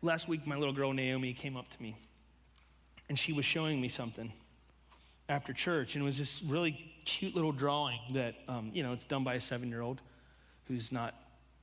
last 0.00 0.26
week, 0.26 0.46
my 0.46 0.56
little 0.56 0.74
girl 0.74 0.92
Naomi 0.92 1.32
came 1.32 1.56
up 1.56 1.68
to 1.68 1.82
me 1.82 1.96
and 3.08 3.18
she 3.18 3.32
was 3.32 3.44
showing 3.44 3.80
me 3.80 3.88
something 3.88 4.32
after 5.32 5.52
church. 5.52 5.94
And 5.94 6.02
it 6.02 6.06
was 6.06 6.18
this 6.18 6.42
really 6.42 6.92
cute 7.04 7.34
little 7.34 7.52
drawing 7.52 7.98
that, 8.12 8.36
um, 8.48 8.70
you 8.72 8.82
know, 8.82 8.92
it's 8.92 9.04
done 9.04 9.24
by 9.24 9.34
a 9.34 9.40
seven 9.40 9.68
year 9.68 9.80
old 9.80 10.00
who's 10.68 10.92
not 10.92 11.14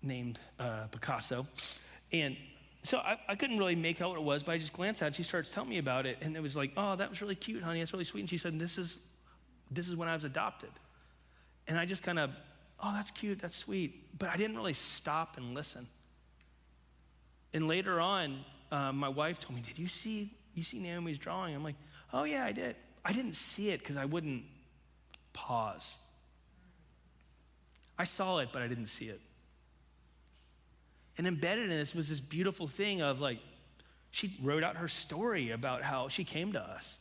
named 0.01 0.39
uh, 0.59 0.87
Picasso. 0.91 1.47
And 2.11 2.35
so 2.83 2.97
I, 2.97 3.17
I, 3.27 3.35
couldn't 3.35 3.57
really 3.57 3.75
make 3.75 4.01
out 4.01 4.09
what 4.09 4.17
it 4.17 4.23
was, 4.23 4.43
but 4.43 4.53
I 4.53 4.57
just 4.57 4.73
glanced 4.73 5.01
at 5.01 5.09
it. 5.09 5.15
She 5.15 5.23
starts 5.23 5.49
telling 5.49 5.69
me 5.69 5.77
about 5.77 6.05
it. 6.05 6.17
And 6.21 6.35
it 6.35 6.41
was 6.41 6.55
like, 6.55 6.71
oh, 6.77 6.95
that 6.95 7.09
was 7.09 7.21
really 7.21 7.35
cute, 7.35 7.61
honey. 7.61 7.79
That's 7.79 7.93
really 7.93 8.05
sweet. 8.05 8.21
And 8.21 8.29
she 8.29 8.37
said, 8.37 8.57
this 8.57 8.77
is, 8.77 8.99
this 9.69 9.87
is 9.87 9.95
when 9.95 10.07
I 10.07 10.13
was 10.13 10.23
adopted. 10.23 10.71
And 11.67 11.77
I 11.77 11.85
just 11.85 12.03
kind 12.03 12.17
of, 12.17 12.31
oh, 12.81 12.93
that's 12.93 13.11
cute, 13.11 13.39
that's 13.39 13.55
sweet. 13.55 14.17
But 14.17 14.29
I 14.29 14.37
didn't 14.37 14.55
really 14.55 14.73
stop 14.73 15.37
and 15.37 15.53
listen. 15.53 15.87
And 17.53 17.67
later 17.67 17.99
on, 17.99 18.39
uh, 18.71 18.91
my 18.91 19.09
wife 19.09 19.39
told 19.39 19.55
me, 19.55 19.61
did 19.65 19.77
you 19.77 19.87
see, 19.87 20.31
you 20.55 20.63
see 20.63 20.79
Naomi's 20.79 21.17
drawing? 21.17 21.53
I'm 21.53 21.63
like, 21.63 21.75
oh, 22.13 22.23
yeah, 22.23 22.45
I 22.45 22.51
did. 22.51 22.75
I 23.03 23.13
didn't 23.13 23.35
see 23.35 23.69
it 23.69 23.79
because 23.79 23.97
I 23.97 24.05
wouldn't 24.05 24.43
pause. 25.33 25.97
I 27.97 28.03
saw 28.03 28.37
it, 28.39 28.49
but 28.51 28.61
I 28.61 28.67
didn't 28.67 28.87
see 28.87 29.05
it. 29.05 29.19
And 31.17 31.27
embedded 31.27 31.65
in 31.65 31.71
this 31.71 31.93
was 31.93 32.07
this 32.09 32.21
beautiful 32.21 32.67
thing 32.67 33.01
of 33.01 33.19
like, 33.19 33.39
she 34.11 34.35
wrote 34.41 34.63
out 34.63 34.77
her 34.77 34.87
story 34.87 35.51
about 35.51 35.83
how 35.83 36.07
she 36.07 36.23
came 36.23 36.53
to 36.53 36.61
us. 36.61 36.99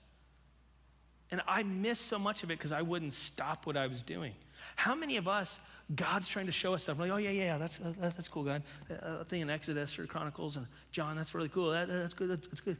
And 1.30 1.42
I 1.46 1.62
missed 1.62 2.06
so 2.06 2.18
much 2.18 2.42
of 2.42 2.50
it 2.50 2.58
because 2.58 2.72
I 2.72 2.82
wouldn't 2.82 3.14
stop 3.14 3.66
what 3.66 3.76
I 3.76 3.86
was 3.86 4.02
doing. 4.02 4.32
How 4.76 4.94
many 4.94 5.18
of 5.18 5.28
us, 5.28 5.60
God's 5.94 6.26
trying 6.26 6.46
to 6.46 6.52
show 6.52 6.74
us 6.74 6.82
stuff? 6.82 6.98
Like, 6.98 7.10
oh, 7.10 7.16
yeah, 7.16 7.30
yeah, 7.30 7.58
that's, 7.58 7.80
uh, 7.80 7.92
that's 7.98 8.28
cool, 8.28 8.44
God. 8.44 8.62
That 8.88 9.04
uh, 9.04 9.24
thing 9.24 9.42
in 9.42 9.50
Exodus 9.50 9.98
or 9.98 10.06
Chronicles 10.06 10.56
and 10.56 10.66
John, 10.90 11.16
that's 11.16 11.34
really 11.34 11.48
cool. 11.48 11.70
That, 11.70 11.88
that's 11.88 12.14
good, 12.14 12.30
that's 12.30 12.60
good. 12.60 12.76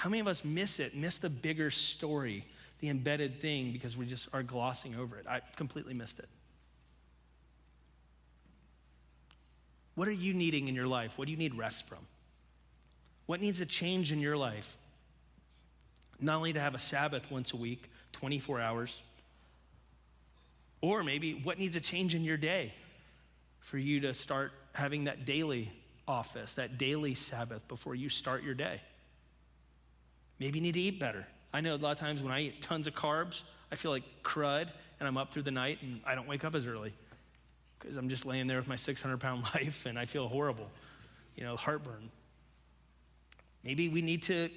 How 0.00 0.08
many 0.08 0.20
of 0.20 0.28
us 0.28 0.46
miss 0.46 0.80
it, 0.80 0.96
miss 0.96 1.18
the 1.18 1.28
bigger 1.28 1.70
story, 1.70 2.46
the 2.78 2.88
embedded 2.88 3.38
thing, 3.38 3.70
because 3.70 3.98
we 3.98 4.06
just 4.06 4.30
are 4.32 4.42
glossing 4.42 4.96
over 4.96 5.18
it? 5.18 5.26
I 5.28 5.42
completely 5.56 5.92
missed 5.92 6.18
it. 6.20 6.28
What 9.96 10.08
are 10.08 10.12
you 10.12 10.32
needing 10.32 10.68
in 10.68 10.74
your 10.74 10.86
life? 10.86 11.18
What 11.18 11.26
do 11.26 11.32
you 11.32 11.36
need 11.36 11.54
rest 11.54 11.86
from? 11.86 11.98
What 13.26 13.42
needs 13.42 13.60
a 13.60 13.66
change 13.66 14.10
in 14.10 14.20
your 14.20 14.38
life? 14.38 14.74
Not 16.18 16.36
only 16.36 16.54
to 16.54 16.60
have 16.60 16.74
a 16.74 16.78
Sabbath 16.78 17.30
once 17.30 17.52
a 17.52 17.58
week, 17.58 17.90
24 18.12 18.58
hours, 18.58 19.02
or 20.80 21.04
maybe 21.04 21.34
what 21.34 21.58
needs 21.58 21.76
a 21.76 21.80
change 21.80 22.14
in 22.14 22.24
your 22.24 22.38
day 22.38 22.72
for 23.58 23.76
you 23.76 24.00
to 24.00 24.14
start 24.14 24.52
having 24.72 25.04
that 25.04 25.26
daily 25.26 25.70
office, 26.08 26.54
that 26.54 26.78
daily 26.78 27.12
Sabbath 27.12 27.68
before 27.68 27.94
you 27.94 28.08
start 28.08 28.42
your 28.42 28.54
day. 28.54 28.80
Maybe 30.40 30.58
you 30.58 30.62
need 30.62 30.74
to 30.74 30.80
eat 30.80 30.98
better. 30.98 31.26
I 31.52 31.60
know 31.60 31.74
a 31.74 31.76
lot 31.76 31.92
of 31.92 31.98
times 31.98 32.22
when 32.22 32.32
I 32.32 32.40
eat 32.40 32.62
tons 32.62 32.86
of 32.86 32.94
carbs, 32.94 33.42
I 33.70 33.76
feel 33.76 33.90
like 33.90 34.04
crud 34.24 34.68
and 34.98 35.06
I'm 35.06 35.16
up 35.16 35.32
through 35.32 35.42
the 35.42 35.50
night 35.50 35.78
and 35.82 36.00
I 36.04 36.14
don't 36.14 36.26
wake 36.26 36.44
up 36.44 36.54
as 36.54 36.66
early 36.66 36.92
because 37.78 37.96
I'm 37.96 38.08
just 38.08 38.26
laying 38.26 38.46
there 38.46 38.58
with 38.58 38.68
my 38.68 38.76
600 38.76 39.18
pound 39.18 39.44
life 39.54 39.86
and 39.86 39.98
I 39.98 40.06
feel 40.06 40.26
horrible, 40.26 40.70
you 41.36 41.44
know, 41.44 41.56
heartburn. 41.56 42.10
Maybe 43.62 43.88
we 43.88 44.00
need 44.00 44.22
to 44.24 44.48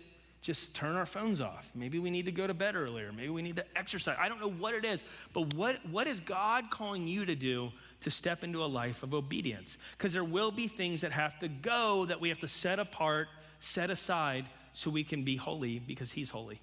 just 0.42 0.76
turn 0.76 0.96
our 0.96 1.06
phones 1.06 1.40
off. 1.40 1.70
Maybe 1.74 2.00
we 2.00 2.10
need 2.10 2.26
to 2.26 2.32
go 2.32 2.46
to 2.46 2.54
bed 2.54 2.76
earlier. 2.76 3.12
Maybe 3.14 3.30
we 3.30 3.42
need 3.42 3.56
to 3.56 3.66
exercise. 3.78 4.18
I 4.20 4.28
don't 4.28 4.42
know 4.42 4.52
what 4.52 4.74
it 4.74 4.84
is, 4.84 5.04
but 5.32 5.54
what, 5.54 5.78
what 5.90 6.06
is 6.06 6.20
God 6.20 6.70
calling 6.70 7.08
you 7.08 7.26
to 7.26 7.36
do 7.36 7.72
to 8.02 8.12
step 8.12 8.44
into 8.44 8.64
a 8.64 8.68
life 8.68 9.04
of 9.04 9.14
obedience? 9.14 9.78
Because 9.98 10.12
there 10.12 10.24
will 10.24 10.52
be 10.52 10.68
things 10.68 11.02
that 11.02 11.14
have 11.14 11.40
to 11.40 11.48
go 11.48 12.06
that 12.06 12.20
we 12.20 12.28
have 12.28 12.40
to 12.40 12.48
set 12.50 12.78
apart, 12.78 13.30
set 13.62 13.90
aside, 13.90 14.46
so 14.74 14.90
we 14.90 15.04
can 15.04 15.24
be 15.24 15.36
holy 15.36 15.80
because 15.80 16.12
He's 16.12 16.32
holy. 16.32 16.60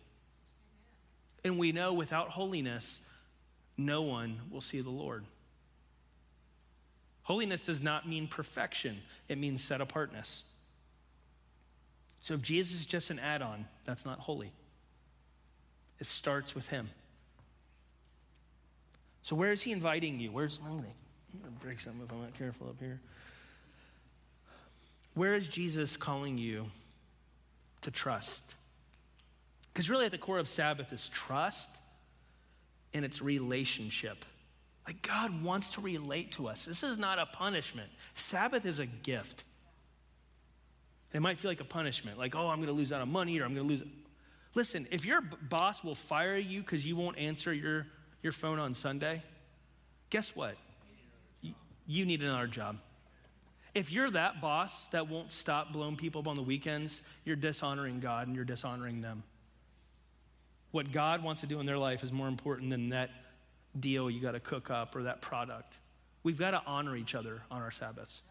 And 1.42 1.58
we 1.58 1.72
know 1.72 1.92
without 1.92 2.28
holiness, 2.28 3.00
no 3.78 4.02
one 4.02 4.40
will 4.50 4.61
see 4.61 4.80
the 4.80 4.90
Lord. 4.90 5.24
Holiness 7.22 7.64
does 7.64 7.80
not 7.80 8.08
mean 8.08 8.26
perfection, 8.26 8.98
it 9.28 9.38
means 9.38 9.62
set 9.62 9.80
apartness. 9.80 10.42
So 12.20 12.34
if 12.34 12.42
Jesus 12.42 12.80
is 12.80 12.86
just 12.86 13.11
an 13.11 13.18
add 13.18 13.40
on, 13.40 13.66
that's 13.84 14.04
not 14.04 14.18
holy. 14.18 14.52
It 15.98 16.06
starts 16.06 16.54
with 16.54 16.68
Him. 16.68 16.90
So 19.22 19.36
where 19.36 19.52
is 19.52 19.62
He 19.62 19.72
inviting 19.72 20.20
you? 20.20 20.30
Where's, 20.30 20.58
I'm 20.64 20.78
going 20.78 20.84
to 21.44 21.64
break 21.64 21.80
something 21.80 22.02
if 22.04 22.12
I'm 22.12 22.20
not 22.20 22.34
careful 22.34 22.68
up 22.68 22.76
here. 22.80 23.00
Where 25.14 25.34
is 25.34 25.48
Jesus 25.48 25.96
calling 25.96 26.36
you 26.36 26.66
to 27.83 27.91
trust? 27.91 28.55
Because 29.72 29.89
really, 29.89 30.07
at 30.07 30.12
the 30.12 30.18
core 30.18 30.39
of 30.39 30.49
Sabbath 30.49 30.93
is 30.93 31.09
trust 31.09 31.70
and 32.93 33.05
it's 33.05 33.22
relationship. 33.22 34.24
Like 34.87 35.03
God 35.03 35.43
wants 35.43 35.70
to 35.70 35.81
relate 35.81 36.33
to 36.33 36.49
us. 36.49 36.64
This 36.64 36.83
is 36.83 36.99
not 36.99 37.18
a 37.18 37.26
punishment. 37.26 37.89
Sabbath 38.14 38.66
is 38.66 38.78
a 38.78 38.87
gift. 38.87 39.45
It 41.12 41.20
might 41.20 41.39
feel 41.39 41.51
like 41.51 41.61
a 41.61 41.64
punishment, 41.64 42.18
like, 42.18 42.37
oh, 42.37 42.49
I'm 42.49 42.57
going 42.57 42.68
to 42.68 42.72
lose 42.72 42.93
out 42.93 43.01
on 43.01 43.11
money 43.11 43.39
or 43.41 43.45
I'm 43.45 43.55
going 43.55 43.66
to 43.66 43.72
lose. 43.72 43.85
Listen, 44.55 44.87
if 44.91 45.05
your 45.05 45.20
boss 45.20 45.83
will 45.83 45.95
fire 45.95 46.37
you 46.37 46.61
because 46.61 46.87
you 46.87 46.97
won't 46.97 47.18
answer 47.18 47.53
your, 47.53 47.87
your 48.22 48.33
phone 48.33 48.59
on 48.59 48.74
Sunday, 48.74 49.22
guess 50.09 50.35
what? 50.37 50.57
You, 51.41 51.55
you 51.87 52.07
need 52.07 52.22
another 52.22 52.47
job. 52.47 52.78
If 53.74 53.92
you're 53.92 54.10
that 54.10 54.40
boss 54.40 54.88
that 54.88 55.08
won't 55.08 55.32
stop 55.32 55.72
blowing 55.72 55.96
people 55.96 56.20
up 56.20 56.28
on 56.28 56.34
the 56.34 56.42
weekends, 56.42 57.02
you're 57.24 57.36
dishonoring 57.36 58.00
God 58.00 58.26
and 58.26 58.34
you're 58.34 58.44
dishonoring 58.44 59.00
them. 59.00 59.22
What 60.72 60.92
God 60.92 61.22
wants 61.22 61.40
to 61.42 61.46
do 61.46 61.60
in 61.60 61.66
their 61.66 61.78
life 61.78 62.02
is 62.02 62.12
more 62.12 62.28
important 62.28 62.70
than 62.70 62.90
that 62.90 63.10
deal 63.78 64.10
you 64.10 64.20
got 64.20 64.32
to 64.32 64.40
cook 64.40 64.70
up 64.70 64.96
or 64.96 65.04
that 65.04 65.20
product. 65.20 65.78
We've 66.22 66.38
got 66.38 66.50
to 66.50 66.62
honor 66.66 66.96
each 66.96 67.14
other 67.14 67.42
on 67.50 67.62
our 67.62 67.70
Sabbaths. 67.70 68.22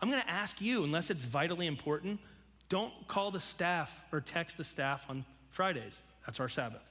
I'm 0.00 0.08
going 0.08 0.22
to 0.22 0.30
ask 0.30 0.60
you, 0.60 0.84
unless 0.84 1.10
it's 1.10 1.24
vitally 1.24 1.66
important, 1.66 2.20
don't 2.68 2.92
call 3.08 3.30
the 3.30 3.40
staff 3.40 4.04
or 4.12 4.20
text 4.20 4.56
the 4.56 4.64
staff 4.64 5.06
on 5.08 5.24
Fridays. 5.50 6.00
That's 6.24 6.40
our 6.40 6.48
Sabbath. 6.48 6.82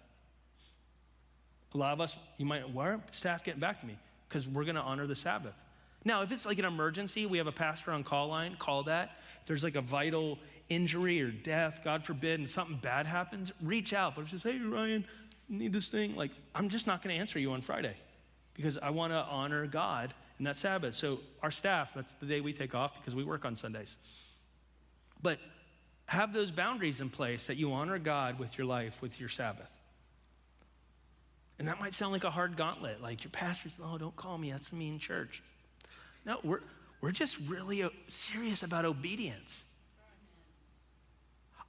A 1.73 1.77
lot 1.77 1.93
of 1.93 2.01
us, 2.01 2.17
you 2.37 2.45
might, 2.45 2.69
why 2.69 2.85
aren't 2.85 3.13
staff 3.13 3.43
getting 3.43 3.59
back 3.59 3.81
to 3.81 3.85
me? 3.85 3.97
Because 4.27 4.47
we're 4.47 4.63
going 4.63 4.75
to 4.75 4.81
honor 4.81 5.05
the 5.05 5.15
Sabbath. 5.15 5.55
Now, 6.05 6.21
if 6.21 6.31
it's 6.31 6.45
like 6.45 6.59
an 6.59 6.65
emergency, 6.65 7.25
we 7.25 7.39
have 7.39 7.47
a 7.47 7.51
pastor 7.51 7.91
on 7.91 8.03
call 8.03 8.27
line, 8.27 8.55
call 8.59 8.83
that. 8.83 9.17
If 9.41 9.47
there's 9.47 9.63
like 9.63 9.75
a 9.75 9.81
vital 9.81 10.37
injury 10.69 11.21
or 11.21 11.31
death, 11.31 11.81
God 11.83 12.05
forbid, 12.05 12.39
and 12.39 12.47
something 12.47 12.77
bad 12.77 13.07
happens, 13.07 13.51
reach 13.61 13.91
out. 13.91 14.15
But 14.15 14.21
if 14.21 14.33
it's 14.33 14.43
just, 14.43 14.55
hey, 14.55 14.63
Ryan, 14.63 15.03
need 15.49 15.73
this 15.73 15.89
thing? 15.89 16.15
Like, 16.15 16.31
I'm 16.53 16.69
just 16.69 16.85
not 16.85 17.03
going 17.03 17.15
to 17.15 17.19
answer 17.19 17.39
you 17.39 17.51
on 17.53 17.61
Friday 17.61 17.95
because 18.53 18.77
I 18.77 18.91
want 18.91 19.13
to 19.13 19.17
honor 19.17 19.65
God 19.65 20.13
in 20.37 20.45
that 20.45 20.57
Sabbath. 20.57 20.93
So, 20.93 21.19
our 21.41 21.51
staff, 21.51 21.93
that's 21.95 22.13
the 22.13 22.27
day 22.27 22.39
we 22.39 22.53
take 22.53 22.75
off 22.75 22.99
because 22.99 23.15
we 23.15 23.23
work 23.23 23.43
on 23.43 23.55
Sundays. 23.55 23.97
But 25.23 25.39
have 26.07 26.33
those 26.33 26.51
boundaries 26.51 27.01
in 27.01 27.09
place 27.09 27.47
that 27.47 27.57
you 27.57 27.73
honor 27.73 27.97
God 27.97 28.37
with 28.37 28.59
your 28.59 28.67
life, 28.67 29.01
with 29.01 29.19
your 29.19 29.29
Sabbath. 29.29 29.71
And 31.57 31.67
that 31.67 31.79
might 31.79 31.95
sound 31.95 32.11
like 32.11 32.25
a 32.25 32.29
hard 32.29 32.57
gauntlet, 32.57 33.01
like 33.01 33.23
your 33.23 33.31
pastor's, 33.31 33.79
oh, 33.83 33.97
don't 33.97 34.15
call 34.15 34.37
me, 34.37 34.51
that's 34.51 34.71
a 34.71 34.75
mean 34.75 34.99
church. 34.99 35.41
No, 36.25 36.39
we're, 36.43 36.61
we're 37.01 37.11
just 37.11 37.37
really 37.47 37.83
uh, 37.83 37.89
serious 38.07 38.63
about 38.63 38.85
obedience. 38.85 39.65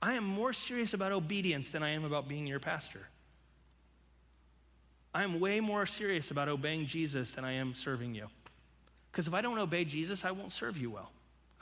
I 0.00 0.14
am 0.14 0.24
more 0.24 0.52
serious 0.52 0.94
about 0.94 1.12
obedience 1.12 1.70
than 1.70 1.82
I 1.82 1.90
am 1.90 2.04
about 2.04 2.28
being 2.28 2.46
your 2.46 2.60
pastor. 2.60 3.00
I'm 5.14 5.40
way 5.40 5.60
more 5.60 5.86
serious 5.86 6.30
about 6.30 6.48
obeying 6.48 6.86
Jesus 6.86 7.32
than 7.32 7.44
I 7.44 7.52
am 7.52 7.74
serving 7.74 8.14
you. 8.14 8.26
Because 9.10 9.26
if 9.26 9.32
I 9.32 9.40
don't 9.40 9.58
obey 9.58 9.84
Jesus, 9.84 10.24
I 10.24 10.30
won't 10.30 10.52
serve 10.52 10.76
you 10.76 10.90
well. 10.90 11.10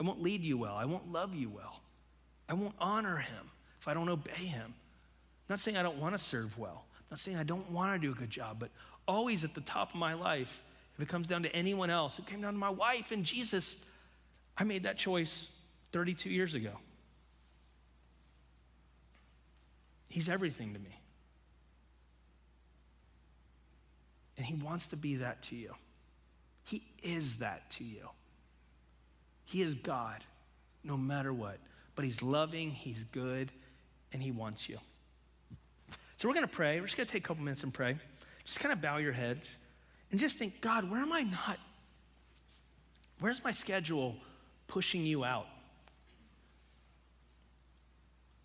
I 0.01 0.03
won't 0.03 0.21
lead 0.21 0.43
you 0.43 0.59
well. 0.59 0.75
I 0.75 0.85
won't 0.87 1.13
love 1.13 1.37
you 1.37 1.49
well. 1.49 1.81
I 2.49 2.55
won't 2.55 2.75
honor 2.81 3.19
him 3.19 3.51
if 3.81 3.87
I 3.87 3.95
don't 3.95 4.09
obey 4.09 4.33
him. 4.33 4.67
I'm 4.67 5.53
not 5.53 5.61
saying 5.61 5.77
I 5.77 5.83
don't 5.83 5.99
want 5.99 6.15
to 6.15 6.19
serve 6.19 6.59
well. 6.59 6.85
I'm 6.99 7.07
not 7.11 7.19
saying 7.21 7.37
I 7.37 7.45
don't 7.45 7.71
want 7.71 7.95
to 7.95 8.05
do 8.05 8.13
a 8.13 8.17
good 8.17 8.31
job, 8.31 8.57
but 8.59 8.71
always 9.07 9.45
at 9.45 9.55
the 9.55 9.61
top 9.61 9.91
of 9.91 9.97
my 9.97 10.15
life, 10.15 10.65
if 10.97 11.03
it 11.03 11.09
comes 11.09 11.27
down 11.27 11.43
to 11.43 11.55
anyone 11.55 11.91
else, 11.91 12.19
it 12.19 12.27
came 12.27 12.41
down 12.41 12.53
to 12.53 12.59
my 12.59 12.71
wife 12.71 13.11
and 13.11 13.25
Jesus. 13.25 13.85
I 14.57 14.65
made 14.65 14.85
that 14.85 14.97
choice 14.97 15.51
32 15.93 16.31
years 16.31 16.55
ago. 16.55 16.71
He's 20.09 20.29
everything 20.29 20.75
to 20.75 20.79
me. 20.79 21.01
And 24.37 24.47
He 24.47 24.55
wants 24.55 24.89
to 24.89 24.97
be 24.97 25.17
that 25.17 25.43
to 25.45 25.57
you. 25.57 25.75
He 26.65 26.85
is 27.03 27.39
that 27.39 27.69
to 27.73 27.85
you. 27.85 28.09
He 29.45 29.63
is 29.63 29.75
God, 29.75 30.23
no 30.85 30.97
matter 30.97 31.33
what. 31.33 31.59
But 31.97 32.05
He's 32.05 32.23
loving, 32.23 32.71
He's 32.71 33.03
good, 33.05 33.51
and 34.13 34.23
He 34.23 34.31
wants 34.31 34.69
you. 34.69 34.79
So 36.17 36.29
we're 36.29 36.35
going 36.35 36.47
to 36.47 36.55
pray. 36.55 36.79
We're 36.79 36.87
just 36.87 36.97
going 36.97 37.07
to 37.07 37.13
take 37.13 37.25
a 37.25 37.27
couple 37.27 37.43
minutes 37.43 37.65
and 37.65 37.75
pray. 37.75 37.97
Just 38.45 38.61
kind 38.61 38.73
of 38.73 38.81
bow 38.81 38.99
your 38.99 39.13
heads 39.13 39.59
and 40.15 40.21
just 40.21 40.39
think, 40.39 40.61
God, 40.61 40.89
where 40.89 41.01
am 41.01 41.13
I 41.13 41.23
not? 41.23 41.59
Where's 43.19 43.43
my 43.43 43.51
schedule 43.51 44.15
pushing 44.69 45.05
you 45.05 45.25
out? 45.25 45.49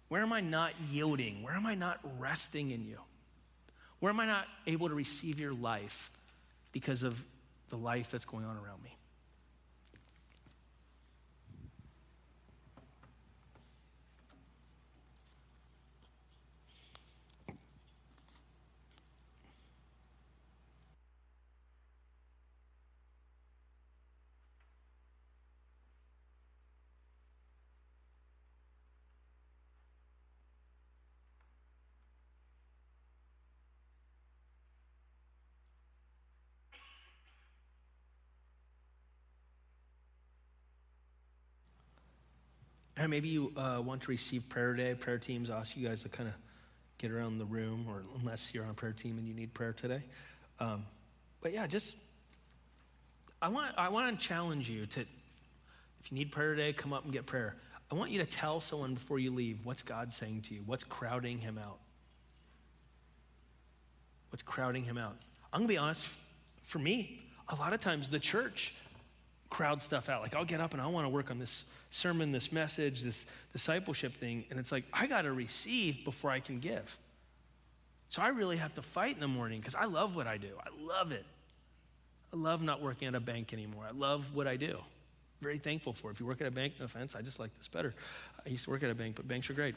Where 0.08 0.24
am 0.24 0.34
I 0.34 0.40
not 0.40 0.72
yielding? 0.90 1.44
Where 1.44 1.54
am 1.54 1.68
I 1.68 1.76
not 1.76 2.00
resting 2.18 2.72
in 2.72 2.88
you? 2.88 2.98
Where 4.00 4.10
am 4.10 4.20
I 4.20 4.26
not 4.26 4.48
able 4.66 4.90
to 4.90 4.96
receive 4.96 5.40
your 5.40 5.54
life 5.54 6.10
because 6.72 7.04
of 7.04 7.24
the 7.70 7.78
life 7.78 8.10
that's 8.10 8.26
going 8.26 8.46
on 8.46 8.58
around 8.58 8.82
me? 8.82 8.98
Maybe 43.08 43.30
you 43.30 43.54
uh, 43.56 43.82
want 43.84 44.02
to 44.02 44.12
receive 44.12 44.50
prayer 44.50 44.74
today. 44.74 44.94
Prayer 44.94 45.18
teams 45.18 45.50
ask 45.50 45.78
you 45.78 45.88
guys 45.88 46.04
to 46.04 46.10
kind 46.10 46.28
of 46.28 46.36
get 46.98 47.12
around 47.12 47.38
the 47.38 47.46
room, 47.46 47.86
or 47.88 48.04
unless 48.20 48.54
you're 48.54 48.66
on 48.66 48.72
a 48.72 48.74
prayer 48.74 48.92
team 48.92 49.18
and 49.18 49.28
you 49.28 49.34
need 49.34 49.54
prayer 49.54 49.74
today. 49.74 50.04
Um, 50.60 50.86
but 51.42 51.54
yeah, 51.54 51.66
just 51.68 51.96
I 53.42 53.48
want 53.48 53.74
I 53.78 53.90
want 53.90 54.20
to 54.20 54.28
challenge 54.28 54.70
you 54.70 54.86
to, 54.88 55.00
if 55.00 56.12
you 56.12 56.18
need 56.18 56.32
prayer 56.32 56.56
today, 56.56 56.74
come 56.74 56.92
up 56.92 57.06
and 57.06 57.14
get 57.14 57.26
prayer. 57.26 57.56
I 57.92 57.96
want 57.96 58.12
you 58.12 58.20
to 58.20 58.26
tell 58.26 58.60
someone 58.60 58.94
before 58.94 59.18
you 59.18 59.32
leave 59.32 59.60
what's 59.64 59.82
God 59.82 60.12
saying 60.12 60.42
to 60.44 60.54
you, 60.54 60.62
what's 60.66 60.84
crowding 60.84 61.40
him 61.40 61.58
out. 61.58 61.80
What's 64.30 64.44
crowding 64.44 64.84
him 64.84 64.98
out? 64.98 65.16
I'm 65.52 65.62
gonna 65.62 65.70
be 65.70 65.78
honest. 65.78 66.08
For 66.64 66.78
me, 66.78 67.22
a 67.48 67.56
lot 67.56 67.74
of 67.74 67.80
times 67.80 68.10
the 68.10 68.20
church 68.20 68.76
crowd 69.50 69.82
stuff 69.82 70.10
out. 70.10 70.22
Like 70.22 70.36
I'll 70.36 70.46
get 70.46 70.62
up 70.62 70.74
and 70.74 70.82
I 70.82 70.88
want 70.88 71.06
to 71.06 71.10
work 71.10 71.32
on 71.32 71.40
this 71.40 71.66
sermon, 71.90 72.32
this 72.32 72.52
message, 72.52 73.02
this 73.02 73.26
discipleship 73.52 74.14
thing. 74.14 74.46
And 74.50 74.60
it's 74.60 74.72
like, 74.72 74.84
I 74.94 75.08
got 75.08 75.24
to 75.24 75.32
receive 75.32 76.04
before 76.06 76.30
I 76.32 76.40
can 76.40 76.60
give. 76.60 76.98
So 78.10 78.22
I 78.22 78.30
really 78.30 78.58
have 78.58 78.74
to 78.76 78.82
fight 78.82 79.16
in 79.16 79.20
the 79.20 79.28
morning 79.28 79.60
because 79.60 79.76
I 79.76 79.86
love 79.86 80.16
what 80.16 80.28
I 80.28 80.38
do. 80.38 80.50
I 80.60 80.70
love 80.84 81.12
it. 81.12 81.26
I 82.34 82.38
love 82.38 82.62
not 82.62 82.82
working 82.82 83.08
at 83.08 83.16
a 83.16 83.20
bank 83.20 83.54
anymore. 83.54 83.86
I 83.88 83.92
love 83.92 84.36
what 84.36 84.48
I 84.48 84.56
do. 84.56 84.80
Very 85.42 85.58
thankful 85.58 85.94
for. 85.94 86.10
It. 86.10 86.14
If 86.14 86.20
you 86.20 86.26
work 86.26 86.42
at 86.42 86.48
a 86.48 86.52
bank, 86.52 86.74
no 86.80 86.86
offense, 86.86 87.16
I 87.16 87.22
just 87.22 87.40
like 87.40 87.56
this 87.58 87.68
better. 87.68 87.94
I 88.46 88.50
used 88.50 88.66
to 88.66 88.72
work 88.72 88.84
at 88.84 88.90
a 88.90 88.96
bank, 88.96 89.16
but 89.16 89.28
banks 89.28 89.50
are 89.50 89.54
great. 89.54 89.76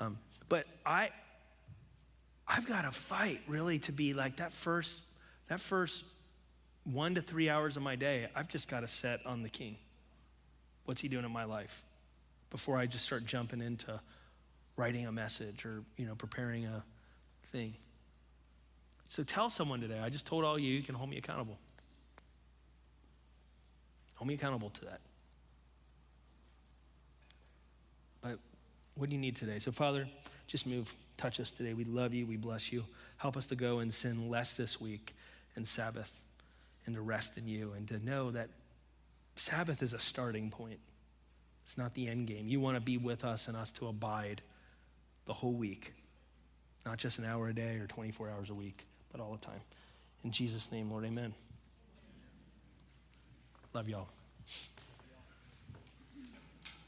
Um, 0.00 0.18
but 0.48 0.66
I, 0.84 1.10
I've 2.46 2.66
got 2.66 2.82
to 2.82 2.92
fight 2.92 3.40
really 3.46 3.78
to 3.80 3.92
be 3.92 4.14
like 4.14 4.36
that 4.36 4.52
first, 4.52 5.02
that 5.48 5.60
first 5.60 6.04
one 6.86 7.16
to 7.16 7.20
three 7.20 7.50
hours 7.50 7.76
of 7.76 7.82
my 7.82 7.96
day, 7.96 8.28
I've 8.34 8.48
just 8.48 8.68
got 8.68 8.80
to 8.80 8.88
set 8.88 9.24
on 9.26 9.42
the 9.42 9.48
king. 9.48 9.76
What's 10.84 11.00
he 11.00 11.08
doing 11.08 11.24
in 11.24 11.32
my 11.32 11.44
life? 11.44 11.82
Before 12.50 12.78
I 12.78 12.86
just 12.86 13.04
start 13.04 13.26
jumping 13.26 13.60
into 13.60 14.00
writing 14.76 15.06
a 15.06 15.12
message 15.12 15.66
or, 15.66 15.82
you 15.96 16.06
know, 16.06 16.14
preparing 16.14 16.64
a 16.66 16.84
thing. 17.46 17.74
So 19.08 19.22
tell 19.22 19.50
someone 19.50 19.80
today, 19.80 19.98
I 19.98 20.10
just 20.10 20.26
told 20.26 20.44
all 20.44 20.58
you, 20.58 20.72
you 20.72 20.82
can 20.82 20.94
hold 20.94 21.10
me 21.10 21.18
accountable. 21.18 21.58
Hold 24.14 24.28
me 24.28 24.34
accountable 24.34 24.70
to 24.70 24.84
that. 24.84 25.00
But 28.22 28.38
what 28.94 29.10
do 29.10 29.16
you 29.16 29.20
need 29.20 29.36
today? 29.36 29.58
So, 29.58 29.72
Father, 29.72 30.08
just 30.46 30.66
move, 30.66 30.94
touch 31.16 31.40
us 31.40 31.50
today. 31.50 31.74
We 31.74 31.84
love 31.84 32.14
you, 32.14 32.26
we 32.26 32.36
bless 32.36 32.72
you. 32.72 32.84
Help 33.16 33.36
us 33.36 33.46
to 33.46 33.56
go 33.56 33.80
and 33.80 33.92
sin 33.92 34.30
less 34.30 34.56
this 34.56 34.80
week 34.80 35.14
and 35.56 35.66
Sabbath 35.66 36.20
and 36.86 36.94
to 36.94 37.00
rest 37.00 37.36
in 37.36 37.46
you 37.46 37.72
and 37.76 37.86
to 37.88 38.04
know 38.04 38.30
that 38.30 38.48
Sabbath 39.34 39.82
is 39.82 39.92
a 39.92 39.98
starting 39.98 40.50
point. 40.50 40.78
It's 41.64 41.76
not 41.76 41.94
the 41.94 42.08
end 42.08 42.28
game. 42.28 42.48
You 42.48 42.60
want 42.60 42.76
to 42.76 42.80
be 42.80 42.96
with 42.96 43.24
us 43.24 43.48
and 43.48 43.56
us 43.56 43.70
to 43.72 43.88
abide 43.88 44.40
the 45.26 45.32
whole 45.32 45.52
week, 45.52 45.92
not 46.84 46.98
just 46.98 47.18
an 47.18 47.24
hour 47.24 47.48
a 47.48 47.52
day 47.52 47.76
or 47.76 47.86
24 47.86 48.30
hours 48.30 48.50
a 48.50 48.54
week, 48.54 48.86
but 49.10 49.20
all 49.20 49.32
the 49.32 49.44
time. 49.44 49.60
In 50.24 50.30
Jesus' 50.30 50.70
name, 50.70 50.90
Lord, 50.90 51.04
amen. 51.04 51.34
Love 53.74 53.88
y'all. 53.88 54.08